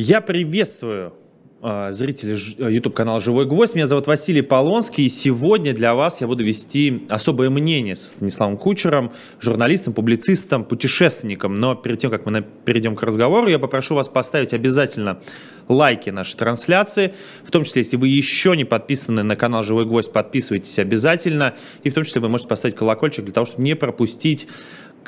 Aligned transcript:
Я 0.00 0.20
приветствую 0.20 1.12
э, 1.60 1.88
зрителей 1.90 2.36
YouTube 2.72 2.94
канала 2.94 3.18
«Живой 3.18 3.46
гвоздь». 3.46 3.74
Меня 3.74 3.88
зовут 3.88 4.06
Василий 4.06 4.42
Полонский, 4.42 5.06
и 5.06 5.08
сегодня 5.08 5.74
для 5.74 5.96
вас 5.96 6.20
я 6.20 6.28
буду 6.28 6.44
вести 6.44 7.04
особое 7.08 7.50
мнение 7.50 7.96
с 7.96 8.10
Станиславом 8.10 8.58
Кучером, 8.58 9.10
журналистом, 9.40 9.94
публицистом, 9.94 10.64
путешественником. 10.64 11.58
Но 11.58 11.74
перед 11.74 11.98
тем, 11.98 12.12
как 12.12 12.26
мы 12.26 12.46
перейдем 12.64 12.94
к 12.94 13.02
разговору, 13.02 13.48
я 13.48 13.58
попрошу 13.58 13.96
вас 13.96 14.08
поставить 14.08 14.52
обязательно 14.52 15.18
лайки 15.66 16.10
нашей 16.10 16.36
трансляции. 16.36 17.12
В 17.42 17.50
том 17.50 17.64
числе, 17.64 17.82
если 17.82 17.96
вы 17.96 18.06
еще 18.06 18.56
не 18.56 18.64
подписаны 18.64 19.24
на 19.24 19.34
канал 19.34 19.64
«Живой 19.64 19.84
гвоздь», 19.84 20.12
подписывайтесь 20.12 20.78
обязательно. 20.78 21.56
И 21.82 21.90
в 21.90 21.94
том 21.94 22.04
числе 22.04 22.20
вы 22.20 22.28
можете 22.28 22.48
поставить 22.48 22.76
колокольчик 22.76 23.24
для 23.24 23.34
того, 23.34 23.46
чтобы 23.46 23.64
не 23.64 23.74
пропустить 23.74 24.46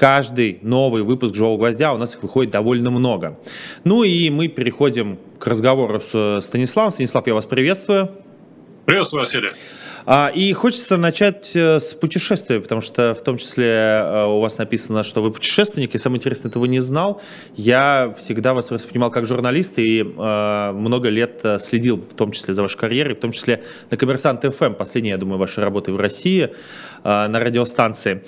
каждый 0.01 0.61
новый 0.63 1.03
выпуск 1.03 1.35
«Живого 1.35 1.59
гвоздя», 1.59 1.93
у 1.93 1.99
нас 1.99 2.17
их 2.17 2.23
выходит 2.23 2.51
довольно 2.51 2.91
много. 2.91 3.39
Ну 3.85 4.03
и 4.03 4.31
мы 4.31 4.49
переходим 4.49 5.19
к 5.39 5.47
разговору 5.47 6.01
с 6.01 6.41
Станиславом. 6.41 6.91
Станислав, 6.91 7.27
я 7.27 7.35
вас 7.35 7.45
приветствую. 7.45 8.11
Приветствую, 8.87 9.21
Василий. 9.21 9.49
А, 10.07 10.33
и 10.35 10.55
хочется 10.55 10.97
начать 10.97 11.55
э, 11.55 11.79
с 11.79 11.93
путешествия, 11.93 12.61
потому 12.61 12.81
что 12.81 13.15
в 13.15 13.23
том 13.23 13.37
числе 13.37 13.67
э, 13.67 14.25
у 14.25 14.41
вас 14.41 14.57
написано, 14.57 15.03
что 15.03 15.21
вы 15.21 15.31
путешественник, 15.31 15.95
и 15.95 15.99
самое 15.99 16.19
интересное, 16.19 16.49
этого 16.49 16.65
не 16.65 16.81
знал. 16.81 17.21
Я 17.55 18.15
всегда 18.19 18.55
вас 18.55 18.71
воспринимал 18.71 19.11
как 19.11 19.27
журналист 19.27 19.79
и 19.79 20.01
э, 20.01 20.73
много 20.73 21.11
лет 21.11 21.41
э, 21.43 21.59
следил 21.59 21.99
в 21.99 22.15
том 22.15 22.33
числе 22.33 22.55
за 22.55 22.63
вашей 22.63 22.79
карьерой, 22.79 23.15
в 23.15 23.21
том 23.21 23.33
числе 23.33 23.63
на 23.91 23.99
Коммерсант 23.99 24.43
ФМ, 24.43 24.73
последняя, 24.73 25.11
я 25.11 25.19
думаю, 25.19 25.39
вашей 25.39 25.63
работы 25.63 25.93
в 25.93 26.01
России 26.01 26.45
э, 26.45 26.49
на 27.05 27.39
радиостанции. 27.39 28.25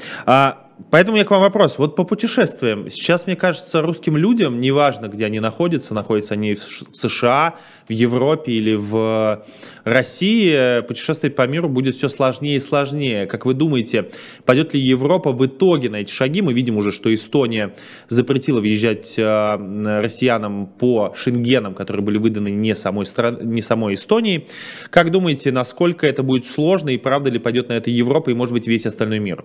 Поэтому 0.91 1.17
я 1.17 1.25
к 1.25 1.31
вам 1.31 1.41
вопрос. 1.41 1.79
Вот 1.79 1.97
по 1.97 2.05
путешествиям. 2.05 2.91
Сейчас, 2.91 3.27
мне 3.27 3.37
кажется, 3.37 3.83
русским 3.83 4.17
людям, 4.17 4.61
неважно, 4.61 5.09
где 5.09 5.27
они 5.27 5.41
находятся, 5.41 5.95
находятся 5.95 6.35
они 6.35 6.55
в 6.55 6.61
США, 6.93 7.55
в 7.89 7.93
Европе 7.93 8.53
или 8.53 8.75
в 8.75 9.45
России, 9.85 10.81
путешествовать 10.83 11.35
по 11.35 11.47
миру 11.47 11.69
будет 11.69 11.95
все 11.95 12.09
сложнее 12.09 12.57
и 12.57 12.61
сложнее. 12.61 13.27
Как 13.27 13.47
вы 13.47 13.55
думаете, 13.55 14.11
пойдет 14.45 14.75
ли 14.75 14.81
Европа 14.81 15.33
в 15.33 15.45
итоге 15.47 15.91
на 15.91 15.97
эти 15.97 16.11
шаги? 16.11 16.43
Мы 16.43 16.53
видим 16.53 16.77
уже, 16.77 16.93
что 16.93 17.13
Эстония 17.13 17.75
запретила 18.09 18.61
въезжать 18.61 19.15
э, 19.19 20.01
россиянам 20.01 20.67
по 20.67 21.13
шенгенам, 21.17 21.75
которые 21.75 22.05
были 22.05 22.19
выданы 22.19 22.51
не 22.51 22.75
самой, 22.77 23.07
стран... 23.07 23.39
не 23.43 23.63
самой 23.63 23.95
Эстонии. 23.95 24.47
Как 24.91 25.11
думаете, 25.11 25.53
насколько 25.53 26.07
это 26.07 26.23
будет 26.23 26.47
сложно 26.47 26.91
и 26.91 26.99
правда 26.99 27.31
ли 27.31 27.39
пойдет 27.39 27.69
на 27.69 27.75
это 27.75 27.91
Европа 27.91 28.31
и, 28.31 28.35
может 28.35 28.53
быть, 28.53 28.67
весь 28.67 28.87
остальной 28.87 29.19
мир? 29.19 29.45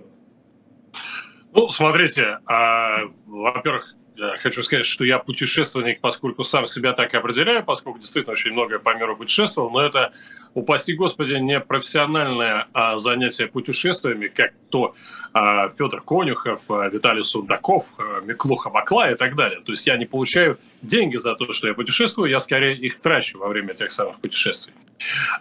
Ну, 1.58 1.70
смотрите, 1.70 2.38
а, 2.46 3.00
во-первых, 3.26 3.96
хочу 4.38 4.62
сказать, 4.62 4.86
что 4.86 5.04
я 5.04 5.18
путешественник, 5.18 6.00
поскольку 6.00 6.44
сам 6.44 6.66
себя 6.66 6.92
так 6.92 7.12
и 7.14 7.16
определяю, 7.16 7.64
поскольку 7.64 7.98
действительно 7.98 8.34
очень 8.34 8.52
много 8.52 8.78
по 8.78 8.94
миру 8.94 9.16
путешествовал, 9.16 9.68
но 9.70 9.80
это, 9.80 10.12
упаси 10.54 10.94
Господи, 10.94 11.32
не 11.32 11.58
профессиональное 11.58 12.68
а, 12.72 12.96
занятие 12.98 13.48
путешествиями, 13.48 14.28
как 14.28 14.52
то 14.70 14.94
а, 15.32 15.70
Федор 15.70 16.00
Конюхов, 16.02 16.60
а, 16.68 16.88
Виталий 16.90 17.24
Сундаков, 17.24 17.86
а, 17.98 18.20
Миклуха 18.20 18.70
Бакла 18.70 19.10
и 19.10 19.16
так 19.16 19.34
далее. 19.34 19.60
То 19.60 19.72
есть 19.72 19.84
я 19.84 19.96
не 19.96 20.06
получаю 20.06 20.60
деньги 20.82 21.16
за 21.16 21.34
то, 21.34 21.52
что 21.52 21.68
я 21.68 21.74
путешествую, 21.74 22.30
я 22.30 22.40
скорее 22.40 22.76
их 22.76 23.00
трачу 23.00 23.38
во 23.38 23.48
время 23.48 23.74
тех 23.74 23.90
самых 23.92 24.20
путешествий. 24.20 24.74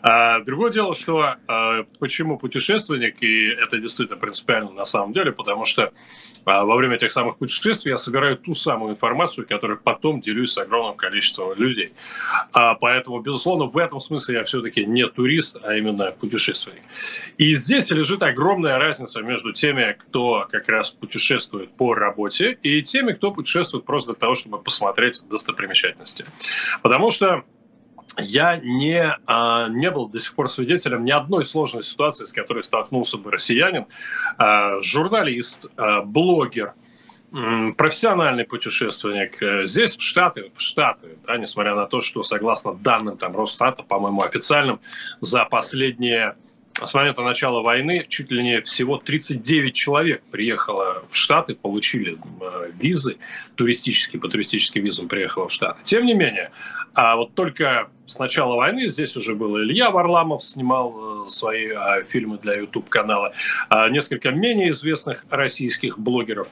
А, 0.02 0.40
другое 0.42 0.72
дело, 0.72 0.94
что 0.94 1.36
а, 1.48 1.84
почему 2.00 2.38
путешественник, 2.38 3.22
и 3.22 3.48
это 3.48 3.80
действительно 3.80 4.20
принципиально 4.20 4.72
на 4.72 4.86
самом 4.86 5.14
деле, 5.14 5.32
потому 5.32 5.66
что 5.66 5.92
а, 6.46 6.64
во 6.64 6.76
время 6.76 6.98
тех 6.98 7.12
самых 7.12 7.38
путешествий 7.38 7.92
я 7.92 7.98
собираю 7.98 8.38
ту 8.38 8.54
самую 8.54 8.94
информацию, 8.94 9.48
которую 9.48 9.80
потом 9.80 10.22
делюсь 10.22 10.54
с 10.54 10.58
огромным 10.58 10.96
количеством 10.96 11.54
людей. 11.58 11.94
А, 12.52 12.76
поэтому, 12.76 13.20
безусловно, 13.20 13.66
в 13.66 13.78
этом 13.78 14.00
смысле 14.00 14.36
я 14.36 14.44
все-таки 14.44 14.86
не 14.86 15.08
турист, 15.08 15.58
а 15.64 15.76
именно 15.76 16.12
путешественник. 16.12 16.82
И 17.38 17.56
здесь 17.56 17.90
лежит 17.90 18.24
огромная 18.24 18.78
разница 18.78 19.22
между 19.22 19.54
теми, 19.54 19.96
кто 20.00 20.48
как 20.50 20.70
раз 20.70 20.92
путешествует 20.92 21.72
по 21.72 21.94
работе, 21.94 22.58
и 22.64 22.82
теми, 22.82 23.14
кто 23.14 23.32
путешествует 23.32 23.86
просто 23.86 24.12
для 24.12 24.20
того, 24.20 24.36
чтобы 24.36 24.62
посмотреть 24.62 25.22
достопримечательности. 25.30 26.26
Потому 26.82 27.12
что 27.12 27.44
я 28.18 28.58
не, 28.58 29.16
а, 29.28 29.68
не 29.70 29.92
был 29.92 30.08
до 30.08 30.20
сих 30.20 30.34
пор 30.34 30.50
свидетелем 30.50 31.06
ни 31.06 31.12
одной 31.12 31.44
сложной 31.44 31.84
ситуации, 31.84 32.26
с 32.26 32.32
которой 32.32 32.64
столкнулся 32.64 33.18
бы 33.18 33.32
россиянин, 33.32 33.86
а, 34.38 34.82
журналист, 34.82 35.68
а, 35.78 36.02
блогер, 36.02 36.74
профессиональный 37.76 38.46
путешественник. 38.46 39.44
Э, 39.44 39.66
здесь 39.66 39.98
в 39.98 40.02
Штаты, 40.02 40.50
в 40.56 40.62
Штаты, 40.62 41.18
да, 41.26 41.38
несмотря 41.38 41.76
на 41.76 41.86
то, 41.86 42.00
что 42.00 42.24
согласно 42.24 42.74
данным 42.74 43.18
там 43.18 43.36
Росстата, 43.36 43.84
по-моему, 43.84 44.22
официальным, 44.22 44.80
за 45.20 45.44
последние 45.44 46.38
с 46.86 46.94
момента 46.94 47.24
начала 47.24 47.62
войны 47.62 48.06
чуть 48.08 48.32
ли 48.32 48.44
не 48.44 48.62
всего 48.62 48.98
39 48.98 49.74
человек 49.74 50.22
приехало 50.32 51.06
в 51.10 51.16
Штаты, 51.16 51.56
получили 51.56 52.18
визы 52.80 53.18
туристические, 53.56 54.22
по 54.22 54.28
туристическим 54.28 54.84
визам 54.84 55.08
приехало 55.08 55.48
в 55.48 55.52
Штаты. 55.54 55.80
Тем 55.84 56.06
не 56.06 56.14
менее, 56.14 56.52
а 56.94 57.16
вот 57.16 57.34
только 57.36 57.90
с 58.08 58.18
начала 58.18 58.56
войны 58.56 58.88
здесь 58.88 59.16
уже 59.16 59.36
был 59.36 59.60
Илья 59.60 59.92
Варламов, 59.92 60.44
снимал 60.44 61.26
э, 61.26 61.30
свои 61.30 61.70
а, 61.70 62.02
фильмы 62.04 62.40
для 62.40 62.56
YouTube-канала, 62.56 63.34
а, 63.70 63.90
несколько 63.90 64.32
менее 64.32 64.70
известных 64.70 65.26
российских 65.30 66.00
блогеров. 66.00 66.48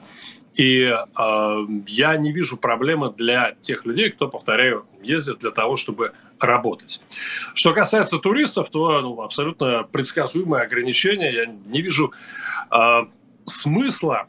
И 0.56 0.90
а, 1.14 1.58
я 1.86 2.16
не 2.16 2.32
вижу 2.32 2.56
проблемы 2.56 3.12
для 3.12 3.56
тех 3.60 3.84
людей, 3.84 4.10
кто, 4.10 4.28
повторяю, 4.28 4.86
ездит 5.02 5.38
для 5.38 5.50
того, 5.50 5.76
чтобы 5.76 6.12
работать. 6.40 7.02
Что 7.54 7.72
касается 7.72 8.18
туристов, 8.18 8.70
то 8.70 9.00
ну, 9.00 9.20
абсолютно 9.20 9.84
предсказуемые 9.84 10.62
ограничения. 10.62 11.32
Я 11.32 11.46
не 11.46 11.82
вижу 11.82 12.12
э, 12.70 13.06
смысла 13.44 14.26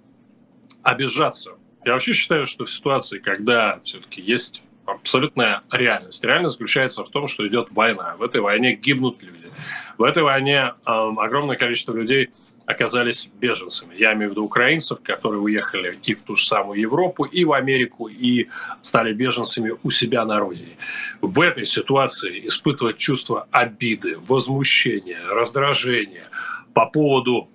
обижаться. 0.84 1.52
Я 1.86 1.94
вообще 1.94 2.14
считаю, 2.14 2.46
что 2.46 2.66
в 2.66 2.72
ситуации, 2.72 3.20
когда 3.20 3.80
все-таки 3.84 4.22
есть 4.22 4.62
абсолютная 4.86 5.64
реальность. 5.72 6.24
Реальность 6.24 6.54
заключается 6.54 7.04
в 7.04 7.10
том, 7.10 7.28
что 7.28 7.48
идет 7.48 7.72
война. 7.72 8.16
В 8.18 8.24
этой 8.24 8.42
войне 8.42 8.74
гибнут 8.74 9.22
люди. 9.22 9.52
В 9.98 10.04
этой 10.04 10.24
войне 10.24 10.58
э, 10.58 10.72
огромное 10.86 11.58
количество 11.58 11.94
людей 11.94 12.30
оказались 12.68 13.30
беженцами. 13.40 13.96
Я 13.96 14.14
имею 14.14 14.30
в 14.30 14.32
виду 14.34 14.44
украинцев, 14.44 15.00
которые 15.02 15.40
уехали 15.40 15.98
и 16.04 16.14
в 16.14 16.22
ту 16.24 16.36
же 16.36 16.46
самую 16.46 16.80
Европу, 16.80 17.24
и 17.24 17.46
в 17.46 17.54
Америку, 17.54 18.08
и 18.08 18.50
стали 18.82 19.14
беженцами 19.14 19.74
у 19.84 19.90
себя 19.90 20.26
на 20.26 20.38
родине. 20.38 20.78
В 21.22 21.40
этой 21.40 21.66
ситуации 21.66 22.46
испытывать 22.46 22.98
чувство 22.98 23.48
обиды, 23.52 24.18
возмущения, 24.28 25.22
раздражения 25.30 26.28
по 26.74 26.88
поводу 26.88 27.50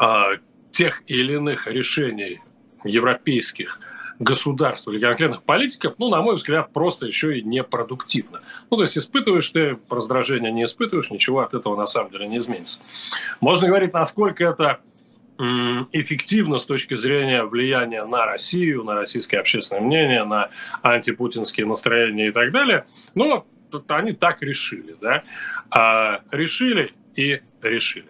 э, 0.00 0.38
тех 0.72 1.02
или 1.06 1.34
иных 1.34 1.66
решений 1.66 2.40
европейских 2.82 3.78
государств 4.20 4.86
или 4.86 5.00
конкретных 5.00 5.42
политиков, 5.42 5.94
ну, 5.98 6.10
на 6.10 6.20
мой 6.20 6.36
взгляд, 6.36 6.72
просто 6.72 7.06
еще 7.06 7.38
и 7.38 7.42
непродуктивно. 7.42 8.42
Ну, 8.70 8.76
то 8.76 8.82
есть 8.82 8.96
испытываешь 8.96 9.48
ты 9.48 9.78
раздражение, 9.88 10.52
не 10.52 10.64
испытываешь, 10.64 11.10
ничего 11.10 11.40
от 11.40 11.54
этого 11.54 11.74
на 11.74 11.86
самом 11.86 12.12
деле 12.12 12.28
не 12.28 12.38
изменится. 12.38 12.80
Можно 13.40 13.68
говорить, 13.68 13.92
насколько 13.92 14.44
это 14.44 14.80
эффективно 15.92 16.58
с 16.58 16.66
точки 16.66 16.96
зрения 16.96 17.44
влияния 17.44 18.04
на 18.04 18.26
Россию, 18.26 18.84
на 18.84 18.94
российское 18.94 19.38
общественное 19.38 19.80
мнение, 19.82 20.24
на 20.24 20.50
антипутинские 20.82 21.64
настроения 21.64 22.28
и 22.28 22.30
так 22.30 22.52
далее. 22.52 22.84
Но 23.14 23.46
они 23.88 24.12
так 24.12 24.42
решили, 24.42 24.96
да? 25.00 25.22
А, 25.70 26.20
решили 26.30 26.92
и 27.16 27.40
решили. 27.62 28.04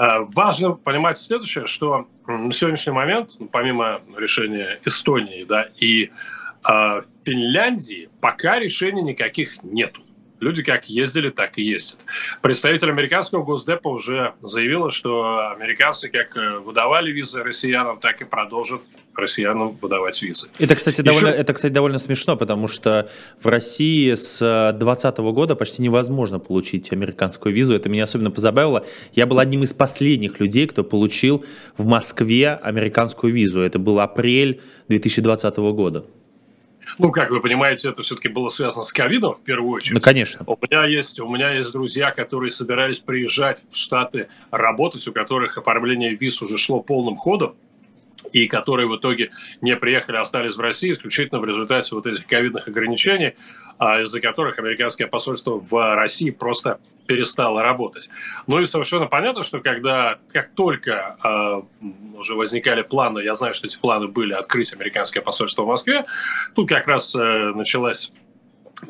А, 0.00 0.20
важно 0.20 0.72
понимать 0.72 1.18
следующее, 1.18 1.66
что 1.66 2.08
на 2.26 2.52
сегодняшний 2.52 2.94
момент, 2.94 3.32
ну, 3.38 3.48
помимо 3.48 4.00
решения 4.16 4.80
Эстонии 4.86 5.44
да, 5.44 5.68
и 5.76 6.10
э, 6.66 7.02
Финляндии, 7.26 8.08
пока 8.22 8.58
решений 8.58 9.02
никаких 9.02 9.62
нету. 9.62 10.00
Люди 10.40 10.62
как 10.62 10.86
ездили, 10.86 11.28
так 11.28 11.58
и 11.58 11.62
ездят. 11.62 11.98
Представитель 12.40 12.88
американского 12.88 13.44
Госдепа 13.44 13.88
уже 13.88 14.32
заявила, 14.42 14.90
что 14.90 15.50
американцы 15.50 16.08
как 16.08 16.34
э, 16.34 16.58
выдавали 16.58 17.12
визы 17.12 17.42
россиянам, 17.42 18.00
так 18.00 18.22
и 18.22 18.24
продолжат 18.24 18.80
россиянам 19.14 19.76
выдавать 19.82 20.22
визы. 20.22 20.48
Это, 20.58 20.74
кстати, 20.76 21.02
Еще... 21.02 21.12
довольно, 21.12 21.28
это, 21.28 21.52
кстати, 21.52 21.72
довольно 21.72 21.98
смешно, 21.98 22.36
потому 22.36 22.68
что 22.68 23.10
в 23.40 23.46
России 23.46 24.14
с 24.14 24.38
2020 24.72 25.18
года 25.18 25.56
почти 25.56 25.82
невозможно 25.82 26.38
получить 26.38 26.90
американскую 26.92 27.54
визу. 27.54 27.74
Это 27.74 27.88
меня 27.88 28.04
особенно 28.04 28.30
позабавило. 28.30 28.86
Я 29.12 29.26
был 29.26 29.38
одним 29.38 29.62
из 29.62 29.74
последних 29.74 30.40
людей, 30.40 30.66
кто 30.66 30.84
получил 30.84 31.44
в 31.76 31.86
Москве 31.86 32.54
американскую 32.54 33.32
визу. 33.32 33.60
Это 33.60 33.78
был 33.78 34.00
апрель 34.00 34.60
2020 34.88 35.56
года. 35.58 36.04
Ну, 36.98 37.10
как 37.10 37.30
вы 37.30 37.40
понимаете, 37.40 37.88
это 37.88 38.02
все-таки 38.02 38.28
было 38.28 38.48
связано 38.48 38.84
с 38.84 38.92
ковидом 38.92 39.34
в 39.34 39.42
первую 39.42 39.72
очередь. 39.72 39.94
Ну, 39.94 40.00
конечно. 40.00 40.44
У 40.46 40.58
меня 40.60 40.84
есть, 40.84 41.20
у 41.20 41.28
меня 41.28 41.52
есть 41.52 41.72
друзья, 41.72 42.10
которые 42.10 42.50
собирались 42.50 42.98
приезжать 42.98 43.62
в 43.70 43.76
Штаты 43.76 44.28
работать, 44.50 45.06
у 45.06 45.12
которых 45.12 45.58
оформление 45.58 46.14
виз 46.14 46.40
уже 46.42 46.58
шло 46.58 46.80
полным 46.80 47.16
ходом. 47.16 47.54
И 48.32 48.46
которые 48.46 48.86
в 48.88 48.96
итоге 48.96 49.30
не 49.60 49.76
приехали, 49.76 50.16
а 50.16 50.20
остались 50.20 50.56
в 50.56 50.60
России 50.60 50.92
исключительно 50.92 51.40
в 51.40 51.44
результате 51.44 51.94
вот 51.94 52.06
этих 52.06 52.26
ковидных 52.26 52.68
ограничений, 52.68 53.34
а 53.78 54.00
из-за 54.02 54.20
которых 54.20 54.58
американское 54.58 55.06
посольство 55.06 55.58
в 55.58 55.94
России 55.94 56.30
просто 56.30 56.80
перестало 57.06 57.62
работать. 57.62 58.08
Ну 58.46 58.60
и 58.60 58.66
совершенно 58.66 59.06
понятно, 59.06 59.42
что 59.42 59.58
когда, 59.58 60.18
как 60.28 60.52
только 60.54 61.16
э, 61.24 61.86
уже 62.16 62.34
возникали 62.34 62.82
планы, 62.82 63.20
я 63.20 63.34
знаю, 63.34 63.54
что 63.54 63.66
эти 63.66 63.78
планы 63.78 64.06
были 64.06 64.32
открыть 64.32 64.72
американское 64.72 65.22
посольство 65.22 65.62
в 65.62 65.66
Москве, 65.66 66.04
тут 66.54 66.68
как 66.68 66.86
раз 66.86 67.14
э, 67.16 67.52
началась 67.54 68.12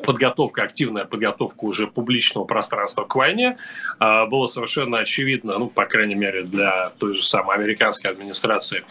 подготовка, 0.05 0.63
активная 0.63 1.05
подготовка 1.05 1.65
уже 1.65 1.87
публичного 1.87 2.45
пространства 2.45 3.03
к 3.03 3.13
войне, 3.15 3.57
было 3.99 4.47
совершенно 4.47 4.99
очевидно, 4.99 5.57
ну, 5.57 5.67
по 5.67 5.85
крайней 5.85 6.15
мере, 6.15 6.43
для 6.43 6.91
той 6.97 7.13
же 7.13 7.23
самой 7.23 7.57
американской 7.57 8.09
администрации, 8.09 8.85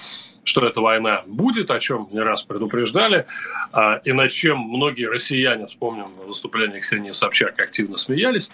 что 0.51 0.67
эта 0.67 0.81
война 0.81 1.23
будет, 1.27 1.71
о 1.71 1.79
чем 1.79 2.09
не 2.11 2.19
раз 2.19 2.43
предупреждали, 2.43 3.27
а, 3.73 4.01
и 4.05 4.13
над 4.13 4.33
чем 4.33 4.59
многие 4.59 5.05
россияне, 5.05 5.67
вспомним 5.67 6.09
выступление 6.27 6.81
Ксении 6.81 7.13
Собчак, 7.13 7.59
активно 7.61 7.97
смеялись. 7.99 8.51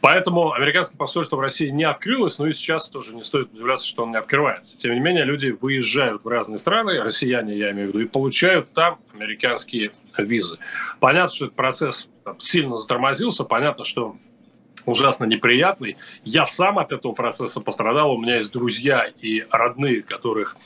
Поэтому 0.00 0.52
американское 0.52 0.98
посольство 0.98 1.36
в 1.36 1.40
России 1.40 1.68
не 1.68 1.84
открылось, 1.84 2.38
но 2.38 2.48
и 2.48 2.52
сейчас 2.52 2.90
тоже 2.90 3.14
не 3.14 3.22
стоит 3.22 3.52
удивляться, 3.52 3.86
что 3.86 4.02
он 4.02 4.10
не 4.10 4.18
открывается. 4.18 4.76
Тем 4.76 4.92
не 4.92 5.00
менее, 5.00 5.24
люди 5.24 5.56
выезжают 5.58 6.24
в 6.24 6.28
разные 6.28 6.58
страны, 6.58 7.00
россияне, 7.00 7.56
я 7.56 7.70
имею 7.70 7.86
в 7.86 7.94
виду, 7.94 8.00
и 8.00 8.06
получают 8.06 8.72
там 8.72 8.98
американские 9.14 9.92
визы. 10.18 10.58
Понятно, 10.98 11.30
что 11.30 11.44
этот 11.44 11.56
процесс 11.56 12.08
сильно 12.40 12.76
затормозился, 12.76 13.44
понятно, 13.44 13.84
что 13.84 14.16
ужасно 14.84 15.26
неприятный. 15.26 15.96
Я 16.24 16.44
сам 16.44 16.78
от 16.78 16.90
этого 16.90 17.12
процесса 17.12 17.60
пострадал. 17.60 18.14
У 18.14 18.20
меня 18.20 18.36
есть 18.36 18.52
друзья 18.52 19.06
и 19.20 19.46
родные, 19.50 20.02
которых 20.02 20.56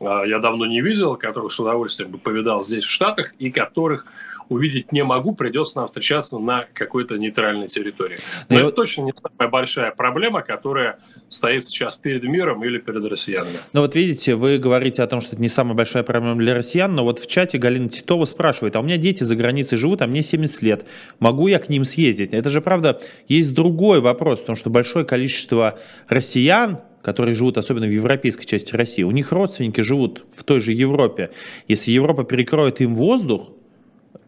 я 0.00 0.38
давно 0.38 0.66
не 0.66 0.80
видел, 0.80 1.16
которых 1.16 1.52
с 1.52 1.60
удовольствием 1.60 2.10
бы 2.10 2.18
повидал 2.18 2.64
здесь, 2.64 2.84
в 2.84 2.90
Штатах, 2.90 3.34
и 3.38 3.50
которых 3.50 4.06
увидеть 4.48 4.92
не 4.92 5.02
могу, 5.02 5.34
придется 5.34 5.78
нам 5.78 5.86
встречаться 5.86 6.38
на 6.38 6.66
какой-то 6.72 7.16
нейтральной 7.16 7.68
территории. 7.68 8.18
Но 8.48 8.56
ну, 8.56 8.62
это 8.66 8.70
точно 8.70 9.02
не 9.02 9.12
самая 9.12 9.50
большая 9.50 9.90
проблема, 9.90 10.42
которая 10.42 10.98
стоит 11.28 11.64
сейчас 11.64 11.96
перед 11.96 12.22
миром 12.22 12.64
или 12.64 12.78
перед 12.78 13.04
россиянами. 13.04 13.58
Ну 13.72 13.80
вот 13.80 13.94
видите, 13.94 14.34
вы 14.36 14.58
говорите 14.58 15.02
о 15.02 15.06
том, 15.06 15.20
что 15.20 15.32
это 15.32 15.42
не 15.42 15.48
самая 15.48 15.74
большая 15.74 16.02
проблема 16.02 16.36
для 16.36 16.54
россиян, 16.54 16.94
но 16.94 17.04
вот 17.04 17.18
в 17.18 17.26
чате 17.26 17.58
Галина 17.58 17.88
Титова 17.88 18.24
спрашивает, 18.24 18.76
а 18.76 18.80
у 18.80 18.82
меня 18.82 18.96
дети 18.96 19.24
за 19.24 19.34
границей 19.36 19.78
живут, 19.78 20.02
а 20.02 20.06
мне 20.06 20.22
70 20.22 20.62
лет, 20.62 20.86
могу 21.18 21.48
я 21.48 21.58
к 21.58 21.68
ним 21.68 21.84
съездить? 21.84 22.32
Это 22.32 22.48
же 22.48 22.60
правда, 22.60 23.00
есть 23.28 23.54
другой 23.54 24.00
вопрос, 24.00 24.40
потому 24.40 24.56
что 24.56 24.70
большое 24.70 25.04
количество 25.04 25.78
россиян, 26.08 26.80
которые 27.06 27.36
живут 27.36 27.56
особенно 27.56 27.86
в 27.86 27.92
европейской 27.92 28.46
части 28.46 28.74
России, 28.74 29.04
у 29.04 29.12
них 29.12 29.30
родственники 29.30 29.80
живут 29.80 30.24
в 30.34 30.42
той 30.42 30.58
же 30.58 30.72
Европе. 30.72 31.30
Если 31.68 31.92
Европа 31.92 32.24
перекроет 32.24 32.80
им 32.80 32.96
воздух, 32.96 33.52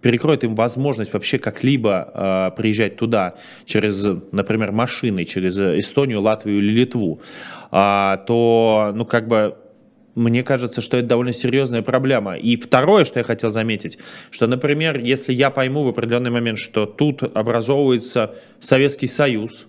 перекроет 0.00 0.44
им 0.44 0.54
возможность 0.54 1.12
вообще 1.12 1.40
как-либо 1.40 2.52
э, 2.54 2.56
приезжать 2.56 2.94
туда 2.94 3.34
через, 3.64 4.06
например, 4.30 4.70
машины, 4.70 5.24
через 5.24 5.58
Эстонию, 5.58 6.20
Латвию 6.20 6.58
или 6.58 6.70
Литву, 6.70 7.18
э, 7.72 8.16
то, 8.28 8.92
ну, 8.94 9.04
как 9.04 9.26
бы, 9.26 9.56
мне 10.14 10.44
кажется, 10.44 10.80
что 10.80 10.98
это 10.98 11.08
довольно 11.08 11.32
серьезная 11.32 11.82
проблема. 11.82 12.36
И 12.36 12.54
второе, 12.54 13.04
что 13.04 13.18
я 13.18 13.24
хотел 13.24 13.50
заметить, 13.50 13.98
что, 14.30 14.46
например, 14.46 15.00
если 15.00 15.32
я 15.32 15.50
пойму 15.50 15.82
в 15.82 15.88
определенный 15.88 16.30
момент, 16.30 16.60
что 16.60 16.86
тут 16.86 17.24
образовывается 17.24 18.36
Советский 18.60 19.08
Союз, 19.08 19.66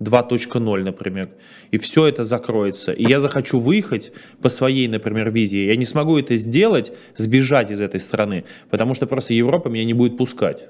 2.0, 0.00 0.82
например, 0.82 1.30
и 1.70 1.78
все 1.78 2.06
это 2.06 2.24
закроется, 2.24 2.92
и 2.92 3.04
я 3.04 3.20
захочу 3.20 3.58
выехать 3.58 4.12
по 4.42 4.48
своей, 4.48 4.88
например, 4.88 5.30
визе, 5.30 5.66
я 5.66 5.76
не 5.76 5.84
смогу 5.84 6.18
это 6.18 6.36
сделать, 6.36 6.92
сбежать 7.16 7.70
из 7.70 7.80
этой 7.80 8.00
страны, 8.00 8.44
потому 8.70 8.94
что 8.94 9.06
просто 9.06 9.34
Европа 9.34 9.68
меня 9.68 9.84
не 9.84 9.94
будет 9.94 10.16
пускать. 10.16 10.68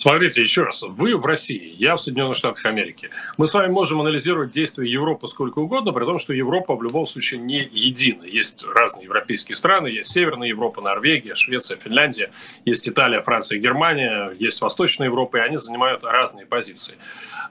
Смотрите, 0.00 0.40
еще 0.40 0.62
раз, 0.62 0.80
вы 0.80 1.14
в 1.14 1.26
России, 1.26 1.74
я 1.76 1.94
в 1.94 2.00
Соединенных 2.00 2.34
Штатах 2.34 2.64
Америки. 2.64 3.10
Мы 3.36 3.46
с 3.46 3.52
вами 3.52 3.70
можем 3.70 4.00
анализировать 4.00 4.48
действия 4.48 4.90
Европы 4.90 5.28
сколько 5.28 5.58
угодно, 5.58 5.92
при 5.92 6.06
том, 6.06 6.18
что 6.18 6.32
Европа 6.32 6.74
в 6.74 6.82
любом 6.82 7.06
случае 7.06 7.40
не 7.40 7.68
едина. 7.70 8.24
Есть 8.24 8.64
разные 8.64 9.04
европейские 9.04 9.56
страны, 9.56 9.88
есть 9.88 10.10
Северная 10.10 10.48
Европа, 10.48 10.80
Норвегия, 10.80 11.34
Швеция, 11.34 11.76
Финляндия, 11.76 12.30
есть 12.64 12.88
Италия, 12.88 13.20
Франция, 13.20 13.58
Германия, 13.58 14.34
есть 14.38 14.62
Восточная 14.62 15.08
Европа, 15.08 15.36
и 15.36 15.40
они 15.40 15.58
занимают 15.58 16.02
разные 16.02 16.46
позиции. 16.46 16.94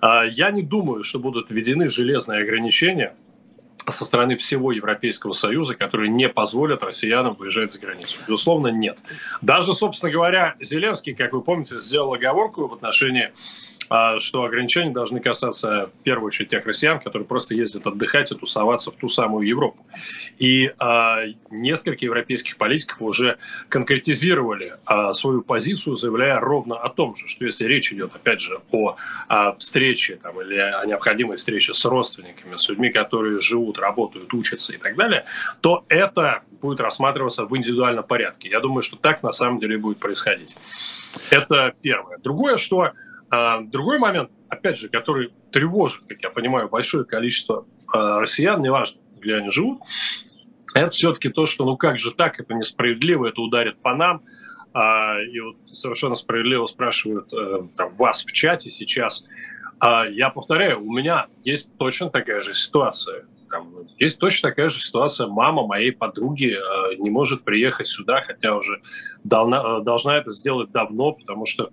А, 0.01 0.24
я 0.24 0.50
не 0.50 0.63
думаю, 0.63 1.04
что 1.04 1.19
будут 1.19 1.51
введены 1.51 1.88
железные 1.88 2.42
ограничения 2.42 3.13
со 3.91 4.06
стороны 4.06 4.38
всего 4.38 4.71
Европейского 4.71 5.31
Союза, 5.33 5.75
которые 5.75 6.09
не 6.09 6.30
позволят 6.30 6.83
россиянам 6.83 7.36
выезжать 7.36 7.71
за 7.71 7.80
границу? 7.80 8.19
Безусловно, 8.27 8.68
нет. 8.68 9.00
Даже, 9.41 9.74
собственно 9.74 10.12
говоря, 10.12 10.56
Зеленский, 10.59 11.13
как 11.13 11.33
вы 11.33 11.41
помните, 11.41 11.77
сделал 11.77 12.13
оговорку 12.13 12.68
в 12.68 12.74
отношении 12.74 13.31
что 14.19 14.44
ограничения 14.44 14.91
должны 14.91 15.19
касаться 15.19 15.89
в 16.00 16.03
первую 16.03 16.27
очередь 16.27 16.50
тех 16.50 16.65
россиян, 16.65 17.00
которые 17.00 17.27
просто 17.27 17.56
ездят 17.56 17.88
отдыхать 17.88 18.31
и 18.31 18.36
тусоваться 18.36 18.91
в 18.91 18.95
ту 18.95 19.07
самую 19.07 19.47
Европу. 19.47 19.86
И 20.38 20.71
а, 20.80 21.24
несколько 21.50 22.06
европейских 22.06 22.57
политиков 22.57 23.01
уже 23.01 23.38
конкретизировали 23.68 24.74
а, 24.86 25.13
свою 25.13 25.41
позицию, 25.41 25.95
заявляя 25.95 26.39
ровно 26.39 26.77
о 26.77 26.89
том 26.89 27.15
же, 27.15 27.27
что 27.27 27.45
если 27.45 27.65
речь 27.65 27.91
идет, 27.91 28.15
опять 28.15 28.39
же, 28.39 28.62
о 28.71 28.95
а, 29.27 29.56
встрече 29.56 30.18
там, 30.21 30.39
или 30.41 30.56
о 30.56 30.86
необходимой 30.86 31.38
встрече 31.38 31.74
с 31.74 31.83
родственниками, 31.86 32.56
с 32.56 32.69
людьми, 32.69 32.89
которые 32.89 33.41
живут, 33.41 33.80
работают, 33.80 34.33
учатся 34.33 34.74
и 34.74 34.77
так 34.77 34.95
далее, 34.95 35.25
то 35.62 35.83
это 35.89 36.44
будет 36.62 36.80
рассматриваться 36.80 37.45
в 37.45 37.56
индивидуальном 37.57 38.03
порядке. 38.03 38.50
Я 38.50 38.59
думаю, 38.59 38.81
что 38.81 38.95
так 38.95 39.24
на 39.24 39.31
самом 39.31 39.59
деле 39.59 39.77
будет 39.77 40.00
происходить. 40.00 40.56
Это 41.30 41.74
первое. 41.81 42.18
Другое, 42.18 42.57
что 42.57 42.81
а, 42.81 42.94
другой 43.71 43.99
момент, 43.99 44.31
опять 44.49 44.77
же, 44.77 44.89
который 44.89 45.33
тревожит, 45.51 46.03
как 46.07 46.21
я 46.21 46.29
понимаю, 46.29 46.69
большое 46.69 47.05
количество 47.05 47.63
а, 47.93 48.19
россиян, 48.19 48.61
неважно, 48.61 49.01
где 49.19 49.35
они 49.35 49.49
живут, 49.49 49.81
это 50.73 50.89
все-таки 50.91 51.29
то, 51.29 51.45
что 51.45 51.65
ну 51.65 51.77
как 51.77 51.99
же 51.99 52.11
так, 52.11 52.39
это 52.39 52.53
несправедливо, 52.53 53.27
это 53.27 53.41
ударит 53.41 53.81
по 53.81 53.95
нам. 53.95 54.23
А, 54.73 55.19
и 55.21 55.39
вот 55.39 55.57
совершенно 55.71 56.15
справедливо 56.15 56.67
спрашивают 56.67 57.33
э, 57.33 57.67
там, 57.75 57.91
вас 57.95 58.23
в 58.23 58.31
чате 58.31 58.69
сейчас. 58.69 59.25
Я 59.81 60.29
повторяю, 60.29 60.85
у 60.85 60.91
меня 60.91 61.27
есть 61.45 61.71
точно 61.77 62.09
такая 62.09 62.41
же 62.41 62.53
ситуация. 62.53 63.23
Там, 63.49 63.73
есть 63.97 64.19
точно 64.19 64.49
такая 64.49 64.69
же 64.69 64.79
ситуация. 64.81 65.27
Мама 65.27 65.65
моей 65.65 65.91
подруги 65.91 66.55
э, 66.55 66.95
не 66.97 67.09
может 67.09 67.43
приехать 67.43 67.87
сюда, 67.87 68.21
хотя 68.21 68.55
уже 68.55 68.81
должна, 69.23 69.79
э, 69.79 69.83
должна 69.83 70.17
это 70.17 70.31
сделать 70.31 70.71
давно, 70.71 71.13
потому 71.13 71.45
что 71.45 71.71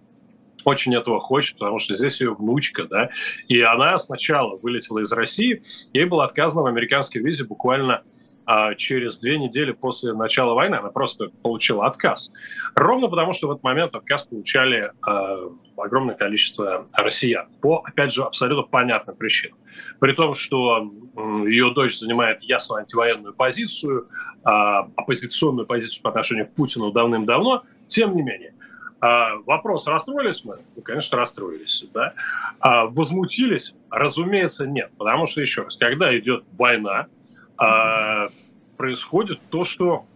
очень 0.67 0.95
этого 0.95 1.21
хочет, 1.21 1.59
потому 1.59 1.79
что 1.79 1.95
здесь 1.95 2.21
ее 2.21 2.35
внучка, 2.35 2.85
да, 2.85 3.11
и 3.47 3.61
она 3.61 3.99
сначала 3.99 4.57
вылетела 4.57 4.99
из 4.99 5.13
России, 5.13 5.63
ей 5.93 6.05
было 6.05 6.25
отказано 6.25 6.63
в 6.63 6.67
американской 6.67 7.23
визе 7.23 7.45
буквально 7.45 8.03
а 8.49 8.77
через 8.77 9.19
две 9.19 9.39
недели 9.39 9.73
после 9.73 10.13
начала 10.13 10.55
войны 10.55 10.77
она 10.77 10.91
просто 10.91 11.31
получила 11.43 11.85
отказ. 11.85 12.31
Ровно 12.77 13.09
потому, 13.09 13.33
что 13.33 13.49
в 13.49 13.51
этот 13.51 13.65
момент 13.65 13.97
отказ 13.97 14.23
получали 14.23 14.93
э, 15.05 15.49
огромное 15.77 16.15
количество 16.15 16.87
россиян. 16.93 17.49
По, 17.61 17.83
опять 17.85 18.13
же, 18.13 18.23
абсолютно 18.23 18.63
понятным 18.63 19.17
причинам. 19.17 19.59
При 19.99 20.13
том, 20.13 20.35
что 20.35 20.89
ее 21.45 21.73
дочь 21.75 21.99
занимает 21.99 22.41
ясно 22.41 22.77
антивоенную 22.77 23.35
позицию, 23.35 24.09
э, 24.45 24.49
оппозиционную 24.49 25.67
позицию 25.67 26.05
по 26.05 26.11
отношению 26.11 26.47
к 26.47 26.55
Путину 26.55 26.93
давным-давно, 26.93 27.65
тем 27.89 28.15
не 28.15 28.23
менее. 28.23 28.55
А, 29.01 29.37
вопрос, 29.47 29.87
расстроились 29.87 30.45
мы? 30.45 30.59
Ну, 30.75 30.83
конечно, 30.83 31.19
расстроились. 31.19 31.85
Да? 31.93 32.15
А, 32.61 32.87
возмутились? 32.87 33.75
Разумеется, 33.91 34.67
нет. 34.67 34.91
Потому 34.97 35.27
что, 35.27 35.41
еще 35.41 35.63
раз, 35.63 35.77
когда 35.77 36.17
идет 36.19 36.45
война, 36.57 37.07
а, 37.59 38.29
происходит 38.77 39.41
то, 39.51 39.65
что 39.65 40.07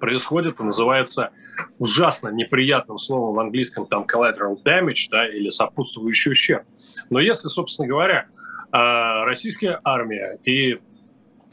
происходит, 0.00 0.58
называется 0.60 1.30
ужасно 1.78 2.28
неприятным 2.28 2.96
словом 2.96 3.34
в 3.34 3.40
английском 3.40 3.86
там 3.86 4.04
collateral 4.04 4.62
damage, 4.62 5.08
да, 5.10 5.28
или 5.28 5.50
сопутствующий 5.50 6.32
ущерб. 6.32 6.64
Но 7.10 7.20
если, 7.20 7.48
собственно 7.48 7.86
говоря, 7.86 8.26
российская 8.70 9.78
армия 9.84 10.38
и 10.44 10.80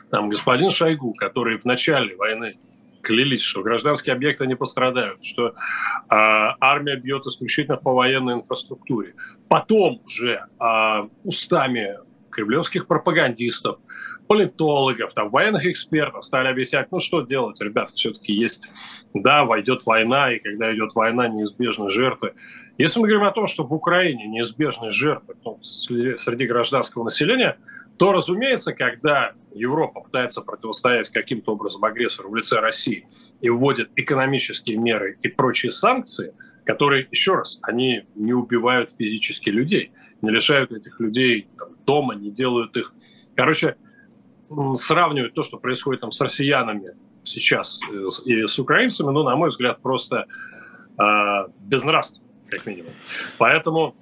там 0.10 0.30
господин 0.30 0.70
Шойгу, 0.70 1.14
который 1.16 1.58
в 1.58 1.66
начале 1.66 2.16
войны 2.16 2.58
клялись, 3.02 3.42
что 3.42 3.62
гражданские 3.62 4.14
объекты 4.14 4.48
не 4.48 4.56
пострадают, 4.56 5.24
что 5.24 5.48
э, 5.48 5.54
армия 6.10 6.96
бьет 6.96 7.26
исключительно 7.26 7.78
по 7.78 7.94
военной 7.94 8.36
инфраструктуре. 8.36 9.16
Потом 9.48 10.02
же 10.08 10.46
э, 10.60 11.10
устами 11.24 11.98
кремлевских 12.30 12.88
пропагандистов, 12.88 13.80
политологов, 14.28 15.14
там, 15.14 15.30
военных 15.30 15.66
экспертов 15.66 16.24
стали 16.24 16.48
объяснять, 16.50 16.92
ну 16.92 17.00
что 17.00 17.22
делать, 17.22 17.60
ребята, 17.62 17.94
все-таки 17.96 18.32
есть, 18.32 18.62
да, 19.14 19.44
войдет 19.44 19.86
война, 19.86 20.32
и 20.32 20.40
когда 20.40 20.74
идет 20.74 20.94
война, 20.94 21.28
неизбежны 21.28 21.90
жертвы. 21.90 22.34
Если 22.78 23.00
мы 23.00 23.08
говорим 23.08 23.28
о 23.28 23.32
том, 23.32 23.48
что 23.48 23.64
в 23.64 23.74
Украине 23.74 24.28
неизбежны 24.28 24.92
жертвы 24.92 25.34
ну, 25.44 25.60
среди 25.64 26.46
гражданского 26.46 27.04
населения, 27.04 27.58
то, 28.00 28.14
разумеется, 28.14 28.74
когда 28.74 29.34
Европа 29.54 30.00
пытается 30.00 30.42
противостоять 30.42 31.10
каким-то 31.10 31.52
образом 31.52 31.84
агрессору 31.84 32.30
в 32.30 32.36
лице 32.36 32.62
России 32.62 33.06
и 33.42 33.50
вводит 33.50 33.92
экономические 33.98 34.78
меры 34.78 35.18
и 35.22 35.28
прочие 35.28 35.70
санкции, 35.70 36.34
которые, 36.64 37.10
еще 37.12 37.36
раз, 37.36 37.60
они 37.62 38.04
не 38.16 38.34
убивают 38.34 38.92
физически 38.98 39.50
людей, 39.50 39.92
не 40.22 40.30
лишают 40.30 40.72
этих 40.72 40.98
людей 41.02 41.50
там, 41.58 41.76
дома, 41.86 42.16
не 42.16 42.32
делают 42.32 42.78
их... 42.78 42.94
Короче, 43.36 43.76
сравнивать 44.76 45.34
то, 45.34 45.44
что 45.44 45.58
происходит 45.58 46.00
там 46.00 46.12
с 46.12 46.22
россиянами 46.22 46.94
сейчас 47.26 47.82
э, 47.92 48.08
и 48.24 48.48
с 48.48 48.58
украинцами, 48.60 49.12
ну, 49.12 49.24
на 49.24 49.36
мой 49.36 49.50
взгляд, 49.50 49.82
просто 49.82 50.26
э, 50.98 51.04
безнравственно, 51.60 52.24
как 52.50 52.66
минимум. 52.66 52.94
Поэтому 53.38 53.94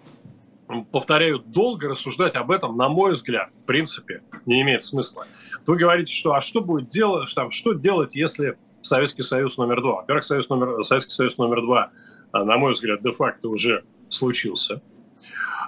повторяю, 0.91 1.39
долго 1.39 1.87
рассуждать 1.87 2.35
об 2.35 2.51
этом, 2.51 2.77
на 2.77 2.89
мой 2.89 3.13
взгляд, 3.13 3.51
в 3.51 3.65
принципе, 3.65 4.23
не 4.45 4.61
имеет 4.61 4.83
смысла. 4.83 5.25
Вы 5.65 5.77
говорите, 5.77 6.13
что 6.13 6.33
а 6.33 6.41
что 6.41 6.61
будет 6.61 6.89
делать, 6.89 7.29
что, 7.29 7.49
что 7.51 7.73
делать, 7.73 8.15
если 8.15 8.57
Советский 8.81 9.23
Союз 9.23 9.57
номер 9.57 9.81
два? 9.81 9.95
Во-первых, 9.97 10.23
Союз 10.23 10.49
номер, 10.49 10.83
Советский 10.83 11.13
Союз 11.13 11.37
номер 11.37 11.61
два, 11.61 11.91
а, 12.31 12.43
на 12.43 12.57
мой 12.57 12.73
взгляд, 12.73 13.01
де-факто 13.01 13.49
уже 13.49 13.83
случился. 14.09 14.81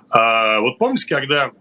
А, 0.10 0.60
вот 0.60 0.78
помните, 0.78 1.08
когда 1.08 1.52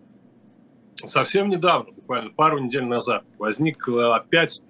совсем 1.04 1.48
недавно, 1.48 1.92
буквально 1.92 2.30
пару 2.30 2.58
недель 2.58 2.84
назад, 2.84 3.24
возникла 3.38 4.16
опять 4.16 4.62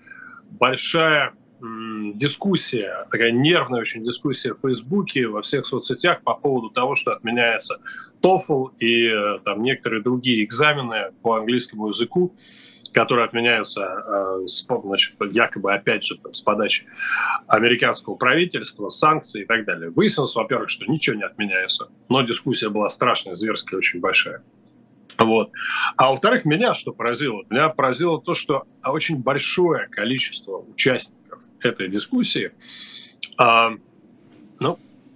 большая 0.50 1.32
дискуссия, 1.60 3.06
такая 3.10 3.32
нервная 3.32 3.80
очень 3.80 4.04
дискуссия 4.04 4.54
в 4.54 4.60
Фейсбуке, 4.60 5.26
во 5.26 5.42
всех 5.42 5.66
соцсетях 5.66 6.22
по 6.22 6.34
поводу 6.34 6.70
того, 6.70 6.94
что 6.94 7.12
отменяется 7.12 7.80
TOEFL 8.22 8.76
и 8.78 9.06
э, 9.06 9.38
там 9.44 9.62
некоторые 9.62 10.02
другие 10.02 10.44
экзамены 10.44 11.12
по 11.22 11.36
английскому 11.36 11.88
языку, 11.88 12.34
которые 12.92 13.26
отменяются 13.26 13.82
э, 13.82 14.46
значит, 14.82 15.14
якобы, 15.32 15.72
опять 15.72 16.04
же, 16.04 16.18
с 16.32 16.40
подачи 16.40 16.86
американского 17.46 18.14
правительства, 18.14 18.88
санкций 18.88 19.42
и 19.42 19.44
так 19.44 19.64
далее. 19.64 19.90
Выяснилось, 19.90 20.34
во-первых, 20.34 20.68
что 20.70 20.86
ничего 20.86 21.16
не 21.16 21.24
отменяется, 21.24 21.88
но 22.08 22.22
дискуссия 22.22 22.68
была 22.70 22.88
страшная, 22.88 23.34
зверская, 23.34 23.78
очень 23.78 24.00
большая. 24.00 24.42
Вот. 25.18 25.50
А 25.96 26.10
во-вторых, 26.10 26.44
меня 26.44 26.74
что 26.74 26.92
поразило? 26.92 27.42
Меня 27.50 27.68
поразило 27.70 28.20
то, 28.20 28.34
что 28.34 28.64
очень 28.84 29.20
большое 29.20 29.88
количество 29.88 30.58
участников 30.58 31.40
этой 31.60 31.88
дискуссии, 31.88 32.52
э, 33.40 33.68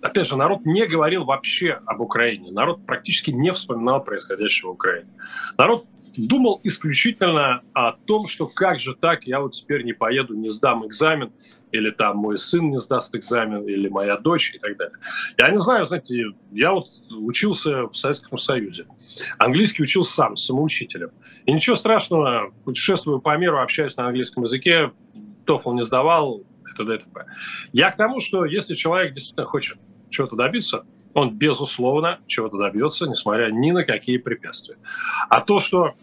опять 0.03 0.27
же, 0.27 0.37
народ 0.37 0.67
не 0.67 0.87
говорил 0.87 1.25
вообще 1.25 1.81
об 1.87 2.01
Украине. 2.01 2.51
Народ 2.51 2.85
практически 2.87 3.31
не 3.31 3.53
вспоминал 3.53 4.03
происходящего 4.03 4.71
в 4.71 4.73
Украине. 4.73 5.09
Народ 5.57 5.87
думал 6.17 6.61
исключительно 6.65 7.63
о 7.73 7.93
том, 7.93 8.27
что 8.27 8.47
как 8.49 8.81
же 8.81 8.95
так, 8.95 9.25
я 9.25 9.41
вот 9.41 9.53
теперь 9.53 9.85
не 9.85 9.93
поеду, 9.93 10.35
не 10.35 10.51
сдам 10.51 10.87
экзамен, 10.87 11.33
или 11.71 11.91
там 11.91 12.19
мой 12.19 12.39
сын 12.39 12.71
не 12.71 12.79
сдаст 12.79 13.15
экзамен, 13.15 13.67
или 13.67 13.89
моя 13.89 14.19
дочь 14.19 14.55
и 14.55 14.59
так 14.59 14.77
далее. 14.77 14.97
Я 15.39 15.51
не 15.51 15.59
знаю, 15.59 15.87
знаете, 15.87 16.27
я 16.51 16.73
вот 16.73 16.89
учился 17.11 17.87
в 17.87 17.97
Советском 17.97 18.37
Союзе. 18.37 18.87
Английский 19.39 19.83
учил 19.83 20.05
сам, 20.05 20.37
самоучителем. 20.37 21.11
И 21.47 21.53
ничего 21.53 21.77
страшного, 21.77 22.53
путешествую 22.65 23.21
по 23.21 23.37
миру, 23.37 23.61
общаюсь 23.61 23.97
на 23.97 24.07
английском 24.07 24.43
языке, 24.43 24.93
TOEFL 25.47 25.75
не 25.75 25.85
сдавал, 25.85 26.43
и 26.71 26.77
т.д. 26.77 26.97
и. 26.97 27.03
Я 27.73 27.91
к 27.91 27.97
тому, 27.97 28.21
что 28.21 28.45
если 28.45 28.75
человек 28.75 29.15
действительно 29.15 29.47
хочет 29.47 29.79
чего-то 30.13 30.37
добиться, 30.37 30.85
он, 31.15 31.37
безусловно, 31.37 32.21
чего-то 32.27 32.57
добьется, 32.57 33.07
несмотря 33.07 33.51
ни 33.51 33.71
на 33.71 33.85
какие 33.85 34.19
препятствия. 34.19 34.77
А 35.29 35.41
то, 35.41 35.61
что 35.61 35.95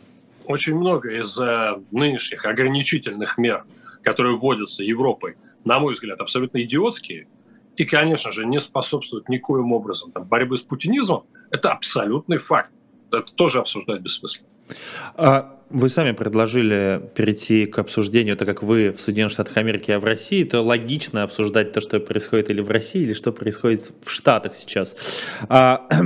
очень 0.45 0.75
много 0.75 1.19
из 1.19 1.39
э, 1.39 1.81
нынешних 1.91 2.45
ограничительных 2.45 3.37
мер, 3.37 3.65
которые 4.03 4.37
вводятся 4.37 4.83
Европой, 4.83 5.37
на 5.63 5.79
мой 5.79 5.93
взгляд, 5.93 6.19
абсолютно 6.19 6.61
идиотские, 6.61 7.27
и, 7.75 7.85
конечно 7.85 8.31
же, 8.31 8.45
не 8.45 8.59
способствуют 8.59 9.29
никоим 9.29 9.71
образом 9.71 10.11
там, 10.11 10.25
борьбы 10.25 10.57
с 10.57 10.61
путинизмом, 10.61 11.23
это 11.49 11.71
абсолютный 11.71 12.37
факт. 12.37 12.71
Это 13.11 13.31
тоже 13.33 13.59
обсуждать 13.59 14.01
бессмысленно. 14.01 14.47
А 15.15 15.58
вы 15.69 15.89
сами 15.89 16.11
предложили 16.11 17.01
перейти 17.15 17.65
к 17.65 17.79
обсуждению, 17.79 18.35
так 18.37 18.47
как 18.47 18.63
вы 18.63 18.91
в 18.91 18.99
Соединенных 18.99 19.31
Штатах 19.31 19.57
Америки, 19.57 19.91
а 19.91 19.99
в 19.99 20.05
России, 20.05 20.43
то 20.43 20.61
логично 20.61 21.23
обсуждать 21.23 21.73
то, 21.73 21.81
что 21.81 21.99
происходит 21.99 22.49
или 22.49 22.61
в 22.61 22.71
России, 22.71 23.01
или 23.01 23.13
что 23.13 23.31
происходит 23.31 23.91
в 24.03 24.09
Штатах 24.09 24.55
сейчас. 24.55 24.95
А, 25.47 25.87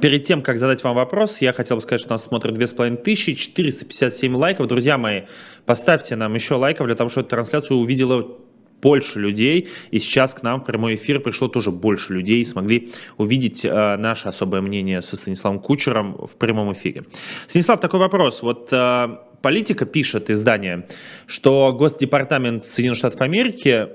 Перед 0.00 0.22
тем, 0.22 0.40
как 0.40 0.58
задать 0.58 0.82
вам 0.84 0.96
вопрос, 0.96 1.42
я 1.42 1.52
хотел 1.52 1.76
бы 1.76 1.82
сказать, 1.82 2.00
что 2.00 2.12
нас 2.12 2.24
смотрят 2.24 2.54
2500, 2.54 3.36
457 3.36 4.34
лайков. 4.34 4.66
Друзья 4.66 4.96
мои, 4.96 5.22
поставьте 5.66 6.16
нам 6.16 6.34
еще 6.34 6.54
лайков 6.54 6.86
для 6.86 6.96
того, 6.96 7.10
чтобы 7.10 7.28
трансляцию 7.28 7.76
увидела 7.76 8.38
больше 8.82 9.20
людей, 9.20 9.68
и 9.90 9.98
сейчас 9.98 10.34
к 10.34 10.42
нам 10.42 10.60
в 10.60 10.64
прямой 10.64 10.96
эфир 10.96 11.20
пришло 11.20 11.48
тоже 11.48 11.70
больше 11.70 12.12
людей, 12.12 12.40
и 12.40 12.44
смогли 12.44 12.90
увидеть 13.16 13.64
э, 13.64 13.96
наше 13.96 14.28
особое 14.28 14.60
мнение 14.60 15.00
со 15.00 15.16
Станиславом 15.16 15.60
Кучером 15.60 16.16
в 16.26 16.36
прямом 16.36 16.72
эфире. 16.72 17.04
Станислав, 17.46 17.80
такой 17.80 18.00
вопрос. 18.00 18.42
Вот 18.42 18.68
э, 18.72 19.08
политика 19.40 19.86
пишет 19.86 20.30
издание, 20.30 20.86
что 21.26 21.72
Госдепартамент 21.72 22.64
Соединенных 22.66 22.98
Штатов 22.98 23.20
Америки 23.20 23.88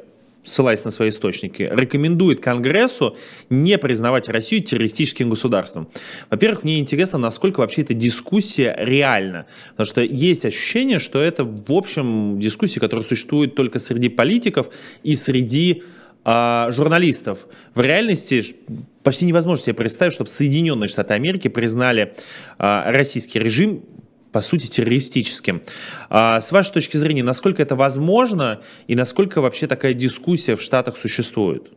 ссылаясь 0.48 0.84
на 0.86 0.92
свои 0.92 1.10
источники, 1.10 1.70
рекомендует 1.72 2.40
Конгрессу 2.40 3.18
не 3.50 3.78
признавать 3.78 4.30
Россию 4.30 4.64
террористическим 4.64 5.30
государством. 5.30 5.90
Во-первых, 6.30 6.64
мне 6.64 6.80
интересно, 6.80 7.20
насколько 7.20 7.60
вообще 7.60 7.82
эта 7.82 7.94
дискуссия 7.94 8.76
реальна. 8.80 9.46
Потому 9.72 9.86
что 9.86 10.02
есть 10.02 10.46
ощущение, 10.46 11.00
что 11.00 11.20
это, 11.20 11.44
в 11.44 11.72
общем, 11.72 12.40
дискуссия, 12.40 12.80
которая 12.80 13.06
существует 13.06 13.56
только 13.56 13.80
среди 13.80 14.10
политиков 14.10 14.70
и 15.04 15.16
среди 15.16 15.84
э, 16.24 16.68
журналистов. 16.72 17.48
В 17.76 17.82
реальности 17.82 18.44
почти 19.04 19.26
невозможно 19.26 19.66
себе 19.66 19.74
представить, 19.74 20.14
чтобы 20.14 20.30
Соединенные 20.30 20.88
Штаты 20.88 21.14
Америки 21.14 21.50
признали 21.50 22.14
э, 22.58 22.92
российский 22.92 23.40
режим 23.40 23.84
по 24.32 24.42
сути, 24.42 24.68
террористическим. 24.68 25.62
А 26.10 26.40
с 26.40 26.52
вашей 26.52 26.74
точки 26.74 26.98
зрения, 26.98 27.24
насколько 27.24 27.62
это 27.62 27.76
возможно 27.76 28.62
и 28.88 28.96
насколько 28.96 29.42
вообще 29.42 29.68
такая 29.68 29.94
дискуссия 29.94 30.56
в 30.56 30.62
Штатах 30.62 30.98
существует? 30.98 31.72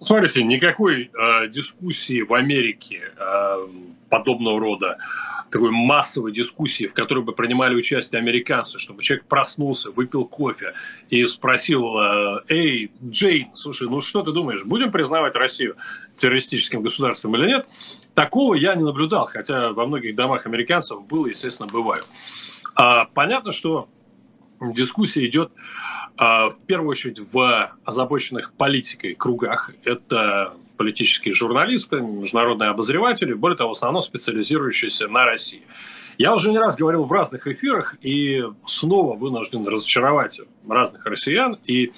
Смотрите, 0.00 0.44
никакой 0.44 1.10
э, 1.10 1.48
дискуссии 1.48 2.22
в 2.22 2.32
Америке 2.32 3.12
э, 3.16 3.56
подобного 4.08 4.60
рода 4.60 4.98
такой 5.50 5.70
массовой 5.70 6.32
дискуссии, 6.32 6.86
в 6.86 6.92
которой 6.92 7.24
бы 7.24 7.32
принимали 7.32 7.74
участие 7.74 8.20
американцы, 8.20 8.78
чтобы 8.78 9.02
человек 9.02 9.26
проснулся, 9.26 9.90
выпил 9.90 10.26
кофе 10.26 10.74
и 11.10 11.24
спросил, 11.26 11.98
э, 11.98 12.42
эй, 12.48 12.90
Джейн, 13.02 13.48
слушай, 13.54 13.88
ну 13.88 14.00
что 14.00 14.22
ты 14.22 14.32
думаешь, 14.32 14.64
будем 14.64 14.90
признавать 14.90 15.34
Россию 15.34 15.76
террористическим 16.16 16.82
государством 16.82 17.36
или 17.36 17.46
нет? 17.46 17.66
Такого 18.18 18.54
я 18.54 18.74
не 18.74 18.82
наблюдал, 18.82 19.26
хотя 19.26 19.72
во 19.72 19.86
многих 19.86 20.16
домах 20.16 20.44
американцев 20.44 21.06
было, 21.06 21.28
естественно, 21.28 21.68
бываю. 21.72 22.02
А, 22.74 23.04
понятно, 23.04 23.52
что 23.52 23.88
дискуссия 24.60 25.24
идет 25.24 25.52
а, 26.16 26.50
в 26.50 26.58
первую 26.66 26.90
очередь 26.90 27.20
в 27.20 27.70
озабоченных 27.84 28.54
политикой 28.54 29.14
кругах. 29.14 29.70
Это 29.84 30.54
политические 30.76 31.32
журналисты, 31.32 32.00
международные 32.00 32.70
обозреватели, 32.70 33.34
более 33.34 33.56
того, 33.56 33.68
в 33.74 33.76
основном 33.76 34.02
специализирующиеся 34.02 35.06
на 35.06 35.24
России. 35.24 35.62
Я 36.18 36.34
уже 36.34 36.50
не 36.50 36.58
раз 36.58 36.74
говорил 36.74 37.04
в 37.04 37.12
разных 37.12 37.46
эфирах 37.46 37.94
и 38.02 38.44
снова 38.66 39.16
вынужден 39.16 39.64
разочаровать 39.68 40.40
разных 40.68 41.06
россиян 41.06 41.56
и, 41.66 41.92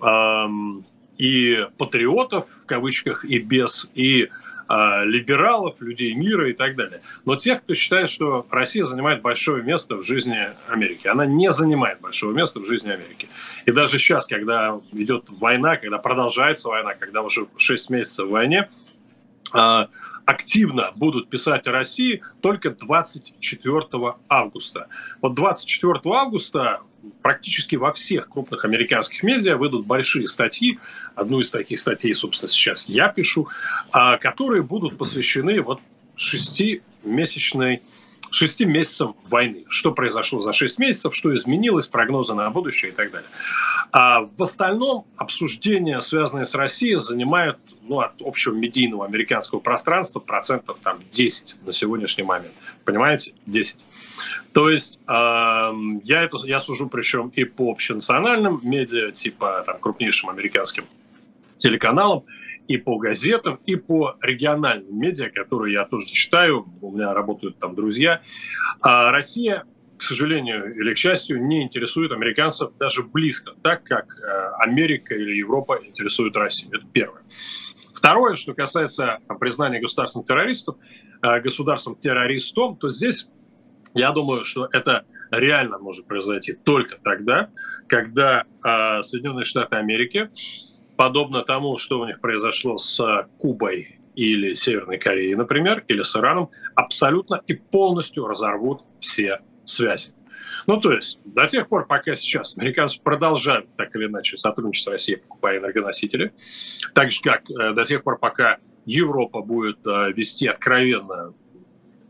эм, 0.00 0.86
и 1.18 1.66
патриотов, 1.76 2.46
в 2.62 2.64
кавычках, 2.64 3.26
и 3.26 3.38
без, 3.40 3.90
и 3.94 4.30
либералов, 4.68 5.80
людей 5.80 6.14
мира 6.14 6.48
и 6.48 6.52
так 6.52 6.76
далее. 6.76 7.02
Но 7.24 7.36
тех, 7.36 7.62
кто 7.62 7.74
считает, 7.74 8.08
что 8.08 8.46
Россия 8.50 8.84
занимает 8.84 9.22
большое 9.22 9.62
место 9.62 9.96
в 9.96 10.04
жизни 10.04 10.38
Америки. 10.68 11.06
Она 11.06 11.26
не 11.26 11.52
занимает 11.52 12.00
большого 12.00 12.32
места 12.32 12.60
в 12.60 12.66
жизни 12.66 12.90
Америки. 12.90 13.28
И 13.66 13.72
даже 13.72 13.98
сейчас, 13.98 14.26
когда 14.26 14.80
идет 14.92 15.24
война, 15.28 15.76
когда 15.76 15.98
продолжается 15.98 16.68
война, 16.68 16.94
когда 16.94 17.22
уже 17.22 17.46
6 17.56 17.90
месяцев 17.90 18.26
в 18.26 18.30
войне, 18.30 18.68
а, 19.52 19.88
активно 20.24 20.92
будут 20.96 21.28
писать 21.28 21.66
о 21.66 21.72
России 21.72 22.22
только 22.40 22.70
24 22.70 24.16
августа. 24.28 24.88
Вот 25.20 25.34
24 25.34 26.00
августа 26.06 26.80
практически 27.22 27.76
во 27.76 27.92
всех 27.92 28.28
крупных 28.28 28.64
американских 28.64 29.22
медиа 29.22 29.56
выйдут 29.56 29.86
большие 29.86 30.26
статьи. 30.26 30.78
Одну 31.14 31.40
из 31.40 31.50
таких 31.50 31.78
статей, 31.78 32.14
собственно, 32.14 32.50
сейчас 32.50 32.88
я 32.88 33.08
пишу, 33.08 33.48
а, 33.92 34.18
которые 34.18 34.62
будут 34.62 34.98
посвящены 34.98 35.60
вот 35.60 35.80
шестимесячной 36.16 37.82
шести 38.30 38.64
месяцам 38.64 39.16
войны. 39.24 39.64
Что 39.68 39.92
произошло 39.92 40.40
за 40.40 40.52
шесть 40.52 40.78
месяцев, 40.78 41.14
что 41.14 41.32
изменилось, 41.34 41.86
прогнозы 41.86 42.34
на 42.34 42.50
будущее 42.50 42.92
и 42.92 42.94
так 42.94 43.10
далее. 43.10 43.28
А 43.92 44.22
в 44.22 44.42
остальном 44.42 45.06
обсуждения, 45.16 46.00
связанные 46.00 46.44
с 46.44 46.54
Россией, 46.54 46.96
занимают 46.96 47.58
ну, 47.82 48.00
от 48.00 48.14
общего 48.20 48.54
медийного 48.54 49.04
американского 49.04 49.60
пространства 49.60 50.18
процентов 50.18 50.78
там 50.82 50.98
10 51.10 51.56
на 51.64 51.72
сегодняшний 51.72 52.24
момент. 52.24 52.54
Понимаете? 52.84 53.34
10. 53.46 53.76
То 54.54 54.70
есть 54.70 55.00
э, 55.08 55.12
я 55.12 56.22
это 56.22 56.36
я 56.44 56.60
сужу 56.60 56.88
причем 56.88 57.28
и 57.30 57.42
по 57.44 57.72
общенациональным 57.72 58.60
медиа, 58.62 59.10
типа 59.10 59.64
там 59.66 59.80
крупнейшим 59.80 60.30
американским 60.30 60.84
телеканалам, 61.56 62.24
и 62.68 62.76
по 62.76 62.96
газетам, 62.96 63.58
и 63.66 63.74
по 63.74 64.16
региональным 64.22 64.96
медиа, 64.96 65.28
которые 65.30 65.74
я 65.74 65.84
тоже 65.84 66.06
читаю, 66.06 66.66
у 66.80 66.92
меня 66.92 67.12
работают 67.12 67.58
там 67.58 67.74
друзья. 67.74 68.22
А 68.80 69.10
Россия, 69.10 69.64
к 69.98 70.02
сожалению 70.02 70.72
или 70.74 70.94
к 70.94 70.98
счастью, 70.98 71.44
не 71.44 71.64
интересует 71.64 72.12
американцев 72.12 72.70
даже 72.78 73.02
близко, 73.02 73.54
так 73.60 73.82
как 73.82 74.16
э, 74.16 74.50
Америка 74.60 75.16
или 75.16 75.36
Европа 75.36 75.80
интересует 75.84 76.36
Россию. 76.36 76.70
Это 76.74 76.86
первое. 76.92 77.22
Второе, 77.92 78.36
что 78.36 78.54
касается 78.54 79.18
признания 79.40 79.80
государственных 79.80 80.28
террористов, 80.28 80.76
э, 81.22 81.40
государством 81.40 81.96
террористом, 81.96 82.76
то 82.76 82.88
здесь 82.88 83.28
я 83.94 84.12
думаю, 84.12 84.44
что 84.44 84.68
это 84.72 85.04
реально 85.30 85.78
может 85.78 86.06
произойти 86.06 86.52
только 86.52 86.96
тогда, 87.02 87.50
когда 87.88 88.42
э, 88.42 89.02
Соединенные 89.02 89.44
Штаты 89.44 89.76
Америки, 89.76 90.30
подобно 90.96 91.42
тому, 91.42 91.76
что 91.78 92.00
у 92.00 92.06
них 92.06 92.20
произошло 92.20 92.76
с 92.76 93.28
Кубой 93.38 94.00
или 94.14 94.54
Северной 94.54 94.98
Кореей, 94.98 95.34
например, 95.34 95.84
или 95.88 96.02
с 96.02 96.16
Ираном, 96.16 96.50
абсолютно 96.74 97.42
и 97.46 97.54
полностью 97.54 98.26
разорвут 98.26 98.82
все 99.00 99.40
связи. 99.64 100.12
Ну, 100.66 100.80
то 100.80 100.92
есть, 100.92 101.18
до 101.24 101.46
тех 101.46 101.68
пор, 101.68 101.86
пока 101.86 102.14
сейчас 102.14 102.56
американцы 102.56 103.00
продолжают 103.02 103.74
так 103.76 103.94
или 103.96 104.06
иначе 104.06 104.38
сотрудничать 104.38 104.84
с 104.84 104.88
Россией, 104.88 105.18
покупая 105.18 105.58
энергоносители, 105.58 106.32
так 106.94 107.10
же, 107.10 107.20
как 107.22 107.50
э, 107.50 107.72
до 107.74 107.84
тех 107.84 108.02
пор, 108.02 108.18
пока 108.18 108.58
Европа 108.86 109.42
будет 109.42 109.86
э, 109.86 110.12
вести 110.12 110.46
откровенно 110.46 111.34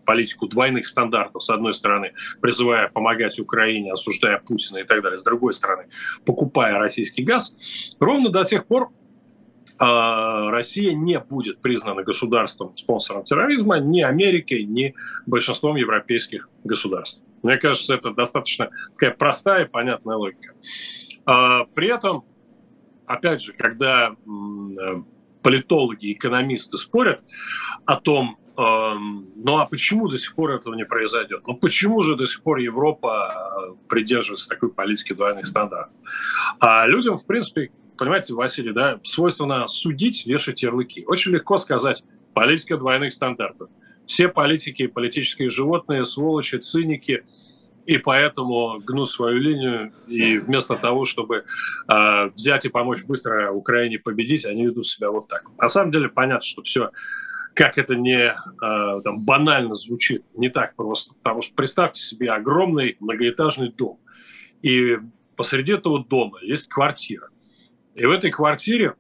политику 0.05 0.47
двойных 0.47 0.87
стандартов, 0.87 1.43
с 1.43 1.51
одной 1.51 1.75
стороны, 1.75 2.13
призывая 2.41 2.89
помогать 2.89 3.39
Украине, 3.39 3.93
осуждая 3.93 4.39
Путина 4.39 4.79
и 4.79 4.85
так 4.85 5.03
далее, 5.03 5.19
с 5.19 5.25
другой 5.25 5.53
стороны, 5.53 5.87
покупая 6.25 6.79
российский 6.79 7.23
газ, 7.23 7.57
ровно 7.99 8.31
до 8.31 8.45
тех 8.45 8.67
пор 8.67 8.91
а, 9.79 10.51
Россия 10.51 10.95
не 10.95 11.19
будет 11.19 11.61
признана 11.61 12.03
государством 12.03 12.77
спонсором 12.77 13.25
терроризма 13.25 13.79
ни 13.79 14.03
Америкой, 14.03 14.65
ни 14.65 14.95
большинством 15.27 15.77
европейских 15.77 16.49
государств. 16.63 17.21
Мне 17.43 17.57
кажется, 17.57 17.95
это 17.95 18.13
достаточно 18.13 18.71
такая 18.93 19.11
простая 19.11 19.65
и 19.65 19.69
понятная 19.69 20.17
логика. 20.17 20.55
А, 21.27 21.65
при 21.75 21.89
этом, 21.89 22.25
опять 23.07 23.43
же, 23.43 23.53
когда 23.53 24.15
политологи, 25.43 26.13
экономисты 26.13 26.79
спорят 26.79 27.23
о 27.85 27.97
том, 27.97 28.39
ну 28.57 29.59
а 29.59 29.67
почему 29.67 30.09
до 30.09 30.17
сих 30.17 30.35
пор 30.35 30.53
этого 30.53 30.75
не 30.75 30.85
произойдет? 30.85 31.43
Ну 31.47 31.55
почему 31.57 32.03
же 32.03 32.17
до 32.17 32.27
сих 32.27 32.43
пор 32.43 32.59
Европа 32.59 33.33
э, 33.33 33.75
придерживается 33.89 34.49
такой 34.49 34.71
политики 34.71 35.13
двойных 35.13 35.47
стандартов? 35.47 35.95
А 36.61 36.87
людям, 36.87 37.19
в 37.19 37.27
принципе, 37.27 37.71
понимаете, 37.97 38.35
Василий, 38.35 38.73
да, 38.73 39.01
свойственно 39.03 39.67
судить, 39.67 40.27
вешать 40.27 40.63
ярлыки. 40.63 41.05
Очень 41.07 41.33
легко 41.33 41.57
сказать 41.57 42.05
политика 42.33 42.77
двойных 42.77 43.13
стандартов. 43.13 43.71
Все 44.07 44.29
политики, 44.29 44.87
политические 44.87 45.49
животные, 45.49 46.05
сволочи, 46.05 46.59
циники, 46.59 47.25
и 47.87 47.99
поэтому 47.99 48.81
гнут 48.81 49.11
свою 49.11 49.39
линию, 49.39 49.93
и 50.07 50.39
вместо 50.39 50.77
того, 50.77 51.05
чтобы 51.05 51.45
э, 51.89 52.27
взять 52.35 52.65
и 52.65 52.69
помочь 52.69 53.05
быстро 53.05 53.51
Украине 53.53 53.99
победить, 53.99 54.45
они 54.45 54.67
ведут 54.67 54.87
себя 54.87 55.11
вот 55.11 55.29
так. 55.29 55.45
На 55.59 55.69
самом 55.69 55.93
деле 55.93 56.09
понятно, 56.09 56.43
что 56.43 56.63
все 56.63 56.91
как 57.55 57.79
это 57.79 57.95
не 57.95 58.19
э, 58.19 59.01
там, 59.03 59.21
банально 59.21 59.75
звучит, 59.75 60.25
не 60.35 60.49
так 60.49 60.75
просто. 60.75 61.15
Потому 61.23 61.41
что 61.41 61.55
представьте 61.55 62.01
себе 62.01 62.31
огромный 62.31 62.97
многоэтажный 63.01 63.71
дом. 63.73 64.01
И 64.63 64.99
посреди 65.37 65.73
этого 65.73 66.05
дома 66.05 66.39
есть 66.43 66.69
квартира. 66.69 67.29
И 67.95 68.05
в 68.05 68.11
этой 68.11 68.31
квартире 68.31 68.95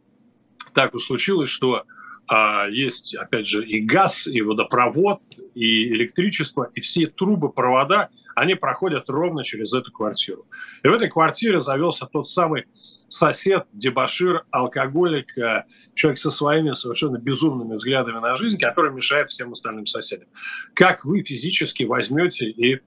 так 0.73 0.94
уж 0.94 1.04
случилось, 1.04 1.50
что 1.50 1.84
а, 2.26 2.66
есть, 2.68 3.14
опять 3.14 3.46
же, 3.46 3.64
и 3.64 3.80
газ, 3.80 4.26
и 4.26 4.40
водопровод, 4.40 5.20
и 5.54 5.88
электричество, 5.92 6.70
и 6.75 6.80
все 6.80 7.07
трубы, 7.07 7.52
провода, 7.52 8.09
они 8.35 8.55
проходят 8.55 9.09
ровно 9.09 9.42
через 9.44 9.73
эту 9.73 9.92
квартиру. 9.92 10.47
И 10.83 10.88
в 10.88 10.92
этой 10.92 11.09
квартире 11.09 11.61
завелся 11.61 12.07
тот 12.07 12.29
самый 12.29 12.64
сосед, 13.09 13.66
дебашир, 13.73 14.44
алкоголик, 14.51 15.37
э, 15.38 15.64
человек 15.94 16.18
со 16.18 16.31
своими 16.31 16.73
совершенно 16.75 17.18
безумными 17.18 17.77
взглядами 17.77 18.18
на 18.18 18.35
жизнь, 18.35 18.59
который 18.59 18.92
мешает 18.92 19.31
всем 19.31 19.53
остальным 19.53 19.87
соседям. 19.87 20.29
Как 20.75 21.05
вы 21.05 21.23
физически 21.23 21.85
возьмете 21.85 22.47
и 22.47 22.81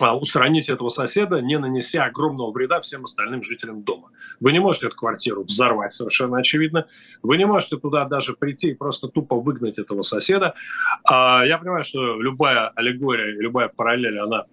а, 0.00 0.16
устраните 0.16 0.72
этого 0.72 0.88
соседа, 0.88 1.40
не 1.40 1.58
нанеся 1.58 2.04
огромного 2.04 2.50
вреда 2.50 2.80
всем 2.80 3.04
остальным 3.04 3.42
жителям 3.42 3.82
дома. 3.82 4.10
Вы 4.40 4.52
не 4.52 4.58
можете 4.58 4.86
эту 4.86 4.96
квартиру 4.96 5.44
взорвать, 5.44 5.92
совершенно 5.92 6.38
очевидно. 6.38 6.86
Вы 7.22 7.36
не 7.36 7.46
можете 7.46 7.76
туда 7.76 8.04
даже 8.06 8.34
прийти 8.34 8.70
и 8.70 8.74
просто 8.74 9.08
тупо 9.08 9.36
выгнать 9.36 9.78
этого 9.78 10.02
соседа. 10.02 10.54
А, 11.04 11.44
я 11.44 11.58
понимаю, 11.58 11.84
что 11.84 12.20
любая 12.20 12.68
аллегория, 12.68 13.38
любая 13.38 13.68
параллель, 13.68 14.18
она 14.18 14.46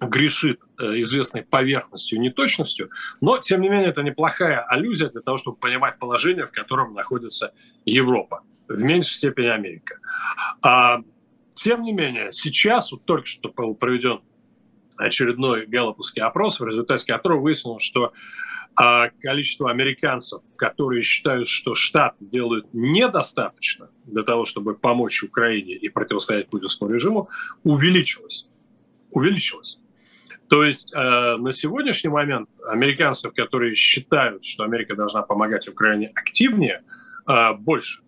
грешит 0.00 0.60
э, 0.78 1.00
известной 1.00 1.42
поверхностью, 1.42 2.20
неточностью, 2.20 2.90
но, 3.20 3.38
тем 3.38 3.60
не 3.60 3.68
менее, 3.68 3.90
это 3.90 4.02
неплохая 4.02 4.60
аллюзия 4.60 5.10
для 5.10 5.20
того, 5.20 5.36
чтобы 5.36 5.58
понимать 5.58 5.98
положение, 5.98 6.46
в 6.46 6.50
котором 6.50 6.94
находится 6.94 7.52
Европа, 7.84 8.42
в 8.68 8.82
меньшей 8.82 9.12
степени 9.12 9.46
Америка. 9.46 9.98
А, 10.62 11.00
тем 11.54 11.82
не 11.82 11.92
менее, 11.92 12.32
сейчас, 12.32 12.92
вот 12.92 13.04
только 13.04 13.26
что 13.26 13.50
был 13.50 13.74
проведен 13.74 14.20
очередной 14.96 15.66
галлоповский 15.66 16.22
опрос, 16.22 16.60
в 16.60 16.66
результате 16.66 17.06
которого 17.06 17.40
выяснилось, 17.40 17.82
что 17.82 18.12
а, 18.76 19.10
количество 19.20 19.70
американцев, 19.70 20.42
которые 20.56 21.02
считают, 21.02 21.48
что 21.48 21.74
Штат 21.74 22.14
делают 22.20 22.72
недостаточно 22.72 23.90
для 24.04 24.22
того, 24.22 24.46
чтобы 24.46 24.74
помочь 24.74 25.22
Украине 25.22 25.74
и 25.74 25.88
противостоять 25.88 26.48
путинскому 26.48 26.90
режиму, 26.90 27.28
увеличилось. 27.64 28.48
Увеличилось. 29.10 29.78
То 30.50 30.64
есть 30.64 30.92
э, 30.92 30.96
на 30.98 31.52
сегодняшний 31.52 32.10
момент 32.10 32.48
американцев, 32.66 33.32
которые 33.32 33.76
считают, 33.76 34.44
что 34.44 34.64
Америка 34.64 34.96
должна 34.96 35.22
помогать 35.22 35.68
Украине 35.68 36.10
активнее, 36.12 36.82
э, 37.28 37.52
больше. 37.54 38.00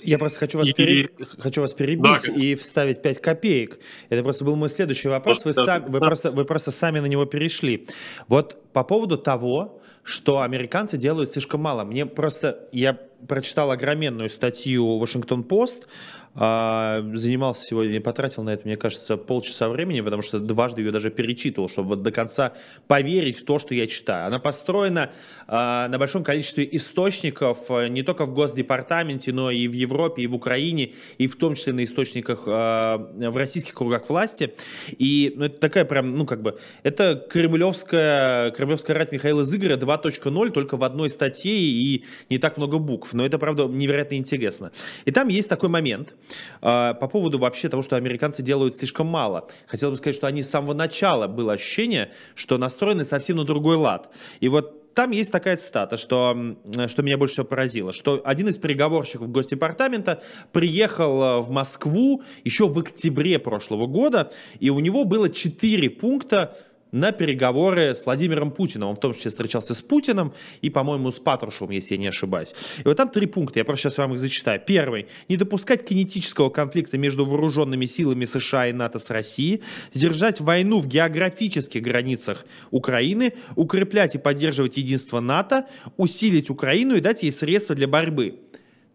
Я 0.00 0.18
просто 0.18 0.38
хочу 0.38 0.58
вас, 0.58 0.68
и... 0.68 0.72
переб... 0.72 1.10
хочу 1.40 1.60
вас 1.60 1.74
перебить 1.74 2.26
да, 2.26 2.32
и 2.32 2.54
вставить 2.54 3.02
5 3.02 3.20
копеек. 3.20 3.80
Это 4.08 4.22
просто 4.22 4.44
был 4.44 4.54
мой 4.54 4.68
следующий 4.68 5.08
вопрос. 5.08 5.44
Вы, 5.44 5.52
сам... 5.52 5.90
вы, 5.90 5.98
просто, 5.98 6.30
вы 6.30 6.44
просто 6.44 6.70
сами 6.70 7.00
на 7.00 7.06
него 7.06 7.24
перешли. 7.24 7.88
Вот 8.28 8.72
по 8.72 8.84
поводу 8.84 9.18
того, 9.18 9.82
что 10.10 10.42
американцы 10.42 10.96
делают 10.98 11.30
слишком 11.30 11.60
мало. 11.60 11.84
Мне 11.84 12.04
просто... 12.04 12.68
Я 12.72 12.98
прочитал 13.28 13.70
огроменную 13.70 14.28
статью 14.28 14.98
Вашингтон-Пост 14.98 15.86
а, 16.32 17.02
занимался 17.14 17.64
сегодня, 17.64 18.00
потратил 18.00 18.44
на 18.44 18.50
это, 18.50 18.62
мне 18.64 18.76
кажется, 18.76 19.16
полчаса 19.16 19.68
времени, 19.68 20.00
потому 20.00 20.22
что 20.22 20.38
дважды 20.38 20.82
ее 20.82 20.92
даже 20.92 21.10
перечитывал, 21.10 21.68
чтобы 21.68 21.96
до 21.96 22.12
конца 22.12 22.52
поверить 22.86 23.40
в 23.40 23.44
то, 23.44 23.58
что 23.58 23.74
я 23.74 23.88
читаю. 23.88 24.28
Она 24.28 24.38
построена 24.38 25.10
а, 25.48 25.88
на 25.88 25.98
большом 25.98 26.22
количестве 26.22 26.68
источников, 26.70 27.68
а, 27.68 27.88
не 27.88 28.04
только 28.04 28.26
в 28.26 28.32
Госдепартаменте, 28.32 29.32
но 29.32 29.50
и 29.50 29.66
в 29.66 29.72
Европе, 29.72 30.22
и 30.22 30.28
в 30.28 30.34
Украине, 30.34 30.92
и 31.18 31.26
в 31.26 31.34
том 31.34 31.56
числе 31.56 31.72
на 31.72 31.82
источниках 31.82 32.46
в 32.46 33.36
российских 33.36 33.74
кругах 33.74 34.08
власти. 34.08 34.54
И 34.98 35.32
ну, 35.36 35.46
это 35.46 35.58
такая 35.58 35.84
прям, 35.84 36.14
ну 36.14 36.26
как 36.26 36.42
бы, 36.42 36.58
это 36.84 37.26
кремлевская, 37.28 38.52
кремлевская 38.52 38.96
рать 38.96 39.10
Михаила 39.10 39.42
Зыгоря 39.42 39.76
2.0, 39.76 39.99
только 40.08 40.76
в 40.76 40.84
одной 40.84 41.10
статье 41.10 41.52
и 41.54 42.04
не 42.28 42.38
так 42.38 42.56
много 42.56 42.78
букв. 42.78 43.12
Но 43.12 43.24
это, 43.24 43.38
правда, 43.38 43.64
невероятно 43.64 44.14
интересно. 44.14 44.72
И 45.04 45.10
там 45.10 45.28
есть 45.28 45.48
такой 45.48 45.68
момент, 45.68 46.14
а, 46.60 46.94
по 46.94 47.08
поводу 47.08 47.38
вообще 47.38 47.68
того, 47.68 47.82
что 47.82 47.96
американцы 47.96 48.42
делают 48.42 48.76
слишком 48.76 49.06
мало. 49.06 49.48
Хотел 49.66 49.90
бы 49.90 49.96
сказать, 49.96 50.16
что 50.16 50.26
они 50.26 50.42
с 50.42 50.50
самого 50.50 50.74
начала 50.74 51.26
было 51.26 51.52
ощущение, 51.52 52.12
что 52.34 52.58
настроены 52.58 53.04
совсем 53.04 53.36
на 53.36 53.44
другой 53.44 53.76
лад. 53.76 54.10
И 54.40 54.48
вот 54.48 54.80
там 54.94 55.12
есть 55.12 55.30
такая 55.30 55.56
цитата, 55.56 55.96
что, 55.96 56.56
что 56.88 57.02
меня 57.02 57.16
больше 57.16 57.34
всего 57.34 57.46
поразило, 57.46 57.92
что 57.92 58.20
один 58.24 58.48
из 58.48 58.58
переговорщиков 58.58 59.30
Госдепартамента 59.30 60.22
приехал 60.52 61.22
э, 61.22 61.40
в 61.40 61.50
Москву 61.50 62.22
еще 62.44 62.66
в 62.66 62.78
октябре 62.78 63.38
прошлого 63.38 63.86
года, 63.86 64.32
и 64.58 64.70
у 64.70 64.80
него 64.80 65.04
было 65.04 65.28
четыре 65.28 65.90
пункта, 65.90 66.58
на 66.92 67.12
переговоры 67.12 67.94
с 67.94 68.04
Владимиром 68.04 68.50
Путиным. 68.50 68.88
Он 68.88 68.96
в 68.96 69.00
том 69.00 69.14
числе 69.14 69.30
встречался 69.30 69.74
с 69.74 69.82
Путиным 69.82 70.32
и, 70.60 70.70
по-моему, 70.70 71.10
с 71.10 71.20
Патрушевым, 71.20 71.70
если 71.70 71.94
я 71.94 72.00
не 72.00 72.08
ошибаюсь. 72.08 72.54
И 72.78 72.82
вот 72.84 72.96
там 72.96 73.08
три 73.08 73.26
пункта, 73.26 73.60
я 73.60 73.64
просто 73.64 73.82
сейчас 73.82 73.98
вам 73.98 74.14
их 74.14 74.20
зачитаю. 74.20 74.60
Первый. 74.64 75.06
Не 75.28 75.36
допускать 75.36 75.86
кинетического 75.86 76.50
конфликта 76.50 76.98
между 76.98 77.24
вооруженными 77.24 77.86
силами 77.86 78.24
США 78.24 78.68
и 78.68 78.72
НАТО 78.72 78.98
с 78.98 79.10
Россией, 79.10 79.62
сдержать 79.92 80.40
войну 80.40 80.80
в 80.80 80.86
географических 80.86 81.82
границах 81.82 82.44
Украины, 82.70 83.34
укреплять 83.56 84.14
и 84.14 84.18
поддерживать 84.18 84.76
единство 84.76 85.20
НАТО, 85.20 85.66
усилить 85.96 86.50
Украину 86.50 86.96
и 86.96 87.00
дать 87.00 87.22
ей 87.22 87.32
средства 87.32 87.74
для 87.74 87.88
борьбы. 87.88 88.40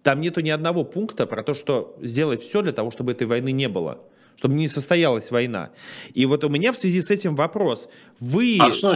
Там 0.03 0.19
нету 0.19 0.41
ни 0.41 0.49
одного 0.49 0.83
пункта 0.83 1.25
про 1.25 1.41
то, 1.41 1.53
что 1.53 1.97
сделать 2.01 2.41
все 2.41 2.61
для 2.61 2.73
того, 2.73 2.91
чтобы 2.91 3.13
этой 3.13 3.25
войны 3.25 3.51
не 3.51 3.67
было 3.67 4.03
чтобы 4.37 4.55
не 4.55 4.67
состоялась 4.67 5.31
война. 5.31 5.71
И 6.13 6.25
вот 6.25 6.43
у 6.43 6.49
меня 6.49 6.71
в 6.71 6.77
связи 6.77 7.01
с 7.01 7.11
этим 7.11 7.35
вопрос. 7.35 7.87
Вы... 8.19 8.57
А 8.59 8.71
что 8.71 8.95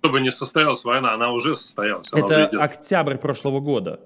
чтобы 0.00 0.20
не 0.20 0.30
состоялась 0.30 0.84
война? 0.84 1.12
Она 1.12 1.32
уже 1.32 1.56
состоялась. 1.56 2.08
Она 2.12 2.24
Это 2.24 2.62
октябрь 2.62 3.16
прошлого 3.16 3.60
года. 3.60 4.00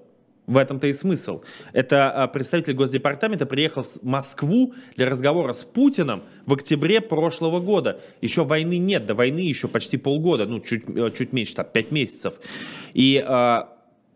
В 0.45 0.57
этом-то 0.57 0.87
и 0.87 0.93
смысл. 0.93 1.41
Это 1.71 2.11
а, 2.11 2.27
представитель 2.27 2.73
Госдепартамента 2.73 3.45
приехал 3.45 3.83
в 3.83 4.03
Москву 4.03 4.73
для 4.97 5.09
разговора 5.09 5.53
с 5.53 5.63
Путиным 5.63 6.23
в 6.45 6.53
октябре 6.53 6.99
прошлого 6.99 7.61
года. 7.61 8.01
Еще 8.19 8.43
войны 8.43 8.77
нет, 8.77 9.05
до 9.05 9.15
войны 9.15 9.39
еще 9.39 9.69
почти 9.69 9.95
полгода, 9.95 10.45
ну, 10.45 10.59
чуть, 10.59 10.83
э, 10.89 11.11
чуть 11.17 11.31
меньше, 11.31 11.55
там, 11.55 11.67
пять 11.71 11.91
месяцев. 11.91 12.33
И 12.93 13.23
а, 13.25 13.69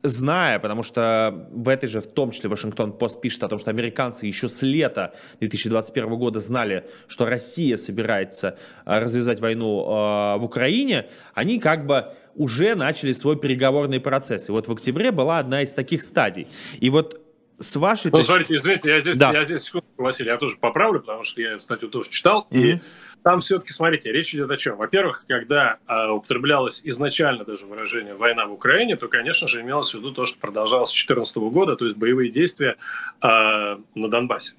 зная, 0.04 0.60
потому 0.60 0.84
что 0.84 1.48
в 1.52 1.70
этой 1.70 1.88
же, 1.88 2.02
в 2.02 2.08
том 2.08 2.32
числе, 2.32 2.50
Вашингтон-Пост 2.50 3.22
пишет 3.22 3.44
о 3.44 3.50
том, 3.50 3.60
что 3.60 3.72
американцы 3.72 4.26
еще 4.26 4.48
с 4.48 4.62
лета 4.62 5.14
2021 5.40 6.16
года 6.18 6.40
знали, 6.40 6.88
что 7.08 7.26
Россия 7.26 7.78
собирается 7.78 8.58
а, 8.86 9.00
развязать 9.00 9.40
войну 9.40 9.82
э, 9.82 10.38
в 10.38 10.44
Украине, 10.44 11.08
они 11.34 11.60
как 11.60 11.86
бы 11.86 12.14
уже 12.36 12.76
начали 12.76 13.14
свой 13.14 13.38
переговорный 13.38 14.00
процесс. 14.00 14.50
И 14.50 14.52
вот 14.52 14.68
в 14.68 14.72
октябре 14.72 15.12
была 15.12 15.40
одна 15.40 15.64
из 15.64 15.72
таких 15.72 16.04
стадий. 16.04 16.48
И 16.80 16.90
вот 16.90 17.27
с 17.60 17.76
вашей... 17.76 18.12
Ну, 18.12 18.22
смотрите, 18.22 18.56
извините, 18.56 18.90
я 18.90 19.00
здесь, 19.00 19.18
да. 19.18 19.32
я 19.32 19.44
здесь, 19.44 19.64
секунду, 19.64 19.88
Василий, 19.98 20.30
я 20.30 20.38
тоже 20.38 20.58
поправлю, 20.58 21.00
потому 21.00 21.24
что 21.24 21.42
я 21.42 21.60
статью 21.60 21.90
тоже 21.90 22.10
читал, 22.10 22.48
mm-hmm. 22.52 22.60
и 22.60 22.82
там 23.24 23.40
все-таки, 23.40 23.74
смотрите, 23.74 24.12
речь 24.12 24.34
идет 24.34 24.50
о 24.52 24.58
чем? 24.58 24.78
Во-первых, 24.78 25.26
когда 25.28 25.78
э, 25.88 26.10
употреблялось 26.10 26.82
изначально 26.84 27.46
даже 27.46 27.66
выражение 27.66 28.16
«война 28.16 28.46
в 28.46 28.54
Украине», 28.54 28.96
то, 28.96 29.08
конечно 29.08 29.48
же, 29.48 29.62
имелось 29.62 29.92
в 29.92 29.98
виду 29.98 30.12
то, 30.12 30.26
что 30.26 30.40
продолжалось 30.40 30.90
с 30.90 30.94
2014 30.94 31.38
года, 31.38 31.76
то 31.76 31.86
есть 31.86 31.98
боевые 31.98 32.32
действия 32.32 32.78
э, 33.22 33.28
на 33.28 34.08
Донбассе. 34.08 34.54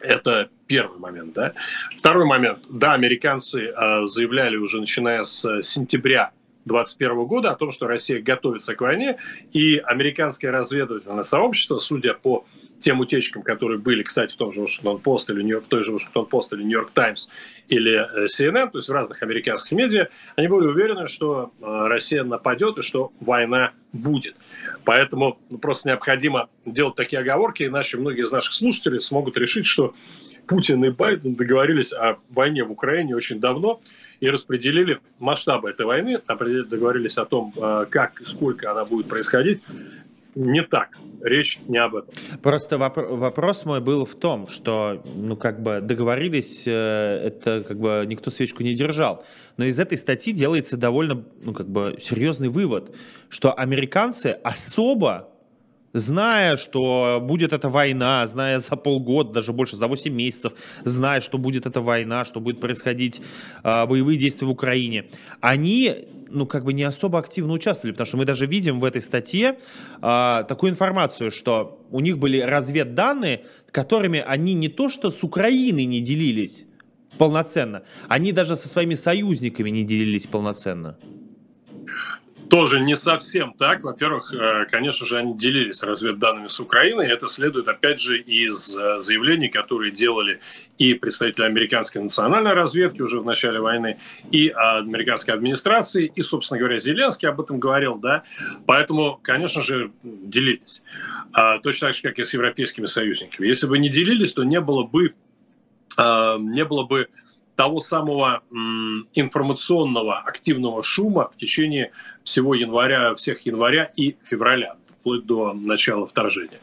Это 0.00 0.50
первый 0.66 0.98
момент, 0.98 1.32
да. 1.32 1.54
Второй 1.96 2.26
момент. 2.26 2.66
Да, 2.68 2.92
американцы 2.92 3.68
э, 3.68 4.06
заявляли 4.06 4.56
уже 4.56 4.78
начиная 4.78 5.24
с 5.24 5.62
сентября 5.62 6.32
2021 6.66 7.26
года 7.26 7.50
о 7.50 7.56
том, 7.56 7.70
что 7.70 7.86
Россия 7.86 8.20
готовится 8.20 8.74
к 8.74 8.80
войне, 8.80 9.18
и 9.52 9.78
американское 9.78 10.50
разведывательное 10.50 11.22
сообщество, 11.22 11.78
судя 11.78 12.14
по 12.14 12.44
тем 12.78 13.00
утечкам, 13.00 13.42
которые 13.42 13.78
были, 13.78 14.02
кстати, 14.02 14.34
в 14.34 14.36
том 14.36 14.52
же 14.52 14.60
Вашингтон 14.60 14.98
Пост 14.98 15.30
или 15.30 15.42
Нью-Йорк, 15.42 15.66
той 15.68 15.82
же 15.82 15.92
Вашингтон 15.92 16.26
Пост 16.26 16.52
или 16.52 16.62
Нью-Йорк 16.62 16.90
Таймс 16.90 17.28
или 17.68 17.94
э, 17.94 18.26
CNN, 18.26 18.70
то 18.70 18.78
есть 18.78 18.88
в 18.88 18.92
разных 18.92 19.22
американских 19.22 19.72
медиа, 19.72 20.08
они 20.36 20.48
были 20.48 20.66
уверены, 20.66 21.06
что 21.06 21.52
э, 21.60 21.64
Россия 21.64 22.22
нападет 22.22 22.78
и 22.78 22.82
что 22.82 23.12
война 23.20 23.72
будет. 23.92 24.36
Поэтому 24.84 25.38
ну, 25.48 25.58
просто 25.58 25.88
необходимо 25.88 26.48
делать 26.64 26.96
такие 26.96 27.20
оговорки, 27.20 27.64
иначе 27.64 27.96
многие 27.96 28.24
из 28.24 28.32
наших 28.32 28.52
слушателей 28.52 29.00
смогут 29.00 29.36
решить, 29.36 29.66
что 29.66 29.94
Путин 30.46 30.84
и 30.84 30.90
Байден 30.90 31.34
договорились 31.34 31.92
о 31.92 32.18
войне 32.30 32.62
в 32.62 32.70
Украине 32.70 33.16
очень 33.16 33.40
давно, 33.40 33.80
и 34.20 34.28
распределили 34.28 35.00
масштабы 35.18 35.70
этой 35.70 35.86
войны, 35.86 36.20
договорились 36.26 37.18
о 37.18 37.24
том, 37.24 37.52
э, 37.56 37.86
как 37.90 38.20
и 38.20 38.24
сколько 38.24 38.70
она 38.70 38.84
будет 38.84 39.08
происходить. 39.08 39.62
Не 40.34 40.62
так. 40.62 40.90
Речь 41.22 41.58
не 41.66 41.78
об 41.78 41.96
этом. 41.96 42.12
Просто 42.42 42.76
воп- 42.76 43.16
вопрос 43.16 43.64
мой 43.64 43.80
был 43.80 44.04
в 44.04 44.14
том, 44.14 44.48
что, 44.48 45.02
ну, 45.06 45.34
как 45.34 45.62
бы 45.62 45.80
договорились, 45.80 46.68
э, 46.68 46.72
это 46.72 47.64
как 47.66 47.80
бы 47.80 48.04
никто 48.06 48.30
свечку 48.30 48.62
не 48.62 48.74
держал. 48.74 49.24
Но 49.56 49.64
из 49.64 49.80
этой 49.80 49.96
статьи 49.96 50.34
делается 50.34 50.76
довольно, 50.76 51.24
ну, 51.40 51.54
как 51.54 51.68
бы 51.68 51.96
серьезный 51.98 52.50
вывод, 52.50 52.94
что 53.30 53.54
американцы 53.54 54.26
особо 54.44 55.30
зная, 55.96 56.56
что 56.56 57.18
будет 57.22 57.52
эта 57.52 57.68
война, 57.68 58.26
зная 58.26 58.60
за 58.60 58.76
полгода, 58.76 59.32
даже 59.32 59.52
больше, 59.52 59.76
за 59.76 59.86
8 59.88 60.12
месяцев, 60.12 60.52
зная, 60.84 61.20
что 61.20 61.38
будет 61.38 61.66
эта 61.66 61.80
война, 61.80 62.24
что 62.24 62.40
будет 62.40 62.60
происходить 62.60 63.22
э, 63.64 63.86
боевые 63.86 64.18
действия 64.18 64.46
в 64.46 64.50
Украине, 64.50 65.06
они 65.40 66.06
ну, 66.28 66.46
как 66.46 66.64
бы 66.64 66.72
не 66.72 66.82
особо 66.82 67.18
активно 67.18 67.52
участвовали, 67.52 67.92
потому 67.92 68.06
что 68.06 68.16
мы 68.16 68.24
даже 68.24 68.46
видим 68.46 68.80
в 68.80 68.84
этой 68.84 69.00
статье 69.00 69.58
э, 70.02 70.44
такую 70.48 70.72
информацию, 70.72 71.30
что 71.30 71.86
у 71.90 72.00
них 72.00 72.18
были 72.18 72.40
разведданные, 72.40 73.44
которыми 73.70 74.22
они 74.26 74.54
не 74.54 74.68
то 74.68 74.88
что 74.88 75.10
с 75.10 75.24
Украиной 75.24 75.84
не 75.84 76.00
делились 76.00 76.66
полноценно, 77.18 77.82
они 78.08 78.32
даже 78.32 78.56
со 78.56 78.68
своими 78.68 78.94
союзниками 78.94 79.70
не 79.70 79.84
делились 79.84 80.26
полноценно. 80.26 80.98
Тоже 82.50 82.80
не 82.80 82.96
совсем 82.96 83.54
так. 83.54 83.82
Во-первых, 83.82 84.32
э, 84.32 84.66
конечно 84.70 85.06
же, 85.06 85.18
они 85.18 85.36
делились 85.36 85.82
разведданными 85.82 86.48
с 86.48 86.60
Украиной. 86.60 87.08
Это 87.08 87.26
следует, 87.28 87.66
опять 87.68 88.00
же, 88.00 88.18
из 88.18 88.76
э, 88.76 89.00
заявлений, 89.00 89.48
которые 89.48 89.90
делали 89.90 90.40
и 90.78 90.94
представители 90.94 91.44
американской 91.44 92.02
национальной 92.02 92.52
разведки 92.52 93.00
уже 93.02 93.20
в 93.20 93.24
начале 93.24 93.60
войны, 93.60 93.98
и 94.30 94.48
американской 94.48 95.34
администрации, 95.34 96.12
и, 96.14 96.22
собственно 96.22 96.58
говоря, 96.58 96.78
Зеленский 96.78 97.28
об 97.28 97.40
этом 97.40 97.58
говорил, 97.58 97.96
да. 97.96 98.24
Поэтому, 98.66 99.18
конечно 99.22 99.62
же, 99.62 99.90
делились. 100.02 100.82
А, 101.32 101.58
точно 101.58 101.88
так 101.88 101.94
же, 101.94 102.02
как 102.02 102.18
и 102.18 102.24
с 102.24 102.34
европейскими 102.34 102.86
союзниками. 102.86 103.46
Если 103.46 103.66
бы 103.66 103.78
не 103.78 103.88
делились, 103.88 104.32
то 104.32 104.44
не 104.44 104.60
было 104.60 104.82
бы, 104.84 105.14
а, 105.96 106.36
не 106.38 106.64
было 106.64 106.84
бы 106.84 107.08
того 107.56 107.80
самого 107.80 108.42
информационного 109.14 110.18
активного 110.18 110.82
шума 110.82 111.30
в 111.34 111.38
течение 111.38 111.90
всего 112.22 112.54
января, 112.54 113.14
всех 113.14 113.46
января 113.46 113.90
и 113.96 114.16
февраля, 114.24 114.76
вплоть 114.88 115.26
до 115.26 115.52
начала 115.54 116.06
вторжения. 116.06 116.60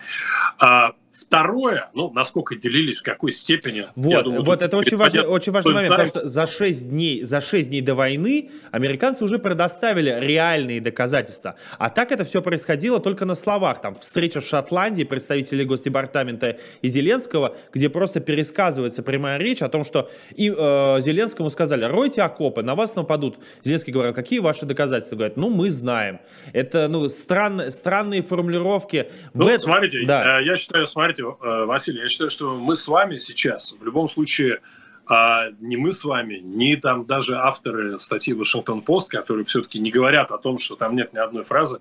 Второе, 1.13 1.91
ну, 1.93 2.11
насколько 2.11 2.55
делились, 2.55 2.97
в 2.97 3.03
какой 3.03 3.31
степени. 3.31 3.85
Вот, 3.95 4.23
думаю, 4.23 4.43
вот 4.43 4.63
это 4.63 4.75
очень 4.77 4.97
важный, 4.97 5.21
очень 5.21 5.51
важный 5.51 5.73
момент, 5.73 5.91
потому 5.91 6.07
что 6.07 6.27
за 6.27 6.47
6, 6.47 6.89
дней, 6.89 7.21
за 7.21 7.39
6 7.39 7.69
дней 7.69 7.81
до 7.81 7.93
войны 7.93 8.49
американцы 8.71 9.23
уже 9.23 9.37
предоставили 9.37 10.09
реальные 10.19 10.81
доказательства. 10.81 11.55
А 11.77 11.91
так 11.91 12.11
это 12.11 12.25
все 12.25 12.41
происходило 12.41 12.99
только 12.99 13.25
на 13.25 13.35
словах. 13.35 13.79
Там 13.79 13.93
встреча 13.93 14.39
в 14.39 14.43
Шотландии 14.43 15.03
представителей 15.03 15.65
Госдепартамента 15.65 16.57
и 16.81 16.87
Зеленского, 16.89 17.55
где 17.71 17.89
просто 17.89 18.19
пересказывается 18.19 19.03
прямая 19.03 19.37
речь 19.37 19.61
о 19.61 19.69
том, 19.69 19.83
что 19.83 20.09
и, 20.35 20.49
э, 20.49 21.01
Зеленскому 21.01 21.51
сказали, 21.51 21.85
ройте 21.85 22.23
окопы, 22.23 22.63
на 22.63 22.73
вас 22.73 22.95
нападут. 22.95 23.37
Зеленский 23.63 23.93
говорил, 23.93 24.15
какие 24.15 24.39
ваши 24.39 24.65
доказательства? 24.65 25.15
Говорят, 25.15 25.37
ну, 25.37 25.51
мы 25.51 25.69
знаем. 25.69 26.19
Это, 26.53 26.87
ну, 26.87 27.07
странные, 27.07 27.69
странные 27.69 28.23
формулировки. 28.23 29.11
Ну, 29.35 29.47
этом... 29.47 29.59
смотрите, 29.59 30.05
да. 30.07 30.39
Э, 30.39 30.43
я 30.43 30.57
считаю, 30.57 30.87
смотрите, 30.87 31.02
смотрите, 31.03 31.23
э, 31.23 31.65
Василий, 31.65 31.99
я 32.01 32.07
считаю, 32.07 32.29
что 32.29 32.55
мы 32.55 32.75
с 32.75 32.87
вами 32.87 33.17
сейчас, 33.17 33.75
в 33.77 33.83
любом 33.83 34.07
случае, 34.07 34.61
а 35.05 35.49
не 35.59 35.75
мы 35.75 35.91
с 35.91 36.03
вами, 36.05 36.35
не 36.35 36.77
там 36.77 37.05
даже 37.05 37.35
авторы 37.35 37.99
статьи 37.99 38.33
Вашингтон-Пост, 38.33 39.09
которые 39.09 39.45
все-таки 39.45 39.79
не 39.79 39.91
говорят 39.91 40.31
о 40.31 40.37
том, 40.37 40.57
что 40.57 40.75
там 40.77 40.95
нет 40.95 41.11
ни 41.13 41.17
одной 41.17 41.43
фразы, 41.43 41.79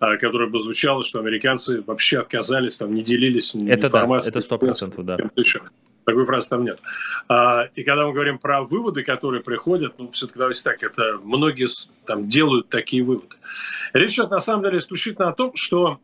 а, 0.00 0.18
которая 0.18 0.48
бы 0.48 0.60
звучала, 0.60 1.02
что 1.02 1.18
американцы 1.18 1.82
вообще 1.86 2.20
отказались, 2.20 2.76
там 2.76 2.92
не 2.92 3.02
делились 3.02 3.54
это 3.54 3.86
информацией. 3.86 4.32
Да, 4.32 4.38
это 4.38 4.44
сто 4.44 4.58
процентов, 4.58 5.04
да. 5.04 5.16
Такой 6.04 6.24
фразы 6.26 6.48
там 6.50 6.64
нет. 6.64 6.78
А, 7.28 7.68
и 7.74 7.84
когда 7.84 8.06
мы 8.06 8.12
говорим 8.12 8.38
про 8.38 8.62
выводы, 8.62 9.02
которые 9.02 9.42
приходят, 9.42 9.94
ну, 9.98 10.10
все-таки 10.10 10.38
давайте 10.38 10.62
так, 10.62 10.82
это 10.82 11.18
многие 11.22 11.68
там 12.04 12.28
делают 12.28 12.68
такие 12.68 13.02
выводы. 13.02 13.36
Речь 13.94 14.14
идет 14.14 14.30
на 14.30 14.40
самом 14.40 14.62
деле 14.62 14.78
исключительно 14.78 15.28
о 15.28 15.32
том, 15.32 15.52
что, 15.54 16.00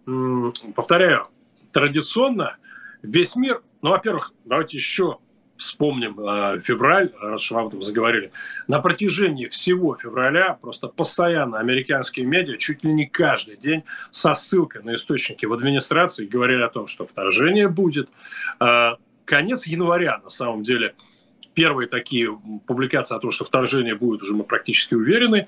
повторяю, 0.74 1.28
традиционно 1.74 2.56
весь 3.02 3.36
мир, 3.36 3.62
ну, 3.82 3.90
во-первых, 3.90 4.32
давайте 4.44 4.78
еще 4.78 5.18
вспомним 5.56 6.18
э, 6.18 6.60
февраль, 6.62 7.12
раз 7.20 7.42
уж 7.42 7.52
об 7.52 7.68
этом 7.68 7.82
заговорили, 7.82 8.32
на 8.66 8.80
протяжении 8.80 9.46
всего 9.46 9.94
февраля 9.96 10.58
просто 10.60 10.88
постоянно 10.88 11.58
американские 11.58 12.26
медиа 12.26 12.56
чуть 12.56 12.82
ли 12.84 12.92
не 12.92 13.06
каждый 13.06 13.56
день 13.56 13.84
со 14.10 14.34
ссылкой 14.34 14.82
на 14.82 14.94
источники 14.94 15.46
в 15.46 15.52
администрации 15.52 16.26
говорили 16.26 16.62
о 16.62 16.68
том, 16.68 16.86
что 16.86 17.06
вторжение 17.06 17.68
будет. 17.68 18.08
Э, 18.60 18.92
конец 19.24 19.66
января, 19.66 20.20
на 20.22 20.30
самом 20.30 20.62
деле, 20.62 20.94
первые 21.54 21.88
такие 21.88 22.28
публикации 22.66 23.16
о 23.16 23.20
том, 23.20 23.30
что 23.30 23.44
вторжение 23.44 23.94
будет, 23.94 24.22
уже 24.22 24.34
мы 24.34 24.44
практически 24.44 24.94
уверены. 24.94 25.46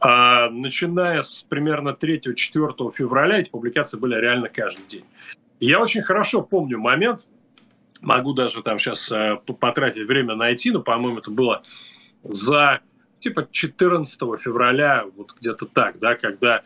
А, 0.00 0.50
начиная 0.50 1.22
с 1.22 1.44
примерно 1.48 1.90
3-4 1.90 2.92
февраля 2.92 3.38
эти 3.38 3.48
публикации 3.48 3.98
были 3.98 4.16
реально 4.16 4.48
каждый 4.48 4.86
день. 4.86 5.04
Я 5.60 5.80
очень 5.80 6.02
хорошо 6.02 6.42
помню 6.42 6.78
момент, 6.78 7.26
могу 8.00 8.32
даже 8.32 8.62
там 8.62 8.78
сейчас 8.78 9.10
э, 9.10 9.36
потратить 9.58 10.06
время 10.06 10.34
найти, 10.34 10.70
но, 10.70 10.82
по-моему, 10.82 11.18
это 11.18 11.30
было 11.30 11.62
за 12.22 12.80
типа 13.20 13.48
14 13.50 14.20
февраля, 14.40 15.04
вот 15.16 15.34
где-то 15.38 15.66
так, 15.66 15.98
да, 15.98 16.14
когда 16.14 16.62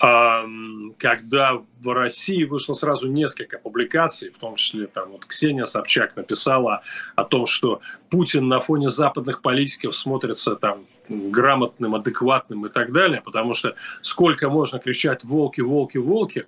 когда 0.00 1.60
в 1.80 1.92
России 1.92 2.44
вышло 2.44 2.74
сразу 2.74 3.08
несколько 3.08 3.58
публикаций, 3.58 4.30
в 4.30 4.38
том 4.38 4.54
числе 4.54 4.86
там 4.86 5.10
вот 5.10 5.26
Ксения 5.26 5.64
Собчак 5.64 6.14
написала 6.14 6.82
о 7.16 7.24
том, 7.24 7.46
что 7.46 7.80
Путин 8.08 8.46
на 8.46 8.60
фоне 8.60 8.90
западных 8.90 9.42
политиков 9.42 9.96
смотрится 9.96 10.54
там 10.54 10.86
грамотным, 11.08 11.96
адекватным 11.96 12.66
и 12.66 12.68
так 12.68 12.92
далее, 12.92 13.20
потому 13.20 13.54
что 13.54 13.74
сколько 14.00 14.48
можно 14.48 14.78
кричать 14.78 15.24
«волки, 15.24 15.62
волки, 15.62 15.98
волки», 15.98 16.46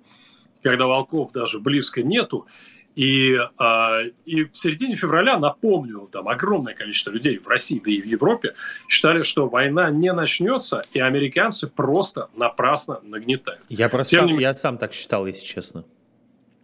когда 0.61 0.85
волков 0.85 1.31
даже 1.31 1.59
близко 1.59 2.03
нету. 2.03 2.47
И, 2.95 3.35
э, 3.35 4.11
и 4.25 4.43
в 4.43 4.55
середине 4.55 4.95
февраля, 4.95 5.37
напомню, 5.39 6.09
там 6.11 6.27
огромное 6.27 6.73
количество 6.73 7.11
людей 7.11 7.37
в 7.37 7.47
России, 7.47 7.81
да 7.83 7.89
и 7.89 8.01
в 8.01 8.05
Европе 8.05 8.53
считали, 8.89 9.21
что 9.23 9.47
война 9.47 9.89
не 9.89 10.11
начнется, 10.11 10.81
и 10.91 10.99
американцы 10.99 11.67
просто 11.67 12.29
напрасно 12.35 12.99
нагнетают. 13.03 13.61
Я, 13.69 13.87
просто 13.87 14.17
сам, 14.17 14.27
не... 14.27 14.41
я 14.41 14.53
сам 14.53 14.77
так 14.77 14.93
считал, 14.93 15.25
если 15.25 15.45
честно. 15.45 15.85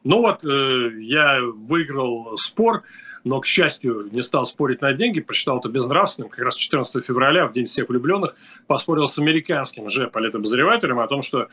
Ну 0.04 0.22
вот, 0.22 0.44
э, 0.44 1.00
я 1.00 1.40
выиграл 1.42 2.38
спор, 2.38 2.84
но, 3.28 3.42
к 3.42 3.46
счастью, 3.46 4.08
не 4.12 4.24
стал 4.24 4.46
спорить 4.46 4.82
на 4.82 4.94
деньги, 4.94 5.20
посчитал 5.20 5.60
это 5.60 5.68
безнравственным. 5.70 6.30
Как 6.30 6.46
раз 6.46 6.56
14 6.56 7.06
февраля, 7.06 7.48
в 7.48 7.54
День 7.54 7.66
всех 7.66 7.90
влюбленных, 7.90 8.36
поспорил 8.68 9.06
с 9.06 9.20
американским 9.20 9.90
же 9.90 10.08
политобозревателем 10.08 11.00
о 11.00 11.08
том, 11.08 11.22
что 11.22 11.50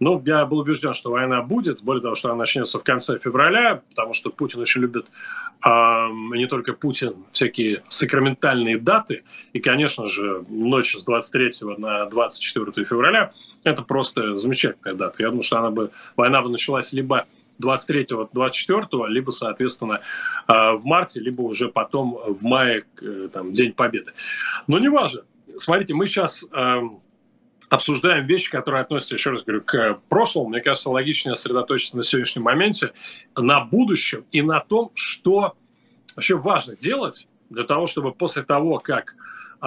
ну, 0.00 0.22
я 0.24 0.46
был 0.46 0.58
убежден, 0.58 0.94
что 0.94 1.10
война 1.10 1.42
будет, 1.42 1.82
более 1.82 2.00
того, 2.00 2.14
что 2.14 2.28
она 2.28 2.38
начнется 2.38 2.78
в 2.78 2.82
конце 2.82 3.18
февраля, 3.18 3.82
потому 3.90 4.14
что 4.14 4.30
Путин 4.30 4.60
очень 4.60 4.80
любит 4.80 5.06
а, 5.60 6.08
не 6.10 6.46
только 6.46 6.72
Путин, 6.72 7.14
всякие 7.32 7.82
сакраментальные 7.88 8.78
даты. 8.78 9.24
И, 9.52 9.60
конечно 9.60 10.08
же, 10.08 10.44
ночь 10.48 10.96
с 10.96 11.04
23 11.04 11.50
на 11.78 12.06
24 12.06 12.86
февраля– 12.86 13.32
это 13.64 13.82
просто 13.82 14.38
замечательная 14.38 14.94
дата. 14.94 15.16
Я 15.22 15.28
думаю, 15.28 15.42
что 15.42 15.58
она 15.58 15.70
бы, 15.70 15.90
война 16.16 16.42
бы 16.42 16.48
началась 16.48 16.92
либо 16.92 17.26
23-24, 17.62 19.08
либо, 19.08 19.30
соответственно, 19.30 20.00
а, 20.46 20.72
в 20.72 20.84
марте, 20.84 21.20
либо 21.20 21.42
уже 21.42 21.68
потом 21.68 22.18
в 22.26 22.42
мае, 22.42 22.84
там, 23.32 23.52
День 23.52 23.72
Победы. 23.72 24.12
Но 24.66 24.78
не 24.78 24.88
важно. 24.88 25.22
Смотрите, 25.56 25.94
мы 25.94 26.06
сейчас 26.06 26.44
обсуждаем 27.68 28.26
вещи, 28.26 28.50
которые 28.50 28.82
относятся, 28.82 29.14
еще 29.14 29.30
раз 29.30 29.42
говорю, 29.42 29.62
к 29.62 30.00
прошлому. 30.08 30.48
Мне 30.48 30.60
кажется, 30.60 30.90
логичнее 30.90 31.34
сосредоточиться 31.34 31.96
на 31.96 32.02
сегодняшнем 32.02 32.42
моменте, 32.42 32.92
на 33.36 33.60
будущем 33.60 34.24
и 34.32 34.42
на 34.42 34.60
том, 34.60 34.90
что 34.94 35.54
вообще 36.16 36.36
важно 36.36 36.76
делать 36.76 37.26
для 37.50 37.64
того, 37.64 37.86
чтобы 37.86 38.12
после 38.12 38.42
того, 38.42 38.78
как 38.78 39.14
э, 39.60 39.66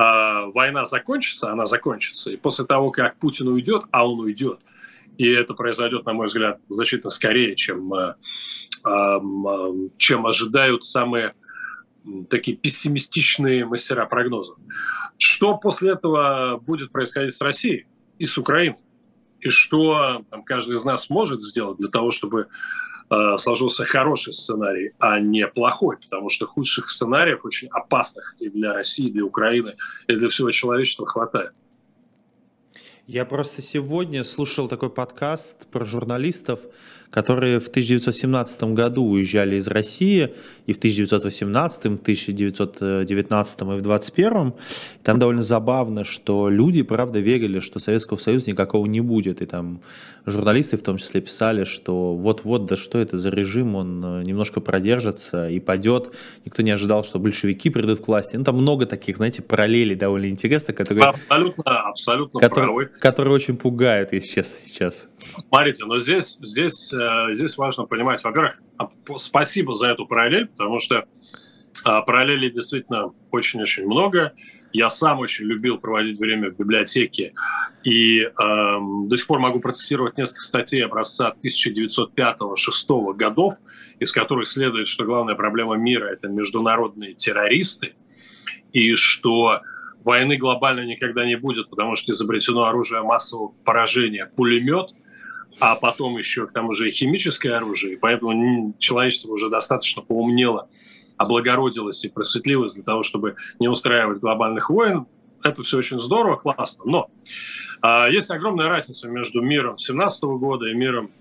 война 0.54 0.86
закончится, 0.86 1.52
она 1.52 1.66
закончится, 1.66 2.32
и 2.32 2.38
после 2.38 2.66
того, 2.66 2.92
как 2.92 3.18
Путин 3.18 3.48
уйдет, 3.48 3.84
а 3.92 4.08
он 4.08 4.20
уйдет, 4.20 4.60
и 5.22 5.34
это 5.34 5.54
произойдет, 5.54 6.06
на 6.06 6.14
мой 6.14 6.28
взгляд, 6.28 6.60
значительно 6.70 7.10
скорее, 7.10 7.56
чем, 7.56 7.94
э, 7.94 8.16
чем 9.98 10.26
ожидают 10.26 10.84
самые 10.84 11.34
такие 12.30 12.58
пессимистичные 12.58 13.66
мастера 13.66 14.06
прогнозов. 14.06 14.58
Что 15.18 15.58
после 15.58 15.92
этого 15.92 16.58
будет 16.66 16.92
происходить 16.92 17.36
с 17.36 17.42
Россией? 17.42 17.86
и 18.22 18.28
с 18.28 18.38
Украиной. 18.38 18.78
И 19.40 19.50
что 19.50 20.24
там, 20.30 20.44
каждый 20.44 20.76
из 20.76 20.86
нас 20.86 21.10
может 21.10 21.42
сделать 21.42 21.80
для 21.80 21.90
того, 21.90 22.12
чтобы 22.12 22.48
э, 23.10 23.38
сложился 23.40 23.84
хороший 23.84 24.34
сценарий, 24.34 24.92
а 25.00 25.20
не 25.20 25.48
плохой, 25.48 25.98
потому 25.98 26.30
что 26.30 26.46
худших 26.46 26.88
сценариев, 26.88 27.44
очень 27.44 27.68
опасных 27.70 28.36
и 28.40 28.50
для 28.50 28.74
России, 28.74 29.08
и 29.08 29.12
для 29.12 29.26
Украины, 29.26 29.76
и 30.08 30.16
для 30.16 30.30
всего 30.30 30.52
человечества 30.52 31.08
хватает. 31.08 31.54
Я 33.12 33.26
просто 33.26 33.62
сегодня 33.62 34.24
слушал 34.24 34.70
такой 34.70 34.90
подкаст 34.90 35.68
про 35.68 35.84
журналистов, 35.84 36.62
которые 37.12 37.60
в 37.60 37.68
1917 37.68 38.64
году 38.74 39.04
уезжали 39.04 39.58
из 39.58 39.68
России, 39.68 40.34
и 40.66 40.74
в 40.74 40.78
1918, 40.78 41.86
1919 41.86 43.62
и 43.62 43.66
в 43.66 43.82
21. 43.82 44.54
Там 45.04 45.20
довольно 45.20 45.42
забавно, 45.42 46.04
что 46.06 46.50
люди, 46.50 46.82
правда, 46.84 47.20
верили, 47.20 47.60
что 47.60 47.80
Советского 47.80 48.18
Союза 48.18 48.50
никакого 48.50 48.86
не 48.86 49.02
будет. 49.02 49.42
И 49.42 49.46
там 49.46 49.82
журналисты 50.26 50.78
в 50.78 50.84
том 50.84 50.98
числе 50.98 51.20
писали, 51.20 51.66
что 51.66 52.16
вот-вот, 52.16 52.66
да 52.66 52.78
что 52.78 52.98
это 53.00 53.18
за 53.18 53.30
режим, 53.30 53.76
он 53.76 54.04
э, 54.04 54.24
немножко 54.24 54.62
продержится 54.62 55.50
и 55.50 55.60
падет. 55.60 56.14
Никто 56.46 56.62
не 56.62 56.72
ожидал, 56.72 57.04
что 57.04 57.20
большевики 57.20 57.70
придут 57.70 58.00
к 58.00 58.08
власти. 58.08 58.38
Ну, 58.38 58.46
там 58.46 58.56
много 58.56 58.86
таких, 58.86 59.18
знаете, 59.18 59.42
параллелей 59.42 59.96
довольно 59.96 60.30
интересных, 60.30 60.78
которые... 60.78 61.08
Абсолютно, 61.08 61.82
абсолютно 61.82 62.40
которые, 62.40 62.88
которые 62.88 63.34
очень 63.34 63.58
пугают, 63.58 64.14
если 64.14 64.36
честно, 64.36 64.58
сейчас. 64.66 65.10
Смотрите, 65.50 65.84
но 65.84 66.00
здесь, 66.00 66.38
здесь 66.42 66.94
Э, 67.01 67.01
здесь 67.34 67.58
важно 67.58 67.86
понимать, 67.86 68.24
во-первых, 68.24 68.62
а, 68.78 68.90
спасибо 69.18 69.76
за 69.76 69.88
эту 69.88 70.06
параллель, 70.06 70.48
потому 70.48 70.80
что 70.80 71.06
а, 71.84 72.02
параллелей 72.02 72.52
действительно 72.52 73.14
очень-очень 73.32 73.86
много. 73.86 74.34
Я 74.74 74.90
сам 74.90 75.20
очень 75.20 75.46
любил 75.46 75.78
проводить 75.78 76.18
время 76.18 76.52
в 76.52 76.58
библиотеке 76.58 77.34
и 77.84 78.22
э, 78.22 78.30
до 78.38 79.18
сих 79.18 79.28
пор 79.28 79.40
могу 79.40 79.60
процитировать 79.60 80.18
несколько 80.18 80.40
статей 80.40 80.86
образца 80.86 81.34
1905-1906 81.44 83.14
годов, 83.16 83.56
из 84.00 84.14
которых 84.14 84.48
следует, 84.48 84.88
что 84.88 85.04
главная 85.04 85.36
проблема 85.36 85.76
мира– 85.76 86.06
это 86.14 86.30
международные 86.30 87.16
террористы, 87.16 87.96
и 88.72 88.96
что 88.96 89.60
войны 90.06 90.38
глобально 90.38 90.86
никогда 90.86 91.26
не 91.26 91.36
будет, 91.36 91.70
потому 91.70 91.98
что 91.98 92.14
изобретено 92.14 92.64
оружие 92.64 93.02
массового 93.02 93.52
поражения– 93.66 94.32
пулемет– 94.38 94.92
а 95.60 95.76
потом 95.76 96.18
еще 96.18 96.48
к 96.48 96.54
тому 96.54 96.74
же 96.74 96.88
и 96.88 96.92
химическое 96.92 97.54
оружие, 97.54 97.94
и 97.94 97.98
поэтому 97.98 98.74
человечество 98.80 99.32
уже 99.32 99.50
достаточно 99.50 100.02
поумнело, 100.02 100.70
облагородилось 101.18 102.04
и 102.06 102.10
просветлилось 102.10 102.74
для 102.74 102.84
того, 102.84 103.04
чтобы 103.04 103.36
не 103.60 103.68
устраивать 103.68 104.20
глобальных 104.20 104.70
войн. 104.70 105.08
Это 105.44 105.64
все 105.64 105.78
очень 105.78 106.00
здорово, 106.00 106.36
классно. 106.36 106.84
Но 106.86 107.12
а, 107.82 108.08
есть 108.08 108.30
огромная 108.32 108.70
разница 108.70 109.08
между 109.08 109.42
миром 109.42 109.78
17 109.78 110.24
года 110.24 110.68
и 110.68 110.74
миром 110.74 111.12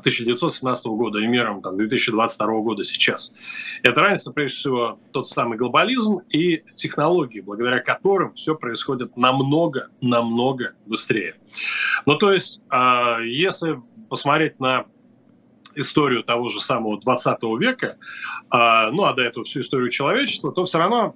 1917 0.00 0.86
года 0.86 1.18
и 1.18 1.26
миром 1.26 1.62
там, 1.62 1.76
2022 1.76 2.46
года 2.60 2.84
сейчас. 2.84 3.32
Это 3.82 4.00
разница, 4.00 4.32
прежде 4.32 4.58
всего, 4.58 4.98
тот 5.12 5.26
самый 5.26 5.58
глобализм 5.58 6.18
и 6.30 6.62
технологии, 6.74 7.40
благодаря 7.40 7.80
которым 7.80 8.34
все 8.34 8.54
происходит 8.54 9.16
намного, 9.16 9.88
намного 10.00 10.74
быстрее. 10.86 11.36
Ну, 12.06 12.16
то 12.16 12.32
есть, 12.32 12.60
э, 12.70 13.26
если 13.26 13.80
посмотреть 14.08 14.60
на 14.60 14.86
историю 15.74 16.22
того 16.24 16.48
же 16.48 16.60
самого 16.60 16.98
20 16.98 17.38
века, 17.58 17.96
э, 18.52 18.90
ну, 18.90 19.04
а 19.04 19.14
до 19.14 19.22
этого 19.22 19.44
всю 19.44 19.60
историю 19.60 19.90
человечества, 19.90 20.52
то 20.52 20.64
все 20.64 20.78
равно 20.78 21.14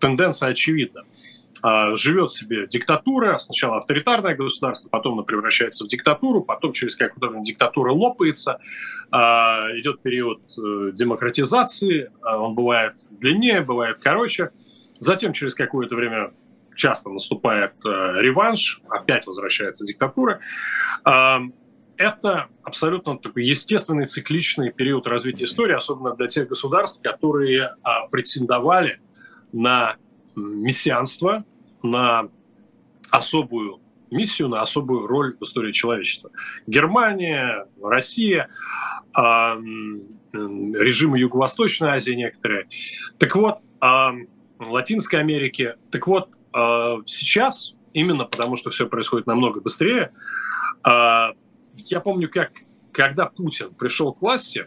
тенденция 0.00 0.50
очевидна. 0.50 1.02
А, 1.60 1.94
живет 1.94 2.32
себе 2.32 2.66
диктатура, 2.66 3.38
сначала 3.38 3.78
авторитарное 3.78 4.34
государство, 4.34 4.88
потом 4.88 5.14
она 5.14 5.22
превращается 5.22 5.84
в 5.84 5.88
диктатуру, 5.88 6.42
потом 6.42 6.72
через 6.72 6.96
какое-то 6.96 7.28
время 7.28 7.44
диктатура 7.44 7.92
лопается, 7.92 8.58
а, 9.10 9.68
идет 9.78 10.00
период 10.02 10.40
э, 10.58 10.90
демократизации, 10.92 12.10
а, 12.22 12.38
он 12.38 12.54
бывает 12.54 12.94
длиннее, 13.10 13.60
бывает 13.60 13.98
короче, 14.00 14.50
затем 14.98 15.32
через 15.32 15.54
какое-то 15.54 15.94
время 15.94 16.32
часто 16.74 17.10
наступает 17.10 17.74
э, 17.84 17.88
реванш, 18.20 18.80
опять 18.88 19.26
возвращается 19.26 19.84
диктатура. 19.84 20.40
Это 21.98 22.46
абсолютно 22.64 23.18
такой 23.18 23.44
естественный 23.44 24.06
цикличный 24.06 24.72
период 24.72 25.06
развития 25.06 25.44
истории, 25.44 25.74
особенно 25.74 26.16
для 26.16 26.26
тех 26.26 26.48
государств, 26.48 27.00
которые 27.02 27.74
претендовали 28.10 29.00
на 29.52 29.96
мессианство, 30.34 31.44
на 31.82 32.28
особую 33.10 33.80
миссию, 34.10 34.48
на 34.48 34.60
особую 34.60 35.06
роль 35.06 35.36
в 35.38 35.42
истории 35.42 35.72
человечества. 35.72 36.30
Германия, 36.66 37.66
Россия, 37.82 38.48
э, 39.16 39.20
режимы 40.32 41.18
Юго-Восточной 41.18 41.90
Азии 41.90 42.12
некоторые. 42.12 42.68
Так 43.18 43.34
вот, 43.36 43.58
э, 43.80 44.08
Латинской 44.58 45.20
Америки. 45.20 45.74
Так 45.90 46.06
вот, 46.06 46.28
э, 46.54 46.96
сейчас, 47.06 47.74
именно 47.94 48.24
потому 48.24 48.56
что 48.56 48.70
все 48.70 48.86
происходит 48.86 49.26
намного 49.26 49.60
быстрее, 49.60 50.12
я 50.84 52.00
помню, 52.02 52.28
как 52.28 52.50
когда 52.92 53.26
Путин 53.26 53.74
пришел 53.74 54.12
к 54.12 54.20
власти, 54.20 54.66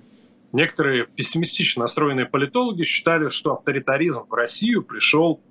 некоторые 0.52 1.06
пессимистично 1.06 1.84
настроенные 1.84 2.26
политологи 2.26 2.84
считали, 2.84 3.30
что 3.30 3.54
авторитаризм 3.54 4.26
в 4.28 4.34
Россию 4.34 4.84
пришел 4.84 5.42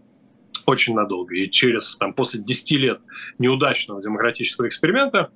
очень 0.66 0.94
надолго. 0.94 1.35
И 1.35 1.50
через, 1.50 1.96
там, 1.96 2.14
после 2.14 2.40
10 2.40 2.70
лет 2.72 3.00
неудачного 3.38 4.03
демократического 4.03 4.68
эксперимента 4.68 5.31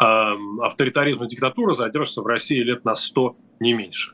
э, 0.00 0.04
авторитаризм 0.62 1.24
и 1.24 1.28
диктатура 1.28 1.74
задержится 1.74 2.22
в 2.22 2.26
России 2.26 2.60
лет 2.60 2.84
на 2.84 2.94
100, 2.94 3.36
не 3.60 3.72
меньше. 3.72 4.12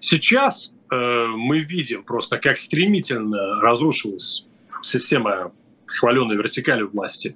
Сейчас 0.00 0.72
э, 0.90 1.26
мы 1.26 1.60
видим 1.60 2.04
просто, 2.04 2.38
как 2.38 2.58
стремительно 2.58 3.60
разрушилась 3.60 4.46
система 4.82 5.52
хваленной 5.86 6.36
вертикали 6.36 6.82
власти, 6.82 7.34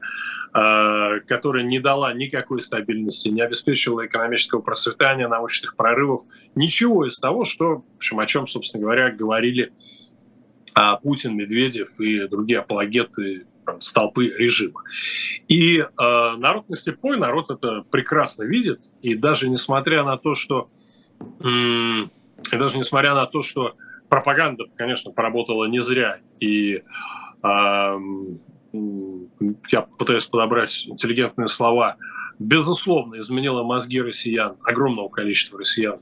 э, 0.55 1.21
которая 1.27 1.65
не 1.65 1.81
дала 1.81 2.13
никакой 2.13 2.61
стабильности, 2.61 3.29
не 3.29 3.43
обеспечила 3.43 4.07
экономического 4.07 4.61
процветания, 4.61 5.29
научных 5.29 5.77
прорывов, 5.77 6.23
ничего 6.55 7.07
из 7.07 7.17
того, 7.19 7.45
что, 7.45 7.79
в 7.79 7.97
общем, 7.97 8.21
о 8.21 8.27
чем, 8.27 8.47
собственно 8.47 8.83
говоря, 8.83 9.11
говорили 9.11 9.73
а 10.75 10.97
Путин, 10.97 11.37
Медведев 11.37 11.99
и 12.01 12.27
другие 12.29 12.61
апологеты 12.61 13.47
столпы 13.81 14.27
режима. 14.27 14.83
И 15.49 15.79
э, 15.79 15.87
народ 15.99 16.69
не 16.69 16.77
слепой, 16.77 17.19
народ 17.19 17.51
это 17.51 17.83
прекрасно 17.91 18.43
видит, 18.43 18.81
и 19.01 19.15
даже 19.15 19.49
несмотря 19.49 20.05
на 20.05 20.19
то, 20.19 20.35
что 20.35 20.69
м- 21.41 22.11
И 22.53 22.57
даже 22.57 22.77
несмотря 22.77 23.15
на 23.15 23.27
то, 23.27 23.43
что 23.43 23.75
пропаганда, 24.09 24.65
конечно, 24.77 25.13
поработала 25.13 25.65
не 25.67 25.81
зря, 25.81 26.19
и 26.41 26.83
э, 27.43 27.99
я 29.71 29.83
пытаюсь 29.99 30.27
подобрать 30.27 30.87
интеллигентные 30.87 31.49
слова, 31.49 31.97
безусловно, 32.39 33.19
изменила 33.19 33.63
мозги 33.63 34.01
россиян, 34.03 34.57
огромного 34.65 35.09
количества 35.09 35.59
россиян, 35.59 36.01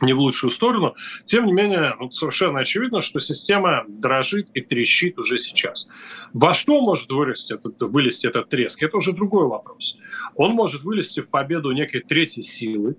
не 0.00 0.12
в 0.12 0.18
лучшую 0.20 0.50
сторону. 0.50 0.94
Тем 1.24 1.46
не 1.46 1.52
менее, 1.52 1.94
вот 1.98 2.14
совершенно 2.14 2.60
очевидно, 2.60 3.00
что 3.00 3.18
система 3.18 3.84
дрожит 3.88 4.48
и 4.54 4.60
трещит 4.60 5.18
уже 5.18 5.38
сейчас. 5.38 5.88
Во 6.32 6.54
что 6.54 6.80
может 6.80 7.10
вылезти 7.10 7.54
этот, 7.54 7.80
вылезти 7.80 8.26
этот 8.26 8.48
треск? 8.48 8.82
Это 8.82 8.96
уже 8.96 9.12
другой 9.12 9.46
вопрос. 9.46 9.98
Он 10.34 10.52
может 10.52 10.82
вылезти 10.82 11.20
в 11.20 11.28
победу 11.28 11.70
некой 11.72 12.00
третьей 12.00 12.42
силы, 12.42 12.96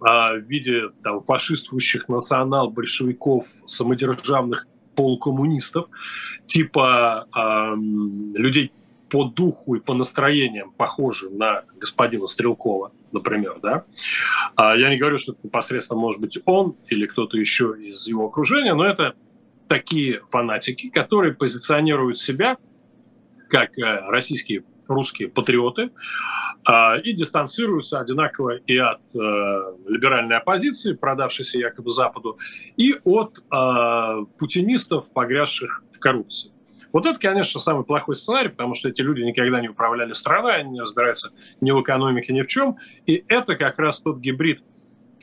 а, 0.00 0.34
в 0.34 0.40
виде 0.42 0.90
там, 1.02 1.20
фашистующих 1.20 2.08
национал-большевиков, 2.08 3.46
самодержавных 3.64 4.66
полукоммунистов, 4.94 5.88
типа 6.46 7.26
э, 7.34 7.74
людей 8.38 8.72
по 9.08 9.24
духу 9.24 9.76
и 9.76 9.80
по 9.80 9.94
настроениям 9.94 10.72
похожи 10.72 11.30
на 11.30 11.64
господина 11.76 12.26
Стрелкова, 12.26 12.92
например, 13.14 13.58
да. 13.62 13.84
А 14.56 14.76
я 14.76 14.90
не 14.90 14.96
говорю, 14.96 15.18
что 15.18 15.32
это 15.32 15.40
непосредственно 15.44 16.00
может 16.00 16.20
быть 16.20 16.38
он 16.44 16.76
или 16.88 17.06
кто-то 17.06 17.38
еще 17.38 17.74
из 17.78 18.06
его 18.06 18.26
окружения, 18.26 18.74
но 18.74 18.84
это 18.84 19.14
такие 19.68 20.20
фанатики, 20.30 20.90
которые 20.90 21.34
позиционируют 21.34 22.18
себя 22.18 22.58
как 23.48 23.78
э, 23.78 24.00
российские 24.08 24.64
русские 24.88 25.28
патриоты 25.28 25.90
а, 26.64 26.96
и 26.96 27.12
дистанцируются 27.12 28.00
одинаково 28.00 28.56
и 28.56 28.76
от 28.76 29.00
э, 29.14 29.18
либеральной 29.86 30.36
оппозиции, 30.36 30.94
продавшейся 30.94 31.58
якобы 31.58 31.90
Западу, 31.90 32.38
и 32.76 32.94
от 33.04 33.38
э, 33.38 34.24
путинистов, 34.38 35.10
погрязших 35.12 35.84
в 35.92 35.98
коррупции. 35.98 36.53
Вот 36.94 37.06
это, 37.06 37.18
конечно, 37.18 37.58
самый 37.58 37.84
плохой 37.84 38.14
сценарий, 38.14 38.50
потому 38.50 38.72
что 38.74 38.88
эти 38.88 39.02
люди 39.02 39.20
никогда 39.20 39.60
не 39.60 39.68
управляли 39.68 40.12
страной, 40.12 40.60
они 40.60 40.70
не 40.70 40.80
разбираются 40.80 41.32
ни 41.60 41.72
в 41.72 41.82
экономике, 41.82 42.32
ни 42.32 42.42
в 42.42 42.46
чем. 42.46 42.76
И 43.04 43.24
это 43.26 43.56
как 43.56 43.80
раз 43.80 43.98
тот 43.98 44.18
гибрид 44.18 44.62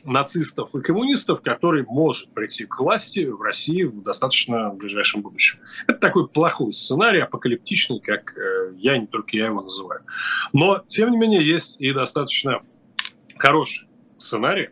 нацистов 0.04 0.74
и 0.74 0.82
коммунистов, 0.82 1.40
который 1.40 1.84
может 1.84 2.28
прийти 2.34 2.66
к 2.66 2.78
власти 2.78 3.24
в 3.24 3.40
России 3.40 3.84
в 3.84 4.02
достаточно 4.02 4.68
ближайшем 4.68 5.22
будущем. 5.22 5.60
Это 5.86 5.98
такой 5.98 6.28
плохой 6.28 6.74
сценарий, 6.74 7.20
апокалиптичный, 7.20 8.00
как 8.00 8.36
э, 8.36 8.74
я, 8.76 8.98
не 8.98 9.06
только 9.06 9.34
я 9.38 9.46
его 9.46 9.62
называю. 9.62 10.02
Но, 10.52 10.84
тем 10.86 11.10
не 11.10 11.16
менее, 11.16 11.42
есть 11.42 11.80
и 11.80 11.90
достаточно 11.94 12.60
хороший 13.38 13.88
сценарий. 14.18 14.68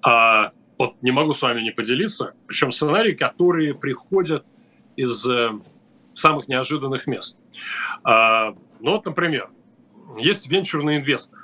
А, 0.00 0.52
вот 0.78 0.94
не 1.02 1.10
могу 1.10 1.32
с 1.32 1.42
вами 1.42 1.60
не 1.62 1.72
поделиться. 1.72 2.34
Причем 2.46 2.70
сценарии, 2.70 3.14
которые 3.14 3.74
приходят 3.74 4.44
из 4.94 5.26
э, 5.26 5.50
самых 6.14 6.48
неожиданных 6.48 7.06
мест. 7.06 7.38
А, 8.02 8.54
ну 8.80 8.92
вот, 8.92 9.04
например, 9.04 9.50
есть 10.18 10.48
венчурный 10.48 10.98
инвестор, 10.98 11.38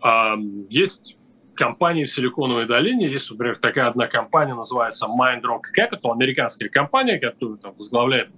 а, 0.00 0.36
есть 0.68 1.16
компании 1.54 2.04
в 2.04 2.10
Силиконовой 2.10 2.66
долине. 2.66 3.08
Есть, 3.08 3.30
например, 3.30 3.58
такая 3.58 3.88
одна 3.88 4.06
компания, 4.06 4.54
называется 4.54 5.06
Mind 5.06 5.42
Rock 5.42 5.62
Capital, 5.76 6.12
американская 6.12 6.68
компания, 6.68 7.18
которую 7.18 7.58
там 7.58 7.74
возглавляет 7.74 8.30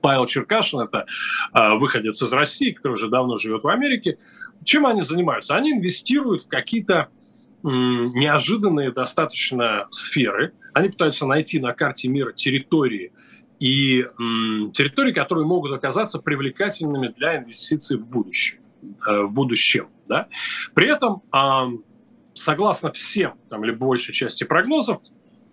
Павел 0.00 0.26
Черкашин, 0.26 0.80
это 0.80 1.06
э, 1.54 1.74
выходец 1.74 2.22
из 2.22 2.32
России, 2.32 2.72
который 2.72 2.94
уже 2.94 3.08
давно 3.08 3.36
живет 3.36 3.64
в 3.64 3.68
Америке. 3.68 4.18
Чем 4.64 4.86
они 4.86 5.02
занимаются? 5.02 5.56
Они 5.56 5.72
инвестируют 5.72 6.42
в 6.42 6.48
какие-то 6.48 7.08
неожиданные 7.62 8.92
достаточно 8.92 9.88
сферы. 9.90 10.52
Они 10.74 10.90
пытаются 10.90 11.26
найти 11.26 11.58
на 11.58 11.72
карте 11.72 12.06
мира 12.08 12.32
территории, 12.32 13.12
и 13.60 14.06
территории, 14.72 15.12
которые 15.12 15.46
могут 15.46 15.72
оказаться 15.72 16.18
привлекательными 16.18 17.08
для 17.08 17.38
инвестиций 17.38 17.98
в 17.98 18.06
будущее, 18.06 18.60
э, 19.06 19.22
в 19.22 19.32
будущем. 19.32 19.88
Да? 20.06 20.28
При 20.74 20.88
этом, 20.88 21.22
согласно 22.34 22.92
всем, 22.92 23.34
там, 23.50 23.64
или 23.64 23.72
большей 23.72 24.14
части 24.14 24.44
прогнозов, 24.44 25.02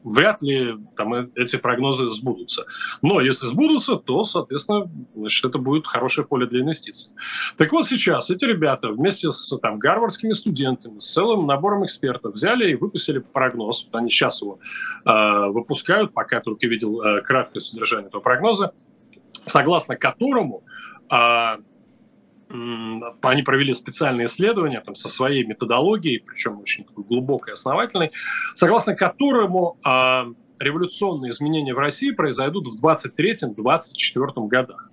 вряд 0.06 0.42
ли 0.44 0.78
там, 0.96 1.14
э, 1.14 1.28
эти 1.36 1.58
прогнозы 1.58 2.12
сбудутся. 2.12 2.66
Но 3.02 3.20
если 3.20 3.48
сбудутся, 3.48 3.98
то, 3.98 4.24
соответственно, 4.24 4.90
значит, 5.16 5.44
это 5.44 5.58
будет 5.58 5.88
хорошее 5.88 6.26
поле 6.28 6.46
для 6.46 6.62
инвестиций. 6.62 7.12
Так 7.58 7.72
вот 7.74 7.86
сейчас 7.86 8.30
эти 8.30 8.46
ребята 8.46 8.90
вместе 8.90 9.32
с 9.32 9.58
там, 9.58 9.80
гарвардскими 9.80 10.34
студентами, 10.34 11.00
с 11.00 11.12
целым 11.12 11.48
набором 11.48 11.84
экспертов 11.86 12.34
взяли 12.34 12.72
и 12.72 12.76
выпустили 12.76 13.20
прогноз. 13.20 13.90
Они 13.92 14.10
сейчас 14.10 14.42
его 14.42 14.60
э, 15.06 15.48
выпускают, 15.50 16.14
пока 16.14 16.40
только 16.40 16.68
видел 16.68 17.02
э, 17.02 17.22
краткое 17.22 17.60
содержание 17.60 18.08
этого 18.08 18.22
прогноза, 18.22 18.74
согласно 19.48 19.98
которому 19.98 20.64
э, 21.12 21.58
они 22.50 23.44
провели 23.44 23.74
специальные 23.74 24.28
исследования 24.28 24.82
там, 24.82 24.96
со 24.96 25.08
своей 25.08 25.46
методологией, 25.46 26.20
причем 26.20 26.60
очень 26.60 26.86
глубокой 26.96 27.52
и 27.52 27.54
основательной, 27.54 28.12
согласно 28.54 28.96
которому 28.96 29.78
э, 29.84 29.90
революционные 30.60 31.32
изменения 31.32 31.74
в 31.74 31.80
России 31.80 32.12
произойдут 32.12 32.68
в 32.68 32.86
23-24 32.86 34.48
годах. 34.48 34.92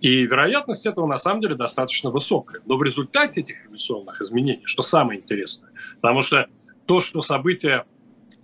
И 0.00 0.26
вероятность 0.26 0.86
этого 0.86 1.06
на 1.06 1.16
самом 1.16 1.40
деле 1.40 1.54
достаточно 1.54 2.10
высокая. 2.10 2.60
Но 2.66 2.76
в 2.76 2.82
результате 2.82 3.40
этих 3.40 3.64
революционных 3.64 4.20
изменений, 4.20 4.62
что 4.64 4.82
самое 4.82 5.20
интересное, 5.20 5.70
потому 6.00 6.20
что 6.20 6.46
то, 6.86 7.00
что 7.00 7.22
события 7.22 7.86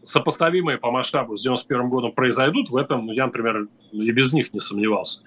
сопоставимые 0.04 0.78
по 0.78 0.90
масштабу 0.90 1.36
с 1.36 1.42
91 1.42 1.88
годом 1.88 2.12
произойдут, 2.12 2.70
в 2.70 2.76
этом 2.76 3.06
ну, 3.06 3.12
я, 3.12 3.26
например, 3.26 3.68
и 3.92 4.10
без 4.10 4.32
них 4.32 4.52
не 4.52 4.60
сомневался, 4.60 5.22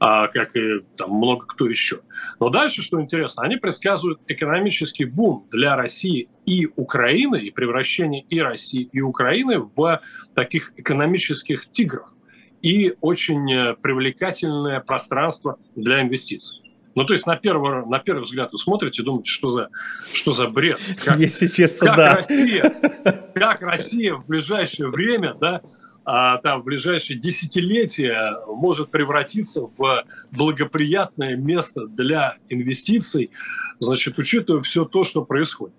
а, 0.00 0.28
как 0.28 0.56
и 0.56 0.80
там, 0.96 1.10
много 1.10 1.46
кто 1.46 1.68
еще. 1.68 2.00
Но 2.40 2.48
дальше, 2.48 2.82
что 2.82 3.00
интересно, 3.00 3.44
они 3.44 3.56
предсказывают 3.56 4.20
экономический 4.26 5.04
бум 5.04 5.46
для 5.50 5.76
России 5.76 6.28
и 6.44 6.68
Украины, 6.76 7.36
и 7.36 7.50
превращение 7.50 8.22
и 8.22 8.40
России, 8.40 8.88
и 8.92 9.00
Украины 9.00 9.60
в 9.60 10.00
таких 10.34 10.72
экономических 10.76 11.70
тигров 11.70 12.10
и 12.62 12.94
очень 13.00 13.52
э, 13.52 13.74
привлекательное 13.74 14.80
пространство 14.80 15.58
для 15.74 16.02
инвестиций. 16.02 16.65
Ну, 16.96 17.04
то 17.04 17.12
есть 17.12 17.26
на 17.26 17.36
первый, 17.36 17.86
на 17.86 17.98
первый 17.98 18.22
взгляд 18.22 18.52
вы 18.52 18.58
смотрите 18.58 19.02
и 19.02 19.04
думаете, 19.04 19.30
что 19.30 19.50
за, 19.50 19.68
что 20.14 20.32
за 20.32 20.48
бред. 20.48 20.80
Как, 21.04 21.18
Если 21.18 21.46
честно, 21.46 21.88
как 21.88 21.96
да. 21.96 22.14
Россия, 22.16 22.72
как 23.34 23.60
Россия 23.60 24.14
в 24.14 24.26
ближайшее 24.26 24.88
время, 24.88 25.34
да, 25.34 25.60
а, 26.06 26.38
там, 26.38 26.62
в 26.62 26.64
ближайшие 26.64 27.18
десятилетия 27.18 28.38
может 28.46 28.90
превратиться 28.90 29.68
в 29.76 30.04
благоприятное 30.30 31.36
место 31.36 31.86
для 31.86 32.38
инвестиций, 32.48 33.30
значит, 33.78 34.18
учитывая 34.18 34.62
все 34.62 34.86
то, 34.86 35.04
что 35.04 35.22
происходит. 35.22 35.76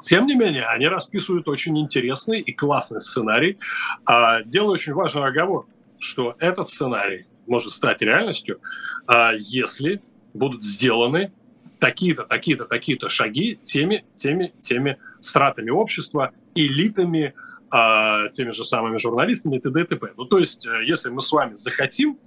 Тем 0.00 0.26
не 0.26 0.34
менее, 0.34 0.64
они 0.64 0.88
расписывают 0.88 1.46
очень 1.46 1.78
интересный 1.78 2.40
и 2.40 2.52
классный 2.52 2.98
сценарий. 2.98 3.58
А, 4.06 4.42
делаю 4.42 4.72
очень 4.72 4.92
важный 4.92 5.24
оговор, 5.24 5.66
что 6.00 6.34
этот 6.40 6.66
сценарий 6.66 7.26
может 7.46 7.72
стать 7.72 8.02
реальностью, 8.02 8.58
а, 9.06 9.32
если 9.34 10.00
будут 10.34 10.62
сделаны 10.62 11.32
такие-то, 11.78 12.24
такие-то, 12.24 12.64
такие-то 12.64 13.08
шаги 13.08 13.58
теми, 13.62 14.04
теми, 14.14 14.52
теми 14.60 14.98
стратами 15.20 15.70
общества, 15.70 16.30
элитами, 16.54 17.34
э, 17.72 18.30
теми 18.32 18.50
же 18.50 18.64
самыми 18.64 18.98
журналистами 18.98 19.56
и 19.56 19.60
т.д. 19.60 19.80
и 19.80 19.84
т.п. 19.84 20.12
Ну, 20.16 20.24
то 20.24 20.38
есть, 20.38 20.64
э, 20.64 20.84
если 20.86 21.10
мы 21.10 21.20
с 21.20 21.32
вами 21.32 21.54
захотим, 21.54 22.18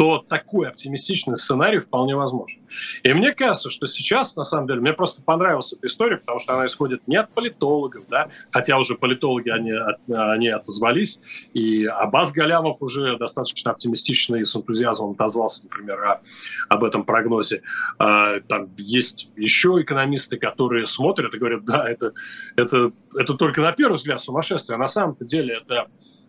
то 0.00 0.24
такой 0.26 0.66
оптимистичный 0.66 1.36
сценарий 1.36 1.78
вполне 1.78 2.16
возможен. 2.16 2.62
И 3.02 3.12
мне 3.12 3.34
кажется, 3.34 3.68
что 3.68 3.86
сейчас, 3.86 4.34
на 4.34 4.44
самом 4.44 4.66
деле, 4.66 4.80
мне 4.80 4.94
просто 4.94 5.20
понравилась 5.20 5.74
эта 5.74 5.88
история, 5.88 6.16
потому 6.16 6.38
что 6.38 6.54
она 6.54 6.64
исходит 6.64 7.06
не 7.06 7.16
от 7.16 7.30
политологов, 7.34 8.04
да, 8.08 8.30
хотя 8.50 8.78
уже 8.78 8.94
политологи, 8.94 9.50
они, 9.50 9.74
они 10.08 10.48
отозвались, 10.48 11.20
и 11.52 11.84
Абаз 11.84 12.32
Галямов 12.32 12.78
уже 12.80 13.18
достаточно 13.18 13.72
оптимистично 13.72 14.36
и 14.36 14.44
с 14.44 14.56
энтузиазмом 14.56 15.10
отозвался, 15.10 15.64
например, 15.64 16.02
о, 16.02 16.22
об 16.70 16.82
этом 16.82 17.04
прогнозе. 17.04 17.60
А, 17.98 18.40
там 18.40 18.70
есть 18.78 19.30
еще 19.36 19.82
экономисты, 19.82 20.38
которые 20.38 20.86
смотрят 20.86 21.34
и 21.34 21.38
говорят, 21.38 21.66
да, 21.66 21.86
это, 21.86 22.14
это, 22.56 22.92
это 23.14 23.34
только 23.34 23.60
на 23.60 23.72
первый 23.72 23.96
взгляд 23.96 24.22
сумасшествие, 24.22 24.76
а 24.76 24.78
на 24.78 24.88
самом 24.88 25.18
деле 25.20 25.58
это 25.58 25.88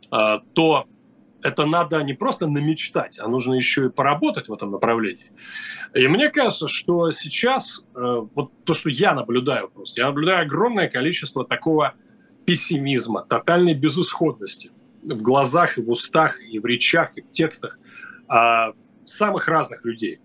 а, 0.10 0.40
то, 0.52 0.88
это 1.44 1.66
надо 1.66 2.02
не 2.04 2.14
просто 2.14 2.48
намечтать, 2.48 3.20
а 3.20 3.28
нужно 3.28 3.54
еще 3.56 3.88
и 3.88 3.90
поработать 3.90 4.50
в 4.50 4.54
этом 4.54 4.72
направлении. 4.72 5.32
И 5.94 6.08
мне 6.08 6.30
кажется, 6.30 6.68
что 6.68 7.12
сейчас, 7.12 7.86
э, 7.96 8.00
вот 8.34 8.52
то, 8.64 8.74
что 8.74 8.90
я 8.90 9.14
наблюдаю 9.14 9.70
просто, 9.70 10.02
я 10.02 10.08
наблюдаю 10.08 10.46
огромное 10.46 10.90
количество 10.90 11.46
такого 11.46 11.96
пессимизма, 12.46 13.24
тотальной 13.24 13.74
безысходности 13.74 14.72
в 15.04 15.22
глазах 15.22 15.78
и 15.78 15.82
в 15.82 15.90
устах, 15.90 16.40
и 16.42 16.60
в 16.60 16.66
речах, 16.66 17.18
и 17.18 17.22
в 17.22 17.30
текстах 17.30 17.78
э, 18.30 18.74
самых 19.06 19.48
разных 19.48 19.84
людей. 19.86 20.20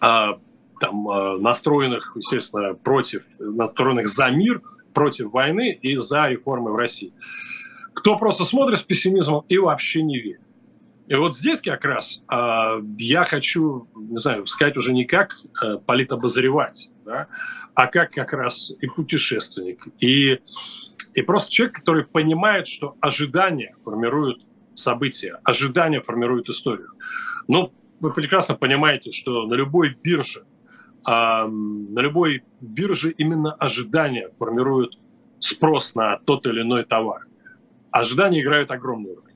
Э, 0.00 0.34
там, 0.80 1.08
э, 1.08 1.38
настроенных, 1.38 2.16
естественно, 2.16 2.74
против, 2.74 3.24
настроенных 3.38 4.08
за 4.08 4.30
мир, 4.30 4.62
против 4.92 5.32
войны 5.32 5.78
и 5.80 5.96
за 5.96 6.28
реформы 6.28 6.72
в 6.72 6.76
России. 6.76 7.12
Кто 8.06 8.16
просто 8.16 8.44
смотрит 8.44 8.78
с 8.78 8.82
пессимизмом 8.84 9.44
и 9.48 9.58
вообще 9.58 10.00
не 10.00 10.20
верит. 10.20 10.40
И 11.08 11.16
вот 11.16 11.34
здесь 11.34 11.60
как 11.60 11.84
раз 11.84 12.22
э, 12.32 12.80
я 12.98 13.24
хочу, 13.24 13.88
не 13.96 14.18
знаю, 14.18 14.46
сказать 14.46 14.76
уже 14.76 14.92
не 14.92 15.04
как 15.04 15.34
э, 15.60 15.78
политобозревать, 15.84 16.88
да, 17.04 17.26
а 17.74 17.88
как 17.88 18.12
как 18.12 18.32
раз 18.32 18.72
и 18.80 18.86
путешественник, 18.86 19.88
и, 19.98 20.38
и 21.14 21.22
просто 21.22 21.50
человек, 21.50 21.74
который 21.74 22.04
понимает, 22.04 22.68
что 22.68 22.96
ожидания 23.00 23.74
формируют 23.84 24.46
события, 24.76 25.40
ожидания 25.42 26.00
формируют 26.00 26.48
историю. 26.48 26.92
Ну, 27.48 27.72
вы 27.98 28.12
прекрасно 28.12 28.54
понимаете, 28.54 29.10
что 29.10 29.48
на 29.48 29.54
любой 29.54 29.98
бирже, 30.00 30.44
э, 31.04 31.10
на 31.10 31.98
любой 31.98 32.44
бирже 32.60 33.10
именно 33.10 33.52
ожидания 33.54 34.30
формируют 34.38 34.96
спрос 35.40 35.96
на 35.96 36.18
тот 36.18 36.46
или 36.46 36.62
иной 36.62 36.84
товар. 36.84 37.26
Ожидания 38.00 38.40
играют 38.42 38.70
огромную 38.70 39.16
роль 39.16 39.26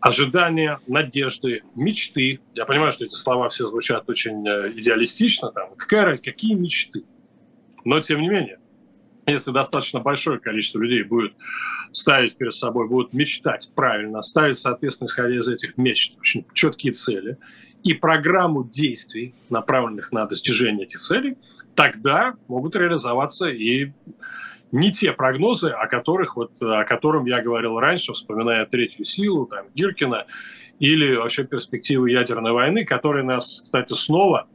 ожидания, 0.00 0.80
надежды, 0.86 1.62
мечты. 1.74 2.40
Я 2.54 2.66
понимаю, 2.66 2.92
что 2.92 3.06
эти 3.06 3.14
слова 3.14 3.48
все 3.48 3.66
звучат 3.68 4.06
очень 4.10 4.46
э, 4.46 4.72
идеалистично. 4.76 5.50
Там, 5.50 5.70
какая 5.76 6.04
разница, 6.04 6.30
какие 6.30 6.52
мечты? 6.52 7.04
Но 7.86 8.00
тем 8.00 8.20
не 8.20 8.28
менее, 8.28 8.58
если 9.26 9.50
достаточно 9.50 10.00
большое 10.00 10.38
количество 10.40 10.78
людей 10.78 11.04
будет 11.04 11.32
ставить 11.92 12.36
перед 12.36 12.52
собой, 12.52 12.86
будут 12.86 13.14
мечтать 13.14 13.70
правильно, 13.74 14.20
ставить, 14.20 14.58
соответственно, 14.58 15.06
исходя 15.06 15.36
из 15.36 15.48
этих 15.48 15.78
мечт, 15.78 16.18
очень 16.18 16.44
четкие 16.52 16.92
цели 16.92 17.38
и 17.82 17.94
программу 17.94 18.64
действий, 18.64 19.34
направленных 19.48 20.12
на 20.12 20.26
достижение 20.26 20.84
этих 20.84 20.98
целей, 20.98 21.36
тогда 21.74 22.34
могут 22.48 22.76
реализоваться 22.76 23.48
и 23.48 23.92
не 24.74 24.90
те 24.90 25.12
прогнозы, 25.12 25.70
о 25.70 25.86
которых 25.86 26.34
вот, 26.34 26.60
о 26.60 26.84
котором 26.84 27.26
я 27.26 27.40
говорил 27.40 27.78
раньше, 27.78 28.12
вспоминая 28.12 28.66
третью 28.66 29.04
силу, 29.04 29.46
там, 29.46 29.66
Гиркина, 29.72 30.26
или 30.80 31.14
вообще 31.14 31.44
перспективы 31.44 32.10
ядерной 32.10 32.50
войны, 32.50 32.84
которые 32.84 33.22
нас, 33.22 33.60
кстати, 33.62 33.94
снова 33.94 34.48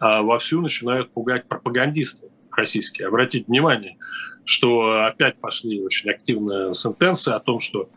а, 0.00 0.22
вовсю 0.22 0.62
начинают 0.62 1.12
пугать 1.12 1.46
пропагандисты 1.48 2.28
российские. 2.50 3.08
Обратите 3.08 3.44
внимание, 3.46 3.98
что 4.46 5.04
опять 5.04 5.38
пошли 5.38 5.82
очень 5.82 6.08
активные 6.08 6.72
сентенции 6.72 7.34
о 7.34 7.38
том, 7.38 7.60
что 7.60 7.90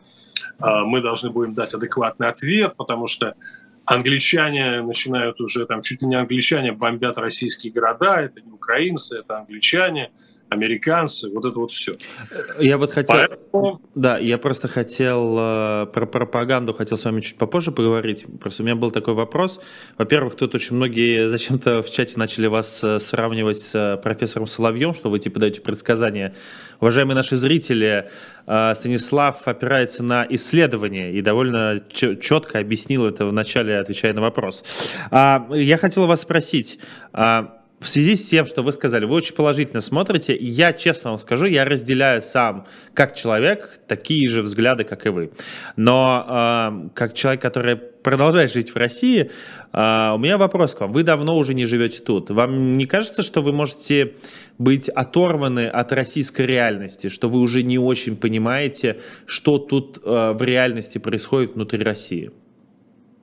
а, 0.58 0.84
мы 0.84 1.00
должны 1.00 1.30
будем 1.30 1.54
дать 1.54 1.72
адекватный 1.72 2.28
ответ, 2.28 2.76
потому 2.76 3.06
что 3.06 3.34
англичане 3.86 4.82
начинают 4.82 5.40
уже, 5.40 5.64
там 5.64 5.80
чуть 5.80 6.02
ли 6.02 6.08
не 6.08 6.16
англичане 6.16 6.72
бомбят 6.72 7.16
российские 7.16 7.72
города, 7.72 8.20
это 8.20 8.42
не 8.42 8.52
украинцы, 8.52 9.20
это 9.20 9.38
англичане– 9.38 10.10
американцы, 10.48 11.28
вот 11.30 11.44
это 11.44 11.58
вот 11.58 11.72
все. 11.72 11.92
Я 12.58 12.78
вот 12.78 12.92
хотел, 12.92 13.16
Поэтому... 13.16 13.80
да, 13.94 14.18
я 14.18 14.38
просто 14.38 14.68
хотел 14.68 15.36
э, 15.38 15.86
про 15.92 16.06
пропаганду 16.06 16.72
хотел 16.72 16.96
с 16.96 17.04
вами 17.04 17.20
чуть 17.20 17.36
попозже 17.36 17.72
поговорить. 17.72 18.26
Просто 18.40 18.62
у 18.62 18.66
меня 18.66 18.76
был 18.76 18.90
такой 18.90 19.14
вопрос. 19.14 19.60
Во-первых, 19.98 20.36
тут 20.36 20.54
очень 20.54 20.76
многие 20.76 21.28
зачем-то 21.28 21.82
в 21.82 21.90
чате 21.90 22.18
начали 22.18 22.46
вас 22.46 22.82
э, 22.84 23.00
сравнивать 23.00 23.58
с 23.58 23.74
э, 23.74 23.96
профессором 23.96 24.46
Соловьем, 24.46 24.94
что 24.94 25.10
вы 25.10 25.18
типа 25.18 25.40
даете 25.40 25.60
предсказания. 25.60 26.34
Уважаемые 26.80 27.16
наши 27.16 27.36
зрители, 27.36 28.10
Станислав 28.44 29.48
опирается 29.48 30.02
на 30.02 30.26
исследования 30.28 31.10
и 31.12 31.22
довольно 31.22 31.82
четко 31.90 32.58
объяснил 32.58 33.06
это 33.06 33.26
в 33.26 33.32
начале, 33.32 33.78
отвечая 33.78 34.12
на 34.12 34.20
вопрос. 34.20 34.62
А, 35.10 35.46
я 35.50 35.78
хотел 35.78 36.06
вас 36.06 36.22
спросить, 36.22 36.78
а, 37.12 37.55
в 37.78 37.88
связи 37.88 38.16
с 38.16 38.28
тем, 38.28 38.46
что 38.46 38.62
вы 38.62 38.72
сказали, 38.72 39.04
вы 39.04 39.16
очень 39.16 39.34
положительно 39.34 39.82
смотрите, 39.82 40.34
я 40.34 40.72
честно 40.72 41.10
вам 41.10 41.18
скажу, 41.18 41.44
я 41.46 41.64
разделяю 41.64 42.22
сам 42.22 42.66
как 42.94 43.14
человек 43.14 43.78
такие 43.86 44.28
же 44.28 44.40
взгляды, 44.40 44.84
как 44.84 45.04
и 45.04 45.10
вы. 45.10 45.30
Но 45.76 46.24
э, 46.26 46.88
как 46.94 47.12
человек, 47.12 47.42
который 47.42 47.76
продолжает 47.76 48.50
жить 48.50 48.74
в 48.74 48.76
России, 48.76 49.30
э, 49.72 50.12
у 50.14 50.18
меня 50.18 50.38
вопрос 50.38 50.74
к 50.74 50.80
вам. 50.80 50.92
Вы 50.92 51.02
давно 51.02 51.36
уже 51.36 51.52
не 51.52 51.66
живете 51.66 52.00
тут. 52.00 52.30
Вам 52.30 52.78
не 52.78 52.86
кажется, 52.86 53.22
что 53.22 53.42
вы 53.42 53.52
можете 53.52 54.14
быть 54.56 54.88
оторваны 54.88 55.66
от 55.66 55.92
российской 55.92 56.46
реальности, 56.46 57.10
что 57.10 57.28
вы 57.28 57.40
уже 57.40 57.62
не 57.62 57.78
очень 57.78 58.16
понимаете, 58.16 59.00
что 59.26 59.58
тут 59.58 59.98
э, 60.02 60.32
в 60.32 60.42
реальности 60.42 60.96
происходит 60.96 61.54
внутри 61.54 61.84
России? 61.84 62.30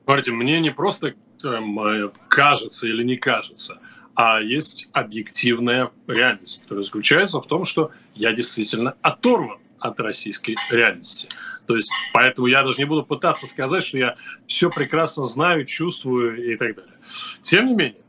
Смотрите, 0.04 0.30
мне 0.30 0.60
не 0.60 0.70
просто 0.70 1.14
там, 1.42 1.80
э, 1.80 2.10
кажется 2.28 2.86
или 2.86 3.02
не 3.02 3.16
кажется– 3.16 3.80
а 4.14 4.40
есть 4.40 4.88
объективная 4.92 5.90
реальность, 6.06 6.62
которая 6.62 6.84
заключается 6.84 7.40
в 7.40 7.46
том, 7.46 7.64
что 7.64 7.90
я 8.14 8.32
действительно 8.32 8.94
оторван 9.02 9.58
от 9.78 10.00
российской 10.00 10.56
реальности. 10.70 11.28
То 11.66 11.76
есть, 11.76 11.90
поэтому 12.12 12.46
я 12.46 12.62
даже 12.62 12.78
не 12.78 12.84
буду 12.84 13.04
пытаться 13.04 13.46
сказать, 13.46 13.82
что 13.82 13.98
я 13.98 14.16
все 14.46 14.70
прекрасно 14.70 15.24
знаю, 15.24 15.64
чувствую 15.64 16.52
и 16.52 16.56
так 16.56 16.76
далее. 16.76 16.94
Тем 17.42 17.66
не 17.66 17.74
менее, 17.74 18.02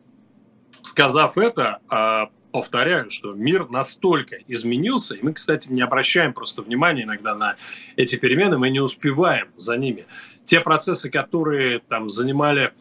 сказав 0.82 1.38
это, 1.38 1.80
а, 1.90 2.30
повторяю, 2.52 3.12
что 3.12 3.34
мир 3.34 3.68
настолько 3.70 4.38
изменился, 4.48 5.16
и 5.16 5.22
мы, 5.22 5.34
кстати, 5.34 5.70
не 5.70 5.82
обращаем 5.82 6.34
просто 6.34 6.62
внимания 6.62 7.04
иногда 7.04 7.36
на 7.36 7.58
эти 7.98 8.16
перемены, 8.16 8.58
мы 8.58 8.70
не 8.70 8.80
успеваем 8.80 9.50
за 9.58 9.76
ними. 9.76 10.06
Те 10.46 10.62
процессы, 10.62 11.10
которые 11.10 11.80
там 11.80 12.10
занимали 12.10 12.74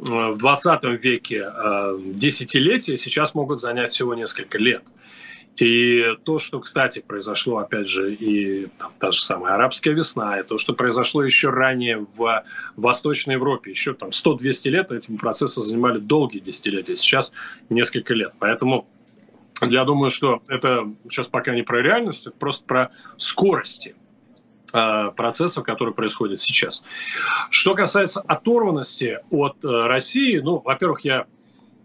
в 0.00 0.38
20 0.38 0.82
веке 1.02 1.52
э, 1.52 1.98
десятилетия 2.00 2.96
сейчас 2.96 3.34
могут 3.34 3.60
занять 3.60 3.90
всего 3.90 4.14
несколько 4.14 4.56
лет. 4.56 4.82
И 5.56 6.16
то, 6.24 6.38
что, 6.38 6.60
кстати, 6.60 7.04
произошло, 7.06 7.58
опять 7.58 7.86
же, 7.86 8.14
и 8.14 8.68
там, 8.78 8.92
та 8.98 9.12
же 9.12 9.20
самая 9.20 9.54
арабская 9.54 9.92
весна, 9.92 10.40
и 10.40 10.42
то, 10.42 10.56
что 10.56 10.72
произошло 10.72 11.22
еще 11.22 11.50
ранее 11.50 12.06
в 12.16 12.44
Восточной 12.76 13.34
Европе, 13.34 13.70
еще 13.70 13.92
там 13.92 14.08
100-200 14.08 14.70
лет 14.70 14.90
этим 14.90 15.18
процессы 15.18 15.62
занимали 15.62 15.98
долгие 15.98 16.38
десятилетия, 16.38 16.96
сейчас 16.96 17.32
несколько 17.68 18.14
лет. 18.14 18.32
Поэтому 18.38 18.88
я 19.60 19.84
думаю, 19.84 20.10
что 20.10 20.42
это 20.48 20.90
сейчас 21.10 21.26
пока 21.26 21.54
не 21.54 21.62
про 21.62 21.82
реальность, 21.82 22.26
это 22.26 22.36
просто 22.38 22.64
про 22.64 22.90
скорости. 23.18 23.94
Э, 24.72 25.10
процессов, 25.16 25.64
которые 25.64 25.94
происходят 25.94 26.38
сейчас. 26.38 26.84
Что 27.50 27.74
касается 27.74 28.20
оторванности 28.20 29.18
от 29.30 29.64
э, 29.64 29.68
России, 29.68 30.38
ну, 30.38 30.62
во-первых, 30.64 31.00
я 31.00 31.26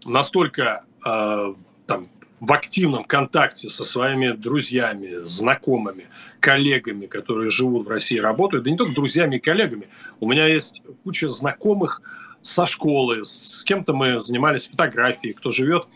настолько 0.04 0.84
э, 1.04 1.54
там, 1.86 2.08
в 2.38 2.52
активном 2.52 3.02
контакте 3.04 3.70
со 3.70 3.84
своими 3.84 4.30
друзьями, 4.30 5.26
знакомыми, 5.26 6.06
коллегами, 6.38 7.06
которые 7.06 7.50
живут 7.50 7.86
в 7.86 7.88
России, 7.88 8.18
работают, 8.18 8.64
да 8.64 8.70
не 8.70 8.76
только 8.76 8.94
друзьями 8.94 9.36
и 9.36 9.40
коллегами. 9.40 9.88
У 10.20 10.30
меня 10.30 10.46
есть 10.46 10.82
куча 11.02 11.28
знакомых 11.30 12.02
со 12.40 12.66
школы, 12.66 13.24
с 13.24 13.64
кем-то 13.64 13.94
мы 13.94 14.20
занимались 14.20 14.68
фотографией, 14.68 15.32
кто 15.32 15.50
живет 15.50 15.88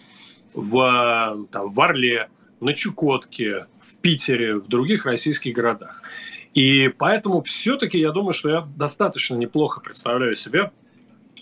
в, 0.54 1.46
там, 1.52 1.72
в 1.72 1.80
Орле, 1.80 2.30
на 2.60 2.74
Чукотке, 2.74 3.66
в 3.80 3.94
Питере, 3.96 4.56
в 4.56 4.66
других 4.66 5.06
российских 5.06 5.54
городах. 5.54 6.02
И 6.54 6.88
поэтому 6.88 7.42
все-таки 7.42 7.98
я 7.98 8.10
думаю, 8.10 8.32
что 8.32 8.50
я 8.50 8.68
достаточно 8.76 9.36
неплохо 9.36 9.80
представляю 9.80 10.34
себе 10.34 10.70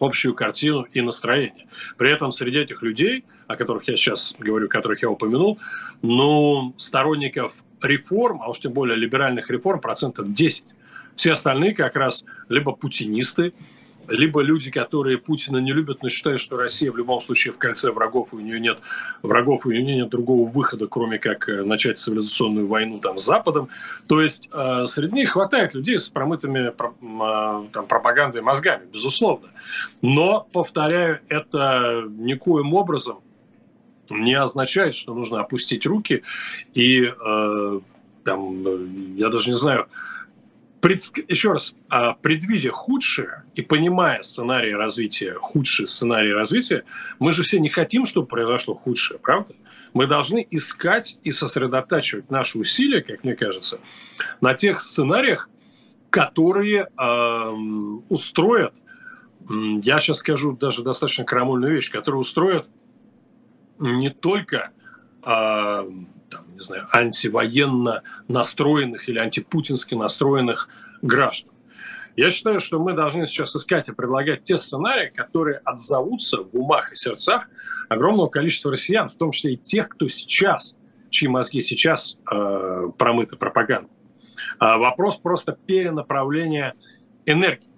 общую 0.01 0.35
картину 0.35 0.87
и 0.93 1.01
настроение. 1.01 1.67
При 1.97 2.11
этом 2.11 2.31
среди 2.31 2.59
этих 2.59 2.83
людей, 2.83 3.25
о 3.47 3.57
которых 3.57 3.89
я 3.89 3.97
сейчас 3.97 4.35
говорю, 4.39 4.69
которых 4.69 5.03
я 5.03 5.11
упомянул, 5.11 5.59
ну, 6.03 6.75
сторонников 6.77 7.65
реформ, 7.83 8.43
а 8.43 8.51
уж 8.51 8.61
тем 8.61 8.73
более 8.73 8.97
либеральных 8.97 9.51
реформ, 9.51 9.81
процентов 9.81 10.33
10. 10.33 10.65
Все 11.17 11.33
остальные 11.33 11.75
как 11.75 11.97
раз 11.97 12.25
либо 12.49 12.73
путинисты, 12.73 13.55
либо 14.09 14.41
люди, 14.41 14.71
которые 14.71 15.19
Путина 15.19 15.59
не 15.59 15.73
любят, 15.73 16.03
но 16.03 16.09
считают, 16.09 16.41
что 16.41 16.57
Россия 16.57 16.91
в 16.91 16.97
любом 16.97 17.21
случае 17.21 17.53
в 17.53 17.59
кольце 17.59 17.93
врагов, 17.93 18.33
и 18.33 18.37
у 18.37 18.41
нее 18.41 18.61
нет 18.61 18.81
врагов, 19.23 19.67
и 19.67 19.69
у 19.69 19.73
нее 19.73 19.97
нет 19.97 20.09
другого 20.09 20.49
выхода, 20.49 20.87
кроме 20.87 21.19
как 21.19 21.49
э, 21.49 21.63
начать 21.63 21.99
цивилизационную 21.99 22.67
войну 22.67 22.99
там 22.99 23.19
с 23.19 23.25
Западом. 23.25 23.69
То 24.07 24.21
есть 24.21 24.49
э, 24.53 24.87
среди 24.87 25.15
них 25.15 25.31
хватает 25.31 25.75
людей 25.75 25.99
с 25.99 26.09
промытыми 26.09 26.69
э, 26.69 27.69
там, 27.73 27.87
пропагандой 27.87 28.43
мозгами, 28.43 28.87
безусловно. 28.93 29.49
Но, 30.03 30.47
повторяю, 30.53 31.21
это 31.29 32.05
никоим 32.09 32.75
образом 32.75 33.21
не 34.11 34.35
означает, 34.35 34.95
что 34.95 35.15
нужно 35.15 35.41
опустить 35.41 35.85
руки 35.87 36.23
и 36.73 37.05
э, 37.05 37.81
там, 38.25 39.17
я 39.17 39.29
даже 39.29 39.51
не 39.51 39.57
знаю, 39.57 39.89
пред, 40.81 41.03
еще 41.29 41.53
раз, 41.53 41.75
а, 41.89 42.15
предвидя 42.15 42.71
худшее 42.71 43.45
и 43.55 43.63
понимая 43.63 44.23
сценарий 44.23 44.75
развития, 44.75 45.35
худший 45.35 45.87
сценарий 45.87 46.33
развития, 46.33 46.85
мы 47.19 47.33
же 47.33 47.43
все 47.43 47.59
не 47.61 47.69
хотим, 47.69 48.07
чтобы 48.07 48.27
произошло 48.27 48.75
худшее, 48.75 49.19
правда? 49.19 49.55
Мы 49.95 50.07
должны 50.07 50.47
искать 50.51 51.19
и 51.25 51.33
сосредотачивать 51.33 52.31
наши 52.31 52.59
усилия, 52.59 53.03
как 53.03 53.25
мне 53.25 53.35
кажется, 53.35 53.81
на 54.41 54.55
тех 54.55 54.81
сценариях, 54.81 55.49
которые 56.11 56.89
э, 56.97 57.51
устроят, 58.09 58.83
я 59.49 60.01
сейчас 60.01 60.19
скажу 60.19 60.57
даже 60.57 60.83
достаточно 60.83 61.25
крамольную 61.25 61.75
вещь, 61.75 61.91
которые 61.91 62.21
устроят 62.21 62.69
не 63.79 64.11
только 64.11 64.71
э, 65.25 65.91
не 66.59 66.65
знаю, 66.65 66.87
антивоенно 66.91 68.03
настроенных 68.27 69.09
или 69.09 69.19
антипутински 69.19 69.95
настроенных 69.95 70.69
граждан. 71.03 71.53
Я 72.17 72.31
считаю, 72.31 72.59
что 72.61 72.81
мы 72.81 72.95
должны 72.95 73.29
сейчас 73.29 73.55
искать 73.55 73.89
и 73.89 73.93
предлагать 73.93 74.43
те 74.43 74.57
сценарии, 74.57 75.13
которые 75.15 75.59
отзовутся 75.59 76.39
в 76.43 76.53
умах 76.53 76.91
и 76.91 76.97
сердцах 76.97 77.49
огромного 77.89 78.27
количества 78.29 78.73
россиян, 78.73 79.09
в 79.09 79.15
том 79.15 79.31
числе 79.31 79.55
и 79.55 79.57
тех, 79.57 79.89
кто 79.89 80.09
сейчас, 80.09 80.77
чьи 81.11 81.29
мозги 81.29 81.61
сейчас 81.61 82.19
э, 82.29 82.89
промыты 82.99 83.37
пропагандой. 83.37 83.93
А 84.59 84.79
вопрос 84.79 85.17
просто 85.17 85.53
перенаправления 85.53 86.75
энергии. 87.25 87.71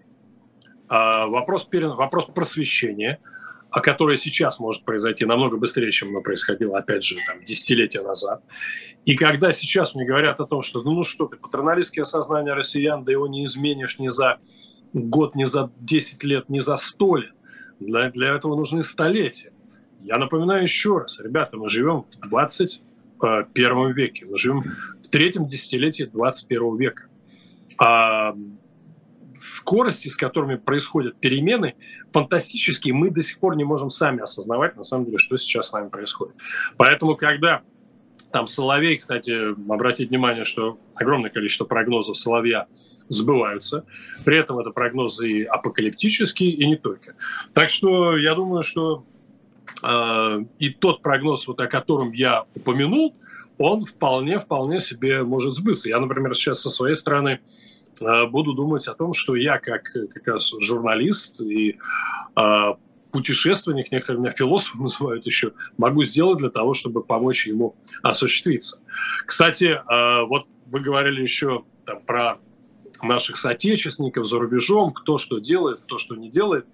А 0.88 1.26
вопрос, 1.26 1.64
пере... 1.64 1.88
вопрос 1.88 2.24
просвещения– 2.26 3.18
а 3.70 3.80
которое 3.80 4.16
сейчас 4.16 4.58
может 4.58 4.84
произойти 4.84 5.24
намного 5.24 5.56
быстрее, 5.56 5.92
чем 5.92 6.08
оно 6.08 6.20
происходило, 6.20 6.78
опять 6.78 7.04
же, 7.04 7.16
там, 7.26 7.44
десятилетия 7.44 8.02
назад. 8.02 8.42
И 9.04 9.14
когда 9.16 9.52
сейчас 9.52 9.94
мне 9.94 10.04
говорят 10.04 10.40
о 10.40 10.46
том, 10.46 10.62
что 10.62 10.82
ну, 10.82 11.02
что 11.02 11.26
ты, 11.26 11.36
патроналистские 11.36 12.02
осознания 12.02 12.52
россиян, 12.52 13.04
да 13.04 13.12
его 13.12 13.26
не 13.28 13.44
изменишь 13.44 13.98
ни 13.98 14.08
за 14.08 14.38
год, 14.92 15.34
ни 15.34 15.44
за 15.44 15.70
10 15.80 16.22
лет, 16.24 16.48
ни 16.48 16.58
за 16.58 16.76
100 16.76 17.16
лет. 17.16 17.34
Для, 17.78 18.10
для 18.10 18.34
этого 18.34 18.56
нужны 18.56 18.82
столетия. 18.82 19.52
Я 20.00 20.18
напоминаю 20.18 20.62
еще 20.62 20.98
раз, 20.98 21.18
ребята, 21.20 21.56
мы 21.56 21.68
живем 21.68 22.02
в 22.02 22.28
21 22.28 23.92
веке, 23.92 24.26
мы 24.26 24.36
живем 24.38 24.60
в 24.60 25.08
третьем 25.10 25.46
десятилетии 25.46 26.04
21 26.04 26.76
века. 26.76 27.04
А 27.78 28.34
скорости, 29.40 30.08
с 30.08 30.16
которыми 30.16 30.56
происходят 30.56 31.18
перемены, 31.18 31.74
фантастические, 32.12 32.94
мы 32.94 33.10
до 33.10 33.22
сих 33.22 33.38
пор 33.38 33.56
не 33.56 33.64
можем 33.64 33.90
сами 33.90 34.22
осознавать, 34.22 34.76
на 34.76 34.82
самом 34.82 35.06
деле, 35.06 35.18
что 35.18 35.36
сейчас 35.36 35.68
с 35.68 35.72
нами 35.72 35.88
происходит. 35.88 36.34
Поэтому, 36.76 37.16
когда 37.16 37.62
там 38.32 38.46
Соловей, 38.46 38.96
кстати, 38.96 39.52
обратить 39.72 40.10
внимание, 40.10 40.44
что 40.44 40.78
огромное 40.94 41.30
количество 41.30 41.64
прогнозов 41.64 42.16
Соловья 42.16 42.66
сбываются. 43.08 43.84
При 44.24 44.38
этом 44.38 44.60
это 44.60 44.70
прогнозы 44.70 45.28
и 45.28 45.42
апокалиптические, 45.42 46.50
и 46.50 46.66
не 46.66 46.76
только. 46.76 47.14
Так 47.54 47.68
что 47.68 48.16
я 48.16 48.36
думаю, 48.36 48.62
что 48.62 49.04
э, 49.82 50.44
и 50.60 50.70
тот 50.70 51.02
прогноз, 51.02 51.48
вот, 51.48 51.58
о 51.58 51.66
котором 51.66 52.12
я 52.12 52.44
упомянул, 52.54 53.16
он 53.58 53.84
вполне-вполне 53.84 54.78
себе 54.78 55.24
может 55.24 55.54
сбыться. 55.54 55.88
Я, 55.88 55.98
например, 55.98 56.36
сейчас 56.36 56.60
со 56.60 56.70
своей 56.70 56.94
стороны 56.94 57.40
Э, 57.40 57.44
буду 58.00 58.54
думать 58.54 58.86
о 58.88 58.94
том, 58.94 59.12
что 59.12 59.36
я 59.36 59.58
как 59.58 59.92
как 59.92 60.26
раз 60.26 60.52
журналист 60.60 61.40
и 61.40 61.78
э, 62.36 62.74
путешественник, 63.10 63.92
некоторые 63.92 64.22
меня 64.22 64.32
философом 64.32 64.80
называют 64.84 65.26
еще, 65.26 65.52
могу 65.76 66.04
сделать 66.04 66.38
для 66.38 66.50
того, 66.50 66.74
чтобы 66.74 67.02
помочь 67.02 67.46
ему 67.46 67.76
осуществиться. 68.02 68.80
Кстати, 69.26 69.66
э, 69.66 70.26
вот 70.26 70.46
вы 70.66 70.80
говорили 70.80 71.20
еще 71.20 71.64
там, 71.84 72.00
про 72.02 72.38
наших 73.02 73.36
соотечественников 73.36 74.26
за 74.26 74.38
рубежом, 74.38 74.92
кто 74.92 75.18
что 75.18 75.38
делает, 75.38 75.80
кто 75.80 75.96
что 75.96 76.16
не 76.16 76.28
делает. 76.28 76.66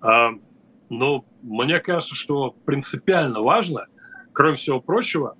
Но 0.00 1.24
мне 1.42 1.78
кажется, 1.80 2.14
что 2.14 2.56
принципиально 2.64 3.42
важно, 3.42 3.86
кроме 4.32 4.56
всего 4.56 4.80
прочего, 4.80 5.36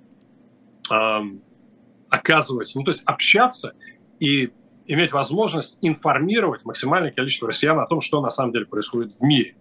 оказывать, 2.09 2.71
ну 2.75 2.83
то 2.83 2.91
есть 2.91 3.03
общаться 3.05 3.73
и 4.19 4.51
иметь 4.89 5.13
возможность 5.13 5.77
информировать 5.81 6.65
максимальное 6.65 7.11
количество 7.11 7.47
россиян 7.47 7.79
о 7.79 7.85
том, 7.85 8.01
что 8.01 8.21
на 8.21 8.31
самом 8.31 8.53
деле 8.53 8.65
происходит 8.65 9.13
в 9.19 9.23
мире. 9.23 9.55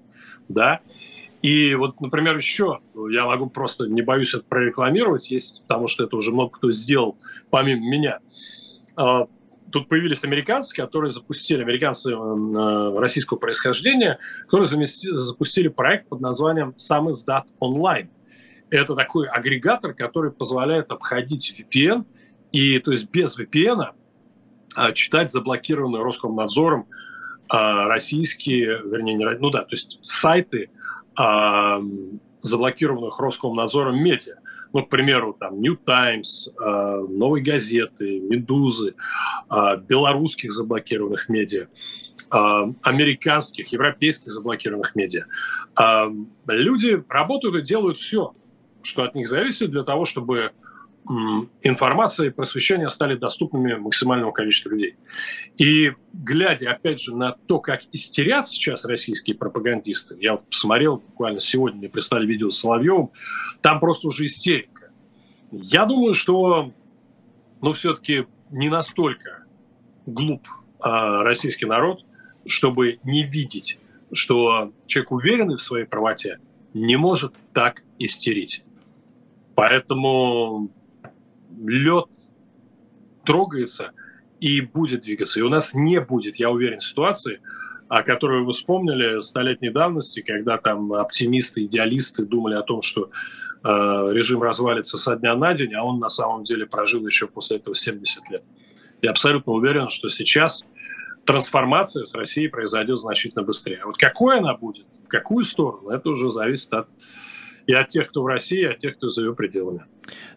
Да? 0.49 0.81
И 1.43 1.75
вот, 1.75 2.01
например, 2.01 2.35
еще, 2.35 2.81
я 3.11 3.27
могу 3.27 3.49
просто, 3.51 3.87
не 3.87 4.01
боюсь 4.01 4.35
это 4.35 4.45
прорекламировать, 4.49 5.31
есть, 5.31 5.63
потому 5.69 5.87
что 5.87 6.05
это 6.05 6.17
уже 6.17 6.33
много 6.33 6.53
кто 6.53 6.73
сделал 6.73 7.19
помимо 7.51 7.83
меня. 7.83 8.21
А, 8.97 9.27
тут 9.71 9.89
появились 9.89 10.25
американцы, 10.25 10.75
которые 10.75 11.11
запустили, 11.11 11.63
американцы 11.63 12.11
э, 12.11 12.99
российского 12.99 13.37
происхождения, 13.37 14.19
которые 14.49 14.67
запустили 14.67 15.69
проект 15.69 16.09
под 16.09 16.23
названием 16.23 16.73
«Сам 16.77 17.11
издат 17.11 17.47
онлайн». 17.61 18.11
Это 18.71 18.95
такой 18.95 19.29
агрегатор, 19.29 19.93
который 19.93 20.33
позволяет 20.33 20.91
обходить 20.91 21.55
VPN, 21.59 22.07
и 22.51 22.79
то 22.79 22.93
есть 22.93 23.11
без 23.11 23.39
VPN 23.39 23.91
читать 24.95 25.31
заблокированные 25.31 26.03
Роскомнадзором 26.03 26.87
а, 27.49 27.87
российские, 27.89 28.83
вернее, 28.85 29.15
не, 29.15 29.25
ну 29.39 29.51
да, 29.51 29.63
то 29.63 29.73
есть 29.73 29.99
сайты 30.03 30.71
а, 31.17 31.81
заблокированных 32.43 33.19
Роскомнадзором 33.19 33.97
медиа. 33.97 34.37
Ну, 34.75 34.85
к 34.85 34.91
примеру, 34.91 35.35
там 35.39 35.63
New 35.63 35.77
Times, 35.77 36.55
Новой 36.59 37.41
газеты, 37.41 38.21
Медузы, 38.21 38.95
белорусских 39.49 40.53
заблокированных 40.53 41.31
медиа, 41.31 41.69
американских, 42.29 43.73
европейских 43.73 44.31
заблокированных 44.31 44.95
медиа. 44.95 45.25
Люди 46.47 47.03
работают 47.09 47.57
и 47.57 47.63
делают 47.63 47.97
все, 47.97 48.35
что 48.83 49.05
от 49.05 49.15
них 49.15 49.27
зависит 49.27 49.71
для 49.71 49.85
того, 49.85 50.05
чтобы 50.05 50.53
информация 51.63 52.27
и 52.27 52.31
просвещение 52.31 52.91
стали 52.91 53.17
доступными 53.17 53.75
максимальному 53.75 54.33
количеству 54.33 54.71
людей. 54.71 54.97
И 55.57 55.93
глядя, 56.13 56.71
опять 56.71 57.01
же, 57.01 57.17
на 57.17 57.33
то, 57.33 57.61
как 57.61 57.81
истерят 57.93 58.47
сейчас 58.47 58.85
российские 58.85 59.37
пропагандисты, 59.37 60.17
я 60.21 60.37
посмотрел 60.37 60.99
буквально 60.99 61.41
сегодня, 61.41 61.79
мне 61.79 61.89
прислали 61.89 62.27
видео 62.27 62.51
с 62.51 62.59
Соловьевым, 62.59 63.11
там 63.63 63.81
просто 63.81 64.09
уже 64.09 64.27
истерика. 64.27 64.91
Я 65.51 65.87
думаю, 65.87 66.13
что, 66.13 66.73
ну, 67.63 67.73
все-таки 67.73 68.27
не 68.51 68.69
настолько 68.69 69.45
глуп 70.05 70.47
а, 70.81 71.23
российский 71.23 71.65
народ, 71.65 72.05
чтобы 72.47 72.99
не 73.03 73.25
видеть, 73.25 73.79
что 74.13 74.73
человек, 74.87 75.13
уверенный 75.13 75.57
в 75.57 75.63
своей 75.63 75.87
правоте, 75.87 76.39
не 76.75 76.97
может 76.97 77.35
так 77.55 77.83
истерить. 77.99 78.63
Поэтому 79.55 80.71
лед 81.67 82.07
трогается 83.25 83.93
и 84.41 84.61
будет 84.61 85.03
двигаться. 85.03 85.41
И 85.41 85.43
у 85.43 85.49
нас 85.49 85.75
не 85.75 86.01
будет, 86.01 86.37
я 86.37 86.51
уверен, 86.51 86.81
ситуации, 86.81 87.41
о 87.89 88.03
которой 88.03 88.43
вы 88.43 88.53
вспомнили 88.53 89.23
столетней 89.23 89.71
давности, 89.71 90.21
когда 90.21 90.59
там 90.59 90.93
оптимисты, 90.93 91.65
идеалисты 91.65 92.25
думали 92.25 92.55
о 92.55 92.63
том, 92.63 92.83
что 92.83 93.11
э, 93.65 93.69
режим 93.69 94.43
развалится 94.43 94.99
со 94.99 95.17
дня 95.17 95.35
на 95.35 95.55
день, 95.55 95.75
а 95.75 95.83
он 95.83 95.99
на 95.99 96.09
самом 96.09 96.45
деле 96.45 96.67
прожил 96.67 97.07
еще 97.07 97.27
после 97.27 97.57
этого 97.57 97.75
70 97.75 98.31
лет. 98.31 98.43
Я 99.01 99.11
абсолютно 99.11 99.53
уверен, 99.53 99.89
что 99.89 100.09
сейчас 100.09 100.65
трансформация 101.25 102.05
с 102.05 102.15
Россией 102.15 102.49
произойдет 102.49 102.99
значительно 102.99 103.43
быстрее. 103.43 103.81
А 103.83 103.87
вот 103.87 103.97
какой 103.97 104.39
она 104.39 104.55
будет, 104.55 104.87
в 105.05 105.09
какую 105.09 105.45
сторону, 105.45 105.91
это 105.91 106.11
уже 106.11 106.31
зависит 106.31 106.73
от 106.73 106.89
и 107.69 107.75
от 107.75 107.89
тех, 107.89 108.09
кто 108.09 108.23
в 108.23 108.27
России, 108.27 108.63
и 108.63 108.65
от 108.65 108.79
тех, 108.79 108.97
кто 108.97 109.11
за 109.11 109.23
ее 109.23 109.35
пределами. 109.35 109.83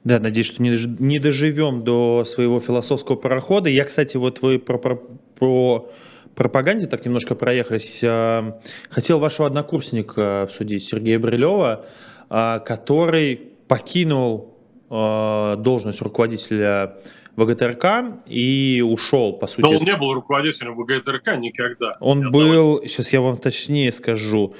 Да, 0.03 0.19
надеюсь, 0.19 0.47
что 0.47 0.61
не, 0.61 1.19
доживем 1.19 1.83
до 1.83 2.25
своего 2.25 2.59
философского 2.59 3.15
парохода. 3.15 3.69
Я, 3.69 3.85
кстати, 3.85 4.17
вот 4.17 4.41
вы 4.41 4.59
про, 4.59 4.77
про, 4.77 4.97
про 5.39 5.89
пропаганде 6.35 6.87
так 6.87 7.05
немножко 7.05 7.33
проехались. 7.33 8.01
А, 8.03 8.59
хотел 8.89 9.19
вашего 9.19 9.47
однокурсника 9.47 10.43
обсудить, 10.43 10.83
Сергея 10.83 11.19
Брилева, 11.19 11.85
а, 12.29 12.59
который 12.59 13.37
покинул 13.69 14.57
а, 14.89 15.55
должность 15.55 16.01
руководителя 16.01 16.97
ВГТРК 17.37 18.25
и 18.27 18.83
ушел, 18.85 19.31
по 19.31 19.47
сути. 19.47 19.61
Но 19.61 19.69
он 19.69 19.85
не 19.85 19.95
был 19.95 20.13
руководителем 20.13 20.75
ВГТРК 20.75 21.37
никогда. 21.37 21.95
Он 22.01 22.29
был, 22.29 22.73
давай. 22.75 22.89
сейчас 22.89 23.13
я 23.13 23.21
вам 23.21 23.37
точнее 23.37 23.93
скажу, 23.93 24.53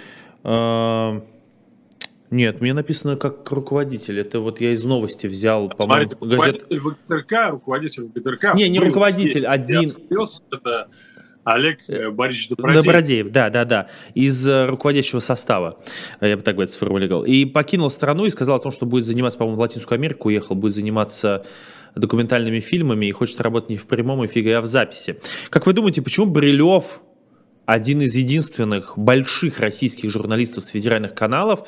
нет, 2.31 2.61
мне 2.61 2.73
написано 2.73 3.17
как 3.17 3.51
руководитель. 3.51 4.19
Это 4.19 4.39
вот 4.39 4.61
я 4.61 4.71
из 4.71 4.83
новости 4.83 5.27
взял, 5.27 5.69
по-моему, 5.69 6.11
газет... 6.21 6.63
Руководитель 6.69 6.79
ВГТРК, 6.79 7.33
руководитель 7.51 8.03
ВГТРК. 8.05 8.55
Не, 8.55 8.69
не 8.69 8.79
руководитель, 8.79 9.45
один... 9.45 9.91
Это 10.51 10.87
Олег 11.43 11.79
э, 11.87 12.09
Борисович 12.09 12.49
Добродеев. 12.49 12.85
Добродеев, 12.85 13.31
да, 13.31 13.49
да, 13.49 13.65
да, 13.65 13.89
из 14.13 14.47
э, 14.47 14.67
руководящего 14.67 15.19
состава, 15.19 15.79
я 16.21 16.37
бы 16.37 16.43
так 16.43 16.55
бы 16.55 16.63
это 16.63 16.71
сформулировал. 16.71 17.25
И 17.25 17.45
покинул 17.45 17.89
страну 17.89 18.25
и 18.25 18.29
сказал 18.29 18.57
о 18.57 18.59
том, 18.59 18.71
что 18.71 18.85
будет 18.85 19.05
заниматься, 19.05 19.37
по-моему, 19.37 19.57
в 19.57 19.61
Латинскую 19.61 19.97
Америку 19.97 20.29
уехал, 20.29 20.55
будет 20.55 20.75
заниматься 20.75 21.43
документальными 21.95 22.59
фильмами 22.59 23.07
и 23.07 23.11
хочет 23.11 23.41
работать 23.41 23.69
не 23.69 23.77
в 23.77 23.87
прямом 23.87 24.25
эфире, 24.25 24.57
а 24.57 24.61
в 24.61 24.67
записи. 24.67 25.19
Как 25.49 25.65
вы 25.65 25.73
думаете, 25.73 26.01
почему 26.01 26.27
Брилев, 26.27 27.01
один 27.65 28.01
из 28.01 28.15
единственных 28.15 28.97
больших 28.97 29.59
российских 29.59 30.09
журналистов 30.09 30.65
с 30.65 30.67
федеральных 30.69 31.13
каналов, 31.13 31.67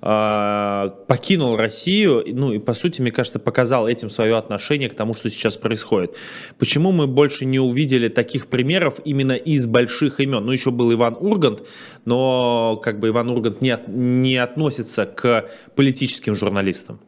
покинул 0.00 1.56
Россию, 1.56 2.24
ну 2.26 2.52
и 2.52 2.58
по 2.58 2.72
сути, 2.72 3.02
мне 3.02 3.12
кажется, 3.12 3.38
показал 3.38 3.86
этим 3.86 4.08
свое 4.08 4.36
отношение 4.36 4.88
к 4.88 4.94
тому, 4.94 5.14
что 5.14 5.28
сейчас 5.28 5.58
происходит. 5.58 6.16
Почему 6.58 6.90
мы 6.90 7.06
больше 7.06 7.44
не 7.44 7.60
увидели 7.60 8.08
таких 8.08 8.46
примеров 8.46 9.00
именно 9.04 9.32
из 9.32 9.66
больших 9.66 10.20
имен? 10.20 10.44
Ну 10.46 10.52
еще 10.52 10.70
был 10.70 10.90
Иван 10.92 11.16
Ургант, 11.18 11.66
но 12.06 12.80
как 12.82 12.98
бы 12.98 13.08
Иван 13.08 13.28
Ургант 13.28 13.60
не, 13.60 13.70
от, 13.70 13.88
не 13.88 14.36
относится 14.38 15.04
к 15.04 15.50
политическим 15.76 16.34
журналистам. 16.34 17.00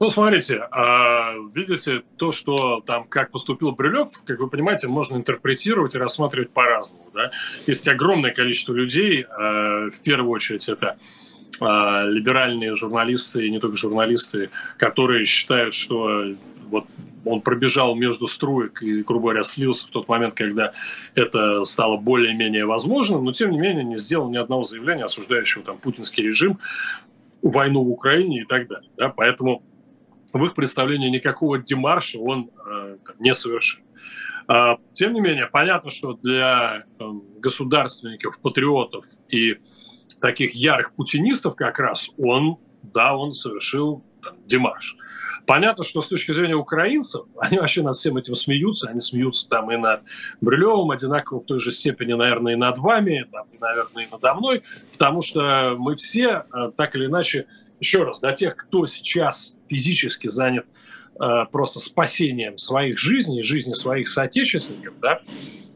Ну, 0.00 0.08
смотрите, 0.10 0.58
а, 0.70 1.32
видите, 1.54 2.02
то, 2.18 2.30
что 2.30 2.80
там, 2.86 3.08
как 3.08 3.32
поступил 3.32 3.72
Брюлев, 3.72 4.08
как 4.24 4.38
вы 4.38 4.48
понимаете, 4.48 4.86
можно 4.86 5.16
интерпретировать 5.16 5.96
и 5.96 5.98
рассматривать 5.98 6.50
по-разному. 6.50 7.10
Да? 7.12 7.32
Есть 7.66 7.88
огромное 7.88 8.32
количество 8.32 8.74
людей, 8.74 9.24
а, 9.28 9.90
в 9.90 9.98
первую 10.04 10.30
очередь 10.30 10.68
это 10.68 10.98
либеральные 11.60 12.74
журналисты, 12.74 13.46
и 13.46 13.50
не 13.50 13.58
только 13.58 13.76
журналисты, 13.76 14.50
которые 14.76 15.24
считают, 15.24 15.74
что 15.74 16.34
вот 16.68 16.86
он 17.24 17.40
пробежал 17.40 17.94
между 17.94 18.26
струек 18.26 18.82
и, 18.82 19.02
грубо 19.02 19.24
говоря, 19.24 19.42
слился 19.42 19.86
в 19.86 19.90
тот 19.90 20.08
момент, 20.08 20.34
когда 20.34 20.72
это 21.14 21.64
стало 21.64 21.96
более-менее 21.96 22.64
возможным, 22.64 23.24
но, 23.24 23.32
тем 23.32 23.50
не 23.50 23.58
менее, 23.58 23.84
не 23.84 23.96
сделал 23.96 24.30
ни 24.30 24.36
одного 24.36 24.64
заявления, 24.64 25.04
осуждающего 25.04 25.64
там 25.64 25.78
путинский 25.78 26.24
режим, 26.24 26.58
войну 27.42 27.82
в 27.82 27.90
Украине 27.90 28.42
и 28.42 28.44
так 28.44 28.68
далее. 28.68 28.90
Да? 28.96 29.08
Поэтому 29.10 29.62
в 30.32 30.44
их 30.44 30.54
представлении 30.54 31.08
никакого 31.08 31.58
демарша 31.58 32.18
он 32.18 32.50
э, 32.66 32.96
не 33.18 33.34
совершил. 33.34 33.82
А, 34.46 34.78
тем 34.94 35.12
не 35.12 35.20
менее, 35.20 35.46
понятно, 35.46 35.90
что 35.90 36.14
для 36.14 36.84
э, 36.98 37.04
государственников, 37.38 38.38
патриотов 38.40 39.04
и 39.28 39.58
таких 40.20 40.54
ярых 40.54 40.92
путинистов 40.94 41.56
как 41.56 41.78
раз 41.78 42.10
он, 42.18 42.58
да, 42.82 43.16
он 43.16 43.32
совершил 43.32 44.04
там, 44.22 44.36
демарш. 44.46 44.96
Понятно, 45.46 45.82
что 45.82 46.02
с 46.02 46.06
точки 46.06 46.32
зрения 46.32 46.56
украинцев, 46.56 47.24
они 47.38 47.58
вообще 47.58 47.82
над 47.82 47.96
всем 47.96 48.16
этим 48.18 48.34
смеются, 48.34 48.88
они 48.88 49.00
смеются 49.00 49.48
там 49.48 49.72
и 49.72 49.76
над 49.76 50.02
Брюлевым, 50.40 50.90
одинаково 50.90 51.40
в 51.40 51.46
той 51.46 51.58
же 51.58 51.72
степени, 51.72 52.12
наверное, 52.12 52.52
и 52.52 52.56
над 52.56 52.78
вами, 52.78 53.26
там, 53.32 53.46
и, 53.52 53.58
наверное, 53.58 54.04
и 54.04 54.08
надо 54.10 54.34
мной, 54.34 54.62
потому 54.92 55.22
что 55.22 55.74
мы 55.78 55.94
все 55.96 56.44
э, 56.52 56.70
так 56.76 56.94
или 56.96 57.06
иначе 57.06 57.46
еще 57.80 58.02
раз, 58.04 58.20
для 58.20 58.32
тех, 58.32 58.56
кто 58.56 58.86
сейчас 58.86 59.56
физически 59.68 60.28
занят 60.28 60.66
э, 61.18 61.44
просто 61.50 61.80
спасением 61.80 62.58
своих 62.58 62.98
жизней, 62.98 63.42
жизни 63.42 63.72
своих 63.72 64.08
соотечественников, 64.08 64.98
да, 65.00 65.22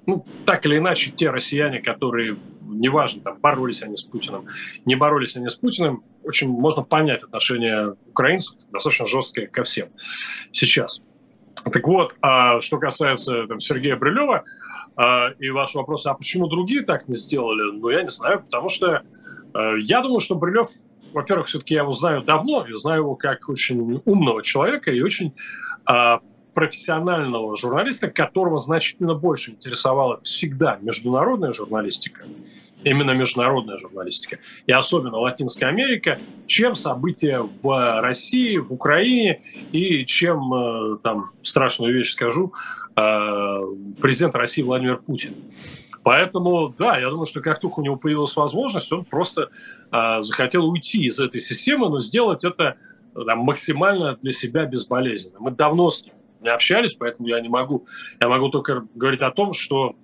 ну, 0.07 0.27
так 0.45 0.67
или 0.67 0.79
иначе, 0.79 1.13
те 1.13 1.31
россияне, 1.31 1.81
которые, 1.81 2.37
неважно, 2.81 3.23
там, 3.23 3.39
боролись 3.41 3.83
они 3.83 3.97
с 3.97 4.03
Путиным, 4.03 4.47
не 4.85 4.95
боролись 4.95 5.37
они 5.37 5.49
с 5.49 5.55
Путиным, 5.55 6.03
очень 6.23 6.49
можно 6.49 6.83
понять 6.83 7.23
отношение 7.23 7.97
украинцев 8.09 8.57
достаточно 8.71 9.07
жесткое 9.07 9.47
ко 9.47 9.65
всем 9.65 9.89
сейчас. 10.53 11.03
Так 11.65 11.87
вот, 11.87 12.17
а 12.21 12.61
что 12.61 12.79
касается 12.79 13.47
там, 13.47 13.61
Сергея 13.61 13.97
Брилева 13.97 14.45
а, 14.97 15.29
и 15.39 15.51
ваш 15.51 15.75
вопрос, 15.75 16.07
а 16.07 16.15
почему 16.15 16.49
другие 16.49 16.83
так 16.83 17.09
не 17.09 17.15
сделали, 17.15 17.73
ну, 17.73 17.89
я 17.91 18.03
не 18.03 18.11
знаю, 18.11 18.43
потому 18.43 18.69
что 18.69 19.03
а, 19.55 19.75
я 19.77 20.03
думаю, 20.03 20.21
что 20.21 20.35
Брилев 20.35 20.69
во-первых, 21.13 21.49
все-таки 21.49 21.75
я 21.75 21.83
его 21.83 21.93
знаю 21.93 22.23
давно, 22.23 22.67
я 22.67 22.77
знаю 22.77 23.03
его 23.03 23.17
как 23.17 23.49
очень 23.49 24.01
умного 24.05 24.43
человека 24.43 24.91
и 24.91 25.03
очень 25.03 25.35
а, 25.85 26.21
профессионального 26.55 27.57
журналиста, 27.57 28.11
которого 28.11 28.59
значительно 28.59 29.15
больше 29.15 29.53
интересовала 29.53 30.21
всегда 30.23 30.79
международная 30.81 31.53
журналистика, 31.53 32.25
именно 32.85 33.13
международная 33.13 33.79
журналистика, 33.79 34.39
и 34.67 34.73
особенно 34.73 35.19
Латинская 35.19 35.67
Америка, 35.67 36.19
чем 36.47 36.75
события 36.75 37.41
в 37.41 38.01
России, 38.01 38.57
в 38.57 38.73
Украине, 38.73 39.43
и 39.73 40.05
чем, 40.05 40.53
э, 40.53 40.99
там, 41.03 41.31
страшную 41.43 41.95
вещь 41.95 42.13
скажу, 42.13 42.53
э, 42.97 43.61
президент 44.01 44.35
России 44.35 44.63
Владимир 44.63 44.99
Путин. 44.99 45.35
Поэтому, 46.03 46.75
да, 46.77 46.99
я 46.99 47.11
думаю, 47.11 47.27
что 47.27 47.41
как 47.41 47.61
только 47.61 47.81
у 47.81 47.83
него 47.83 47.97
появилась 47.97 48.35
возможность, 48.35 48.91
он 48.93 49.05
просто 49.05 49.51
э, 49.93 50.23
захотел 50.23 50.69
уйти 50.69 51.07
из 51.07 51.21
этой 51.21 51.41
системы, 51.41 51.89
но 51.89 52.01
сделать 52.01 52.45
это 52.45 52.77
там, 53.15 53.41
максимально 53.41 54.17
для 54.17 54.33
себя 54.33 54.65
безболезненно. 54.65 55.37
Мы 55.39 55.53
давно 55.53 55.91
с 55.91 56.05
ним 56.05 56.15
не 56.41 56.49
общались, 56.49 56.95
поэтому 56.95 57.29
я 57.29 57.41
не 57.41 57.49
могу, 57.49 57.87
я 58.21 58.29
могу 58.29 58.49
только 58.49 58.85
говорить 58.95 59.21
о 59.21 59.31
том, 59.31 59.53
что, 59.53 59.95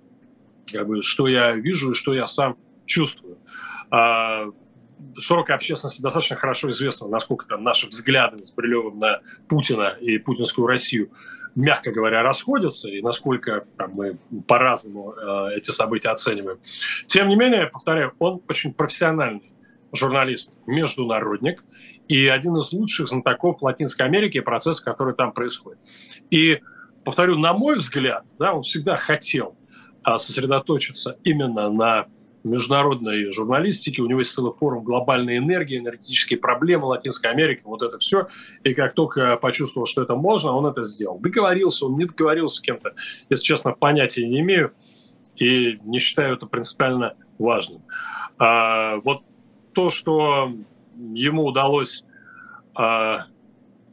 как 0.71 0.87
бы, 0.87 1.01
что 1.01 1.27
я 1.27 1.51
вижу 1.53 1.91
и 1.91 1.93
что 1.93 2.13
я 2.13 2.27
сам 2.27 2.55
чувствую. 2.89 3.37
А, 3.91 4.45
широкой 5.17 5.55
общественности 5.55 6.01
достаточно 6.01 6.35
хорошо 6.35 6.69
известно, 6.71 7.07
насколько 7.07 7.45
там 7.47 7.63
наши 7.63 7.87
взгляды 7.87 8.43
с 8.43 8.51
Брилевым 8.51 8.99
на 8.99 9.21
Путина 9.47 9.95
и 10.01 10.17
путинскую 10.17 10.67
Россию– 10.67 11.09
мягко 11.55 11.91
говоря, 11.91 12.23
расходятся, 12.23 12.89
и 12.89 13.01
насколько 13.01 13.65
там, 13.77 13.91
мы 13.93 14.17
по-разному 14.47 15.13
э, 15.13 15.57
эти 15.57 15.71
события 15.71 16.09
оцениваем. 16.09 16.59
Тем 17.07 17.27
не 17.27 17.35
менее, 17.35 17.67
повторяю, 17.67 18.13
он 18.19 18.41
очень 18.47 18.73
профессиональный 18.73 19.51
журналист, 19.91 20.57
международник 20.67 21.63
и 22.07 22.27
один 22.27 22.55
из 22.57 22.71
лучших 22.71 23.09
знатоков 23.09 23.61
Латинской 23.61 24.05
Америки 24.05 24.37
и 24.37 24.41
процессов, 24.41 24.83
которые 24.83 25.15
там 25.15 25.31
происходят. 25.31 25.79
И, 26.29 26.59
повторю, 27.03 27.37
на 27.37 27.53
мой 27.53 27.77
взгляд, 27.77 28.25
да, 28.37 28.53
он 28.53 28.63
всегда 28.63 28.95
хотел 28.95 29.57
э, 30.05 30.17
сосредоточиться 30.17 31.17
именно 31.23 31.69
на 31.69 32.07
международной 32.43 33.31
журналистики, 33.31 33.99
у 34.01 34.05
него 34.05 34.19
есть 34.19 34.31
целый 34.31 34.53
форум 34.53 34.83
глобальной 34.83 35.37
энергии, 35.37 35.77
энергетические 35.77 36.39
проблемы 36.39 36.85
Латинской 36.85 37.31
Америки, 37.31 37.61
вот 37.65 37.81
это 37.81 37.97
все. 37.99 38.27
И 38.63 38.73
как 38.73 38.93
только 38.93 39.35
почувствовал, 39.37 39.85
что 39.85 40.01
это 40.01 40.15
можно, 40.15 40.51
он 40.51 40.65
это 40.65 40.83
сделал. 40.83 41.19
Договорился, 41.19 41.85
он 41.85 41.97
не 41.97 42.05
договорился 42.05 42.57
с 42.57 42.61
кем-то, 42.61 42.93
если 43.29 43.43
честно, 43.43 43.71
понятия 43.73 44.27
не 44.27 44.39
имею 44.39 44.71
и 45.35 45.79
не 45.83 45.99
считаю 45.99 46.35
это 46.35 46.45
принципиально 46.45 47.15
важным. 47.37 47.81
А, 48.37 48.97
вот 48.97 49.23
то, 49.73 49.89
что 49.89 50.53
ему 50.97 51.45
удалось... 51.45 52.03
А, 52.75 53.25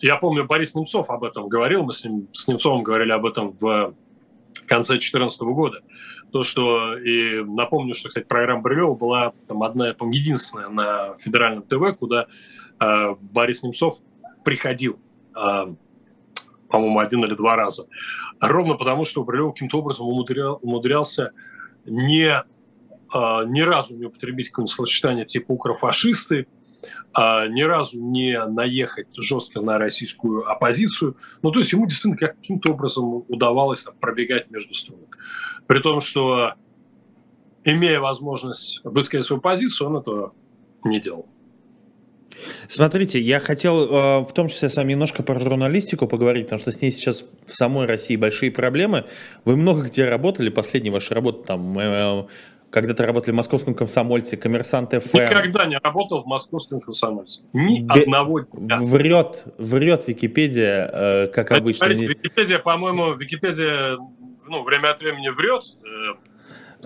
я 0.01 0.17
помню, 0.17 0.45
Борис 0.45 0.75
Немцов 0.75 1.09
об 1.11 1.25
этом 1.25 1.49
говорил, 1.49 1.83
мы 1.83 1.93
с, 1.93 2.05
ним, 2.05 2.29
с 2.33 2.47
Немцовым 2.49 2.83
говорили 2.83 3.13
об 3.13 3.25
этом 3.25 3.57
в 3.59 3.95
конце 4.67 4.95
2014 4.95 5.41
года 5.43 5.83
то, 6.33 6.43
что 6.43 6.97
и 6.99 7.43
напомню, 7.45 7.95
что, 7.95 8.09
кстати, 8.09 8.25
программа 8.25 8.63
Брилева 8.63 8.95
была 8.95 9.33
там 9.49 9.63
одна, 9.63 9.93
по 9.95 10.05
единственная 10.05 10.69
на 10.69 11.19
федеральном 11.19 11.63
ТВ, 11.63 11.97
куда 11.99 12.27
э, 12.81 13.15
Борис 13.21 13.63
Немцов 13.63 14.01
приходил, 14.45 14.99
э, 15.35 15.75
по-моему, 16.69 16.99
один 16.99 17.25
или 17.25 17.35
два 17.35 17.57
раза. 17.57 17.87
Ровно 18.41 18.75
потому, 18.75 19.05
что 19.05 19.25
Брилев 19.25 19.53
каким-то 19.53 19.79
образом 19.79 20.07
умудрял, 20.07 20.59
умудрялся 20.63 21.33
не, 21.85 22.29
э, 22.29 22.43
ни 23.47 23.61
разу 23.61 23.95
не 23.97 24.07
употребить 24.07 24.49
какое-нибудь 24.49 24.75
словосочетание 24.75 25.25
типа 25.25 25.53
«укрофашисты», 25.53 26.47
а, 27.13 27.49
ни 27.49 27.63
разу 27.63 27.99
не 27.99 28.45
наехать 28.45 29.09
жестко 29.17 29.61
на 29.61 29.79
российскую 29.79 30.51
оппозицию. 30.51 31.17
Ну, 31.41 31.51
то 31.51 31.61
есть 31.61 31.73
ему 31.73 31.87
действительно 31.87 32.17
каким-то 32.17 32.73
образом 32.73 33.25
удавалось 33.29 33.85
там, 33.85 33.95
пробегать 33.99 34.51
между 34.51 34.75
строк. 34.75 35.17
При 35.67 35.81
том, 35.81 36.01
что, 36.01 36.53
имея 37.65 38.01
возможность 38.01 38.81
высказать 38.85 39.27
свою 39.27 39.41
позицию, 39.41 39.89
он 39.89 39.97
этого 39.99 40.33
не 40.85 41.01
делал. 41.01 41.27
Смотрите, 42.69 43.21
я 43.21 43.41
хотел 43.41 43.85
э, 43.85 44.21
в 44.25 44.33
том 44.33 44.49
числе 44.49 44.69
с 44.69 44.77
вами 44.77 44.93
немножко 44.93 45.23
про 45.23 45.41
журналистику 45.41 46.07
поговорить, 46.07 46.45
потому 46.47 46.61
что 46.61 46.71
с 46.71 46.83
ней 46.83 46.91
сейчас 46.91 47.25
в 47.47 47.55
самой 47.55 47.87
России 47.87 48.17
большие 48.17 48.51
проблемы. 48.51 49.05
Вы 49.45 49.57
много 49.57 49.83
где 49.83 50.09
работали, 50.09 50.51
последняя 50.51 50.91
ваша 50.91 51.15
работа 51.15 51.47
там 51.47 51.79
э, 51.79 52.27
когда-то 52.71 53.07
работали 53.07 53.33
в 53.33 53.37
московском 53.37 53.75
комсомольце, 53.75 54.37
коммерсант 54.37 54.93
ФМ. 54.93 55.19
Никогда 55.19 55.67
не 55.67 55.79
работал 55.79 56.25
в 56.25 56.27
московском 56.27 56.81
комсомольце. 56.81 57.43
Ни 57.53 57.81
Бе- 57.81 58.03
одного 58.03 58.41
дня. 58.41 58.79
Врет, 58.81 59.45
врет 59.57 60.09
Википедия, 60.09 60.91
э, 60.93 61.27
как 61.29 61.53
обычно. 61.53 61.87
Смотрите, 61.87 62.09
Википедия, 62.09 62.59
по-моему, 62.59 63.15
Википедия 63.15 63.97
ну, 64.49 64.63
время 64.63 64.91
от 64.91 65.01
времени 65.01 65.29
врет. 65.29 65.65
Э, 65.85 66.15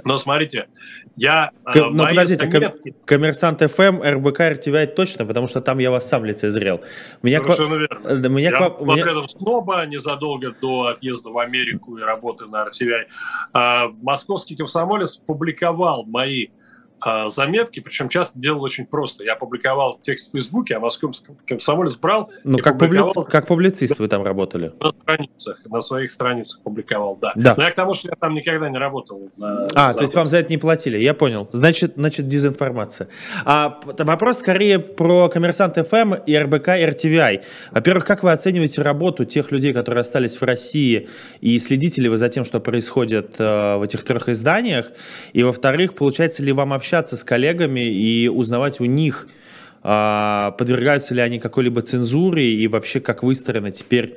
но 0.05 0.17
смотрите, 0.17 0.69
я... 1.17 1.51
К, 1.65 1.77
э, 1.77 1.85
ну, 1.91 2.07
подождите, 2.07 2.51
заметки... 2.51 2.95
коммерсант 3.05 3.61
ФМ, 3.61 4.03
РБК, 4.03 4.41
РТВ 4.41 4.95
точно, 4.95 5.27
потому 5.27 5.47
что 5.47 5.61
там 5.61 5.79
я 5.79 5.91
вас 5.91 6.09
сам 6.09 6.25
лицезрел. 6.25 6.81
Меня 7.23 7.43
Совершенно 7.43 7.87
к... 7.87 8.05
верно. 8.05 8.29
Меня 8.29 8.51
я 8.51 8.71
к... 8.71 8.81
меня... 8.81 9.03
этом 9.03 9.29
сноба 9.29 9.85
незадолго 9.87 10.55
до 10.61 10.87
отъезда 10.87 11.31
в 11.31 11.39
Америку 11.39 11.99
и 11.99 12.03
работы 12.03 12.47
на 12.47 12.67
RTVI. 12.67 13.05
А, 13.53 13.89
московский 14.03 14.57
комсомолец 14.57 15.17
публиковал 15.17 16.05
мои 16.05 16.49
заметки, 17.29 17.81
причем 17.81 18.09
часто 18.09 18.39
делал 18.39 18.63
очень 18.63 18.87
просто. 18.87 19.25
Я 19.25 19.35
публиковал 19.35 19.99
текст 20.03 20.29
в 20.29 20.33
Фейсбуке, 20.33 20.77
а 20.77 20.81
московский 20.81 21.33
комсомолец 21.47 21.97
брал 21.97 22.31
Ну, 22.45 22.59
как, 22.59 22.79
публиковал... 22.79 23.15
публиц... 23.15 23.33
как 23.33 23.47
публицист 23.47 23.99
вы 23.99 24.09
там 24.09 24.23
работали? 24.23 24.73
На 24.81 24.91
страницах, 24.91 25.59
на 25.65 25.81
своих 25.81 26.13
страницах 26.13 26.61
публиковал, 26.61 27.17
да. 27.21 27.33
да. 27.35 27.55
Но 27.57 27.63
я 27.63 27.71
к 27.71 27.75
тому, 27.75 27.95
что 27.95 28.09
я 28.09 28.17
там 28.17 28.35
никогда 28.35 28.69
не 28.69 28.79
работал. 28.79 29.31
На... 29.37 29.67
А, 29.75 29.95
то 29.95 30.03
есть 30.03 30.15
вам 30.15 30.27
за 30.27 30.39
это 30.39 30.51
не 30.51 30.59
платили, 30.59 30.99
я 30.99 31.15
понял. 31.15 31.49
Значит, 31.53 31.95
значит 31.97 32.27
дезинформация. 32.27 33.09
А 33.45 33.81
вопрос 33.85 34.39
скорее 34.39 34.79
про 34.79 35.29
Коммерсант 35.29 35.77
ФМ 35.77 36.15
и 36.27 36.37
РБК 36.37 36.69
и 36.69 36.85
РТВИ. 36.85 37.41
Во-первых, 37.71 38.05
как 38.05 38.23
вы 38.23 38.33
оцениваете 38.33 38.83
работу 38.83 39.25
тех 39.25 39.51
людей, 39.53 39.73
которые 39.73 40.03
остались 40.03 40.37
в 40.37 40.43
России, 40.43 41.09
и 41.41 41.59
следите 41.59 42.03
ли 42.03 42.09
вы 42.09 42.19
за 42.19 42.29
тем, 42.29 42.45
что 42.45 42.61
происходит 42.61 43.37
э, 43.39 43.77
в 43.77 43.83
этих 43.83 44.05
трех 44.05 44.29
изданиях? 44.29 44.93
И 45.33 45.43
во-вторых, 45.43 45.95
получается 45.95 46.43
ли 46.43 46.53
вам 46.53 46.73
общаться 46.73 46.90
общаться 46.91 47.17
с 47.17 47.23
коллегами 47.23 47.81
и 47.81 48.27
узнавать 48.27 48.81
у 48.81 48.85
них 48.85 49.29
а, 49.83 50.51
подвергаются 50.59 51.15
ли 51.15 51.21
они 51.21 51.39
какой-либо 51.39 51.83
цензуре 51.83 52.53
и 52.53 52.67
вообще 52.67 52.99
как 52.99 53.23
выстроено 53.23 53.71
теперь 53.71 54.17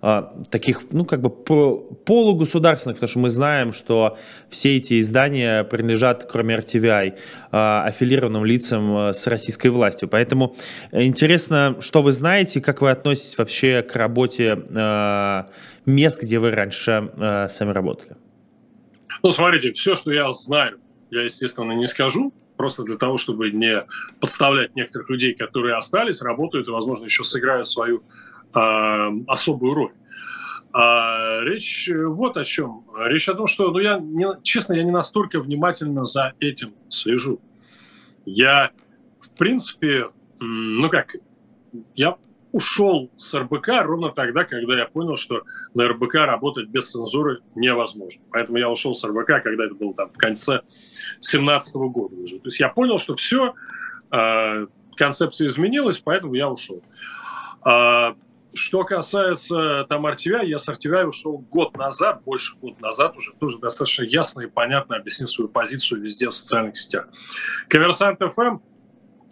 а, 0.00 0.32
таких, 0.50 0.84
ну, 0.90 1.04
как 1.04 1.20
бы 1.20 1.28
полугосударственных, 1.28 2.96
потому 2.96 3.08
что 3.10 3.18
мы 3.18 3.28
знаем, 3.28 3.74
что 3.74 4.16
все 4.48 4.78
эти 4.78 5.00
издания 5.00 5.64
принадлежат, 5.64 6.26
кроме 6.32 6.56
RTVI, 6.56 7.18
а, 7.52 7.84
аффилированным 7.84 8.46
лицам 8.46 9.12
с 9.12 9.26
российской 9.26 9.68
властью. 9.68 10.08
Поэтому 10.08 10.56
интересно, 10.92 11.76
что 11.80 12.00
вы 12.00 12.12
знаете, 12.12 12.62
как 12.62 12.80
вы 12.80 12.90
относитесь 12.90 13.36
вообще 13.36 13.82
к 13.82 13.94
работе 13.96 14.56
мест, 15.84 16.22
где 16.22 16.38
вы 16.38 16.52
раньше 16.52 17.46
сами 17.50 17.70
работали? 17.70 18.16
Ну, 19.22 19.30
смотрите, 19.30 19.72
все, 19.72 19.94
что 19.94 20.10
я 20.12 20.32
знаю, 20.32 20.78
я, 21.14 21.22
естественно, 21.22 21.72
не 21.72 21.86
скажу, 21.86 22.32
просто 22.56 22.82
для 22.82 22.96
того, 22.96 23.16
чтобы 23.16 23.50
не 23.50 23.84
подставлять 24.20 24.74
некоторых 24.76 25.10
людей, 25.10 25.34
которые 25.34 25.76
остались, 25.76 26.22
работают 26.22 26.68
и, 26.68 26.70
возможно, 26.70 27.04
еще 27.04 27.24
сыграют 27.24 27.66
свою 27.66 28.02
э, 28.54 29.10
особую 29.26 29.74
роль. 29.74 29.92
А 30.72 31.40
речь 31.42 31.88
вот 31.92 32.36
о 32.36 32.44
чем. 32.44 32.84
Речь 33.06 33.28
о 33.28 33.34
том, 33.34 33.46
что, 33.46 33.70
ну, 33.70 33.78
я, 33.78 33.98
не, 33.98 34.26
честно, 34.42 34.74
я 34.74 34.82
не 34.82 34.90
настолько 34.90 35.40
внимательно 35.40 36.04
за 36.04 36.32
этим 36.40 36.74
слежу. 36.88 37.40
Я, 38.26 38.72
в 39.20 39.30
принципе, 39.38 40.08
ну 40.40 40.88
как, 40.88 41.14
я 41.94 42.16
ушел 42.50 43.10
с 43.16 43.34
РБК 43.38 43.68
ровно 43.82 44.10
тогда, 44.10 44.44
когда 44.44 44.78
я 44.78 44.86
понял, 44.86 45.16
что 45.16 45.42
на 45.74 45.88
РБК 45.88 46.14
работать 46.14 46.68
без 46.68 46.90
цензуры 46.90 47.40
невозможно. 47.54 48.22
Поэтому 48.30 48.58
я 48.58 48.70
ушел 48.70 48.94
с 48.94 49.04
РБК, 49.04 49.42
когда 49.42 49.64
это 49.66 49.74
было 49.74 49.94
там 49.94 50.10
в 50.10 50.16
конце 50.16 50.60
2017 51.14 51.74
года 51.74 52.14
уже. 52.16 52.38
То 52.38 52.46
есть 52.46 52.60
я 52.60 52.68
понял, 52.68 52.98
что 52.98 53.16
все, 53.16 53.54
э, 54.10 54.66
концепция 54.96 55.46
изменилась, 55.46 55.98
поэтому 55.98 56.34
я 56.34 56.48
ушел. 56.48 56.82
А, 57.62 58.14
что 58.54 58.84
касается 58.84 59.84
там 59.88 60.06
RTVI, 60.06 60.46
я 60.46 60.58
с 60.58 60.68
RTVI 60.68 61.06
ушел 61.06 61.38
год 61.38 61.76
назад, 61.76 62.22
больше 62.24 62.56
года 62.58 62.76
назад 62.80 63.16
уже, 63.16 63.32
тоже 63.32 63.58
достаточно 63.58 64.04
ясно 64.04 64.42
и 64.42 64.46
понятно 64.46 64.96
объяснил 64.96 65.26
свою 65.26 65.48
позицию 65.48 66.02
везде 66.02 66.28
в 66.28 66.32
социальных 66.32 66.76
сетях. 66.76 67.08
Коммерсант 67.68 68.20
ФМ 68.20 68.58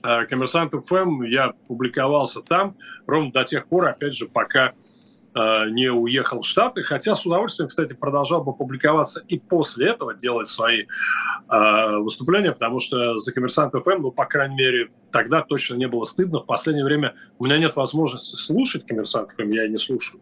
Э, 0.02 0.26
Коммерсант 0.26 0.72
ФМ, 0.72 1.22
я 1.22 1.52
публиковался 1.68 2.42
там 2.42 2.76
ровно 3.06 3.30
до 3.30 3.44
тех 3.44 3.66
пор, 3.68 3.86
опять 3.86 4.14
же, 4.14 4.26
пока 4.26 4.68
э, 4.68 4.72
не 5.34 5.90
уехал 5.90 6.42
в 6.42 6.46
Штаты, 6.46 6.82
хотя 6.82 7.14
с 7.14 7.24
удовольствием, 7.24 7.68
кстати, 7.68 7.94
продолжал 7.94 8.44
бы 8.44 8.54
публиковаться 8.54 9.24
и 9.28 9.38
после 9.38 9.90
этого 9.90 10.14
делать 10.14 10.48
свои 10.48 10.82
э, 10.82 11.96
выступления, 11.98 12.52
потому 12.52 12.80
что 12.80 13.18
за 13.18 13.32
Коммерсант 13.32 13.72
ФМ, 13.72 14.02
ну, 14.02 14.10
по 14.10 14.26
крайней 14.26 14.56
мере, 14.56 14.90
тогда 15.10 15.42
точно 15.42 15.76
не 15.76 15.88
было 15.88 16.04
стыдно. 16.04 16.40
В 16.40 16.46
последнее 16.46 16.84
время 16.84 17.14
у 17.38 17.46
меня 17.46 17.58
нет 17.58 17.76
возможности 17.76 18.36
слушать 18.36 18.86
Коммерсант 18.86 19.32
ФМ, 19.32 19.50
я 19.52 19.68
не 19.68 19.78
слушаю. 19.78 20.20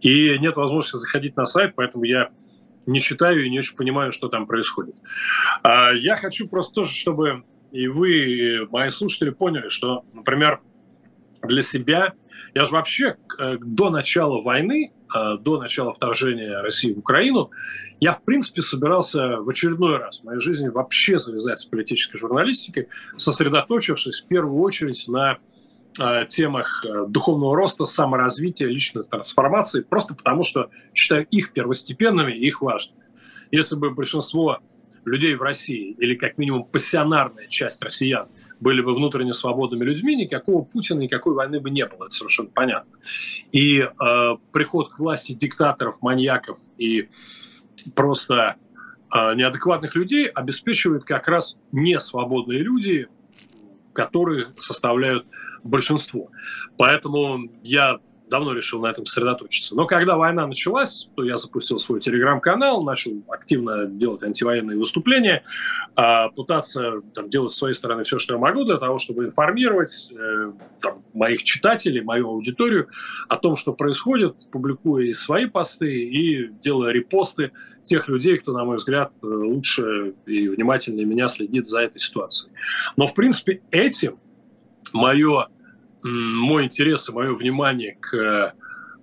И 0.00 0.36
нет 0.38 0.56
возможности 0.56 0.96
заходить 0.96 1.36
на 1.36 1.46
сайт, 1.46 1.74
поэтому 1.74 2.04
я 2.04 2.30
не 2.86 3.00
читаю 3.00 3.44
и 3.44 3.50
не 3.50 3.60
очень 3.60 3.76
понимаю, 3.76 4.12
что 4.12 4.28
там 4.28 4.46
происходит. 4.46 4.96
Я 5.62 6.16
хочу 6.16 6.48
просто 6.48 6.74
тоже, 6.74 6.92
чтобы 6.92 7.44
и 7.72 7.88
вы, 7.88 8.68
мои 8.70 8.90
слушатели, 8.90 9.30
поняли, 9.30 9.68
что, 9.68 10.04
например, 10.12 10.60
для 11.42 11.62
себя, 11.62 12.12
я 12.54 12.64
же 12.64 12.72
вообще 12.72 13.16
э, 13.38 13.56
до 13.60 13.90
начала 13.90 14.40
войны, 14.42 14.92
э, 15.14 15.38
до 15.38 15.58
начала 15.58 15.92
вторжения 15.92 16.60
России 16.60 16.92
в 16.92 16.98
Украину, 16.98 17.50
я, 18.00 18.12
в 18.12 18.22
принципе, 18.22 18.62
собирался 18.62 19.38
в 19.38 19.48
очередной 19.48 19.98
раз 19.98 20.20
в 20.20 20.24
моей 20.24 20.40
жизни 20.40 20.68
вообще 20.68 21.18
завязать 21.18 21.60
с 21.60 21.64
политической 21.64 22.18
журналистикой, 22.18 22.88
сосредоточившись 23.16 24.22
в 24.22 24.26
первую 24.26 24.60
очередь 24.60 25.06
на 25.08 25.38
э, 25.98 26.26
темах 26.28 26.84
духовного 27.08 27.56
роста, 27.56 27.84
саморазвития, 27.84 28.68
личной 28.68 29.02
трансформации, 29.02 29.82
просто 29.82 30.14
потому 30.14 30.42
что 30.42 30.70
считаю 30.94 31.26
их 31.30 31.52
первостепенными 31.52 32.32
и 32.32 32.46
их 32.46 32.60
важными. 32.60 33.02
Если 33.50 33.76
бы 33.76 33.90
большинство 33.90 34.58
людей 35.04 35.34
в 35.34 35.42
России, 35.42 35.92
или 35.98 36.14
как 36.14 36.38
минимум 36.38 36.64
пассионарная 36.64 37.48
часть 37.48 37.82
россиян, 37.82 38.28
были 38.62 38.80
бы 38.80 38.94
внутренне 38.94 39.32
свободными 39.32 39.84
людьми, 39.84 40.14
никакого 40.14 40.62
Путина, 40.62 41.00
никакой 41.00 41.34
войны 41.34 41.58
бы 41.58 41.68
не 41.68 41.84
было, 41.84 42.04
это 42.04 42.10
совершенно 42.10 42.48
понятно. 42.48 42.96
И 43.50 43.80
э, 43.80 44.36
приход 44.52 44.90
к 44.90 45.00
власти 45.00 45.32
диктаторов, 45.32 46.00
маньяков 46.00 46.58
и 46.78 47.08
просто 47.96 48.54
э, 49.12 49.34
неадекватных 49.34 49.96
людей 49.96 50.28
обеспечивает 50.28 51.02
как 51.02 51.26
раз 51.26 51.56
несвободные 51.72 52.60
люди, 52.60 53.08
которые 53.92 54.46
составляют 54.58 55.26
большинство. 55.64 56.30
Поэтому 56.78 57.50
я 57.64 57.98
давно 58.32 58.54
решил 58.54 58.80
на 58.80 58.86
этом 58.86 59.04
сосредоточиться. 59.04 59.76
Но 59.76 59.86
когда 59.86 60.16
война 60.16 60.46
началась, 60.46 61.10
то 61.14 61.22
я 61.22 61.36
запустил 61.36 61.78
свой 61.78 62.00
телеграм-канал, 62.00 62.82
начал 62.82 63.12
активно 63.28 63.84
делать 63.84 64.22
антивоенные 64.22 64.78
выступления, 64.78 65.44
а, 65.94 66.30
пытаться 66.30 67.02
там, 67.14 67.28
делать 67.28 67.52
с 67.52 67.56
своей 67.56 67.74
стороны 67.74 68.04
все, 68.04 68.18
что 68.18 68.34
я 68.34 68.40
могу 68.40 68.64
для 68.64 68.78
того, 68.78 68.96
чтобы 68.96 69.26
информировать 69.26 70.10
э, 70.10 70.52
там, 70.80 71.04
моих 71.12 71.42
читателей, 71.42 72.00
мою 72.00 72.28
аудиторию 72.28 72.88
о 73.28 73.36
том, 73.36 73.54
что 73.56 73.74
происходит, 73.74 74.48
публикуя 74.50 75.04
и 75.04 75.12
свои 75.12 75.44
посты, 75.44 75.92
и 75.92 76.48
делая 76.48 76.92
репосты 76.92 77.52
тех 77.84 78.08
людей, 78.08 78.38
кто, 78.38 78.52
на 78.52 78.64
мой 78.64 78.78
взгляд, 78.78 79.12
лучше 79.20 80.14
и 80.24 80.48
внимательнее 80.48 81.04
меня 81.04 81.28
следит 81.28 81.66
за 81.66 81.82
этой 81.82 81.98
ситуацией. 81.98 82.50
Но, 82.96 83.06
в 83.06 83.14
принципе, 83.14 83.60
этим 83.70 84.18
мое 84.94 85.48
мой 86.02 86.64
интерес 86.64 87.08
и 87.08 87.12
мое 87.12 87.34
внимание 87.34 87.96
к 88.00 88.54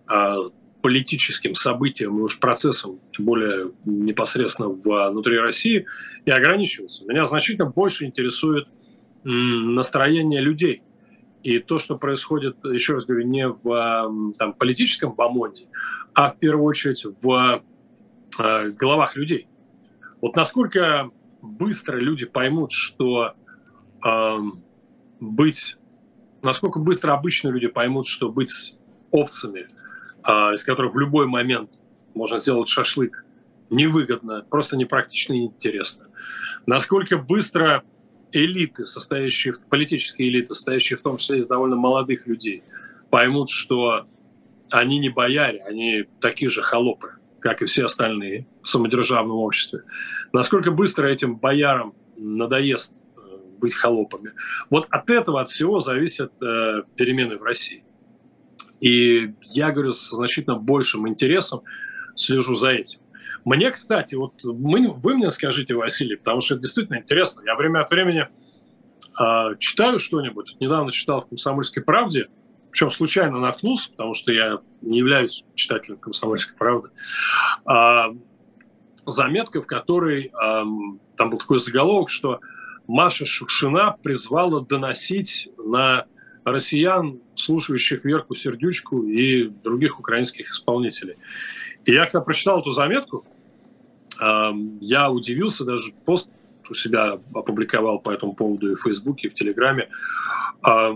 а, 0.08 0.38
политическим 0.82 1.56
событиям 1.56 2.18
и 2.18 2.22
уж 2.22 2.40
процессам, 2.40 3.00
тем 3.16 3.26
более 3.26 3.72
непосредственно 3.86 4.70
внутри 4.70 5.38
России, 5.38 5.86
и 6.26 6.32
ограничивается. 6.32 7.06
Меня 7.06 7.26
значительно 7.26 7.70
больше 7.70 8.06
интересует 8.06 8.68
настроение 9.24 10.42
людей. 10.42 10.82
И 11.44 11.60
то, 11.60 11.78
что 11.78 11.98
происходит, 11.98 12.64
еще 12.66 12.96
раз 12.96 13.06
говорю, 13.06 13.26
не 13.26 13.48
в 13.48 14.34
там, 14.38 14.54
политическом 14.54 15.14
бомонде, 15.14 15.68
а 16.14 16.32
в 16.32 16.40
первую 16.40 16.66
очередь 16.66 17.06
в 17.06 17.64
э, 18.38 18.70
головах 18.72 19.16
людей. 19.16 19.48
Вот 20.22 20.36
насколько 20.36 21.10
быстро 21.42 21.98
люди 21.98 22.26
поймут, 22.26 22.72
что 22.72 23.34
э, 24.06 24.38
быть 25.22 25.78
насколько 26.42 26.80
быстро 26.80 27.14
обычные 27.14 27.54
люди 27.54 27.68
поймут, 27.68 28.08
что 28.08 28.30
быть 28.30 28.76
овцами, 29.12 29.68
а, 30.24 30.54
из 30.54 30.64
которых 30.64 30.94
в 30.94 31.00
любой 31.00 31.26
момент 31.26 31.72
можно 32.14 32.38
сделать 32.38 32.70
шашлык, 32.70 33.26
невыгодно, 33.70 34.46
просто 34.50 34.78
непрактично 34.78 35.34
и 35.34 35.40
неинтересно. 35.40 36.08
Насколько 36.66 37.18
быстро 37.18 37.84
элиты, 38.32 38.86
состоящие, 38.86 39.56
политические 39.70 40.30
элиты, 40.30 40.54
состоящие 40.54 40.98
в 40.98 41.02
том 41.02 41.18
числе 41.18 41.40
из 41.40 41.48
довольно 41.48 41.76
молодых 41.76 42.28
людей, 42.28 42.64
поймут, 43.10 43.50
что 43.50 44.08
они 44.70 45.00
не 45.00 45.10
бояре, 45.10 45.64
они 45.64 46.06
такие 46.22 46.50
же 46.50 46.62
холопы, 46.62 47.14
как 47.40 47.62
и 47.62 47.66
все 47.66 47.86
остальные 47.86 48.48
в 48.62 48.68
самодержавном 48.68 49.38
обществе. 49.38 49.84
Насколько 50.32 50.72
быстро 50.72 51.08
этим 51.08 51.38
боярам 51.38 51.94
надоест 52.18 53.02
быть 53.60 53.74
холопами. 53.74 54.34
Вот 54.70 54.88
от 54.90 55.10
этого, 55.10 55.42
от 55.42 55.50
всего 55.50 55.80
зависят 55.80 56.32
э, 56.42 56.84
перемены 56.96 57.38
в 57.38 57.44
России. 57.44 57.84
И 58.80 59.34
я, 59.42 59.72
говорю, 59.72 59.92
с 59.92 60.10
значительно 60.10 60.56
большим 60.56 61.08
интересом 61.08 61.62
слежу 62.16 62.56
за 62.56 62.70
этим. 62.70 63.00
Мне, 63.46 63.72
кстати, 63.72 64.16
вот 64.16 64.34
мы, 64.44 64.92
вы 64.92 65.16
мне 65.16 65.30
скажите, 65.30 65.74
Василий, 65.74 66.18
потому 66.18 66.42
что 66.42 66.56
это 66.56 66.64
действительно 66.64 66.98
интересно. 66.98 67.42
Я 67.46 67.56
время 67.56 67.82
от 67.82 67.92
времени 67.92 68.28
э, 69.20 69.56
читаю 69.60 70.00
что-нибудь. 70.00 70.56
Недавно 70.60 70.92
читал 70.92 71.22
в 71.22 71.30
«Комсомольской 71.30 71.84
правде», 71.84 72.28
причем 72.72 72.92
случайно 72.92 73.40
наткнулся, 73.40 73.90
потому 73.92 74.14
что 74.14 74.32
я 74.32 74.60
не 74.82 75.00
являюсь 75.00 75.44
читателем 75.56 75.98
«Комсомольской 75.98 76.56
правды», 76.58 76.90
э, 77.70 78.04
заметка, 79.06 79.62
в 79.62 79.68
которой 79.68 80.28
э, 80.28 80.64
там 81.18 81.30
был 81.30 81.38
такой 81.38 81.60
заголовок, 81.60 82.10
что 82.10 82.40
Маша 82.90 83.28
Шукшина 83.28 83.98
призвала 84.02 84.62
доносить 84.62 85.48
на 85.64 86.06
россиян, 86.44 87.20
слушающих 87.36 88.04
Верку 88.04 88.34
Сердючку 88.34 89.04
и 89.04 89.48
других 89.48 90.00
украинских 90.00 90.50
исполнителей. 90.50 91.16
И 91.86 91.94
я 91.94 92.06
когда 92.06 92.22
прочитал 92.22 92.62
эту 92.62 92.72
заметку, 92.72 93.28
я 94.20 95.12
удивился, 95.12 95.66
даже 95.66 95.94
пост 96.04 96.32
у 96.68 96.74
себя 96.74 97.20
опубликовал 97.34 98.00
по 98.00 98.10
этому 98.10 98.34
поводу 98.34 98.72
и 98.72 98.76
в 98.76 98.82
Фейсбуке, 98.82 99.28
и 99.28 99.30
в 99.30 99.36
Телеграме, 99.36 99.90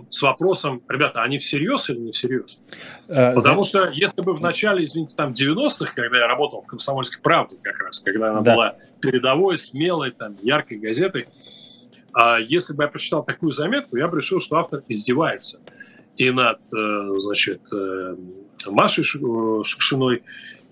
с 0.09 0.21
вопросом, 0.21 0.81
ребята, 0.89 1.21
они 1.21 1.37
всерьез 1.37 1.91
или 1.91 1.99
не 1.99 2.11
всерьез? 2.11 2.59
А, 3.07 3.33
Потому 3.33 3.63
что 3.63 3.89
если 3.89 4.21
бы 4.21 4.33
в 4.33 4.41
начале, 4.41 4.83
извините, 4.83 5.15
там 5.15 5.31
90-х, 5.31 5.93
когда 5.93 6.17
я 6.17 6.27
работал 6.27 6.63
в 6.63 6.65
«Комсомольской 6.65 7.21
правде» 7.21 7.55
как 7.61 7.79
раз, 7.79 7.99
когда 7.99 8.31
она 8.31 8.41
да. 8.41 8.55
была 8.55 8.75
передовой, 8.99 9.57
смелой, 9.57 10.11
там, 10.11 10.37
яркой 10.41 10.79
газетой, 10.79 11.27
если 12.45 12.73
бы 12.73 12.83
я 12.83 12.89
прочитал 12.89 13.23
такую 13.23 13.51
заметку, 13.51 13.97
я 13.97 14.07
бы 14.07 14.17
решил, 14.17 14.39
что 14.39 14.57
автор 14.57 14.83
издевается 14.87 15.59
и 16.15 16.29
над, 16.29 16.59
э, 16.71 17.13
значит, 17.17 17.61
э, 17.73 18.15
Машей 18.67 19.03
Шукшиной, 19.03 20.23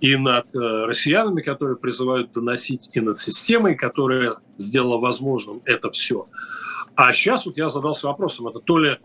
и 0.02 0.16
над 0.16 0.56
россиянами, 0.56 1.42
которые 1.42 1.78
призывают 1.78 2.32
доносить, 2.32 2.90
и 2.94 3.00
над 3.00 3.18
системой, 3.20 3.76
которая 3.76 4.38
сделала 4.58 4.98
возможным 4.98 5.62
это 5.66 5.92
все. 5.92 6.28
А 6.96 7.14
сейчас 7.14 7.46
вот 7.46 7.58
я 7.58 7.70
задался 7.70 8.08
вопросом, 8.08 8.48
это 8.48 8.60
то 8.60 8.80
ли 8.80 8.98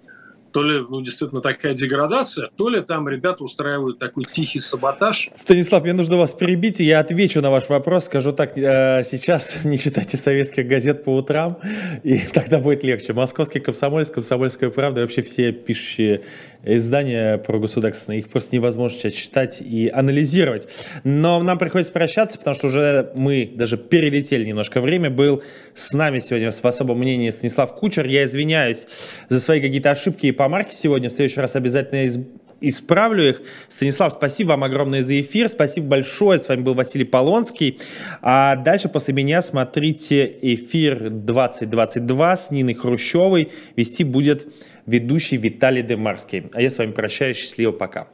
то 0.57 0.62
ли, 0.62 0.82
ну, 0.88 1.02
действительно 1.02 1.42
такая 1.42 1.74
деградация, 1.74 2.48
то 2.57 2.70
ли 2.70 2.80
там 2.80 3.07
ребята 3.11 3.44
устраивают 3.44 3.98
такой 3.98 4.24
тихий 4.24 4.59
саботаж. 4.59 5.28
Станислав, 5.36 5.82
мне 5.82 5.92
нужно 5.92 6.16
вас 6.16 6.32
перебить, 6.32 6.80
и 6.80 6.84
я 6.84 7.00
отвечу 7.00 7.42
на 7.42 7.50
ваш 7.50 7.68
вопрос. 7.68 8.07
Скажу 8.07 8.32
так, 8.32 8.57
э, 8.57 9.04
сейчас 9.04 9.59
не 9.64 9.76
читайте 9.76 10.16
советских 10.16 10.66
газет 10.66 11.04
по 11.04 11.14
утрам, 11.14 11.59
и 12.04 12.18
тогда 12.32 12.59
будет 12.59 12.84
легче. 12.84 13.12
Московский 13.12 13.61
комсомольск, 13.61 14.14
комсомольская 14.14 14.70
правда, 14.70 15.02
вообще 15.02 15.20
все 15.20 15.52
пишущие 15.52 16.22
издания 16.66 17.38
про 17.38 17.58
государственные, 17.58 18.20
их 18.20 18.28
просто 18.28 18.56
невозможно 18.56 18.98
сейчас 18.98 19.12
читать 19.12 19.60
и 19.60 19.88
анализировать. 19.88 20.68
Но 21.04 21.42
нам 21.42 21.58
приходится 21.58 21.92
прощаться, 21.92 22.38
потому 22.38 22.54
что 22.54 22.66
уже 22.66 23.12
мы 23.14 23.50
даже 23.54 23.76
перелетели 23.76 24.44
немножко. 24.44 24.80
Время 24.80 25.10
был 25.10 25.42
с 25.74 25.92
нами 25.92 26.20
сегодня 26.20 26.50
в 26.50 26.64
особом 26.64 26.98
мнении 26.98 27.30
Станислав 27.30 27.74
Кучер. 27.74 28.06
Я 28.06 28.24
извиняюсь 28.24 28.86
за 29.28 29.40
свои 29.40 29.60
какие-то 29.60 29.90
ошибки 29.90 30.26
и 30.26 30.32
по 30.32 30.48
марке 30.48 30.74
сегодня. 30.74 31.08
В 31.08 31.12
следующий 31.12 31.40
раз 31.40 31.56
обязательно 31.56 32.04
из 32.04 32.18
исправлю 32.60 33.28
их. 33.28 33.42
Станислав, 33.68 34.12
спасибо 34.12 34.50
вам 34.50 34.64
огромное 34.64 35.02
за 35.02 35.20
эфир. 35.20 35.48
Спасибо 35.48 35.88
большое. 35.88 36.38
С 36.38 36.48
вами 36.48 36.62
был 36.62 36.74
Василий 36.74 37.04
Полонский. 37.04 37.78
А 38.22 38.56
дальше 38.56 38.88
после 38.88 39.14
меня 39.14 39.42
смотрите 39.42 40.36
эфир 40.42 41.10
2022 41.10 42.36
с 42.36 42.50
Ниной 42.50 42.74
Хрущевой. 42.74 43.50
Вести 43.76 44.04
будет 44.04 44.46
ведущий 44.87 45.37
Виталий 45.37 45.82
Демарский. 45.82 46.45
А 46.53 46.62
я 46.62 46.70
с 46.70 46.78
вами 46.78 46.93
прощаюсь. 46.93 47.37
Счастливо. 47.37 47.72
Пока. 47.72 48.09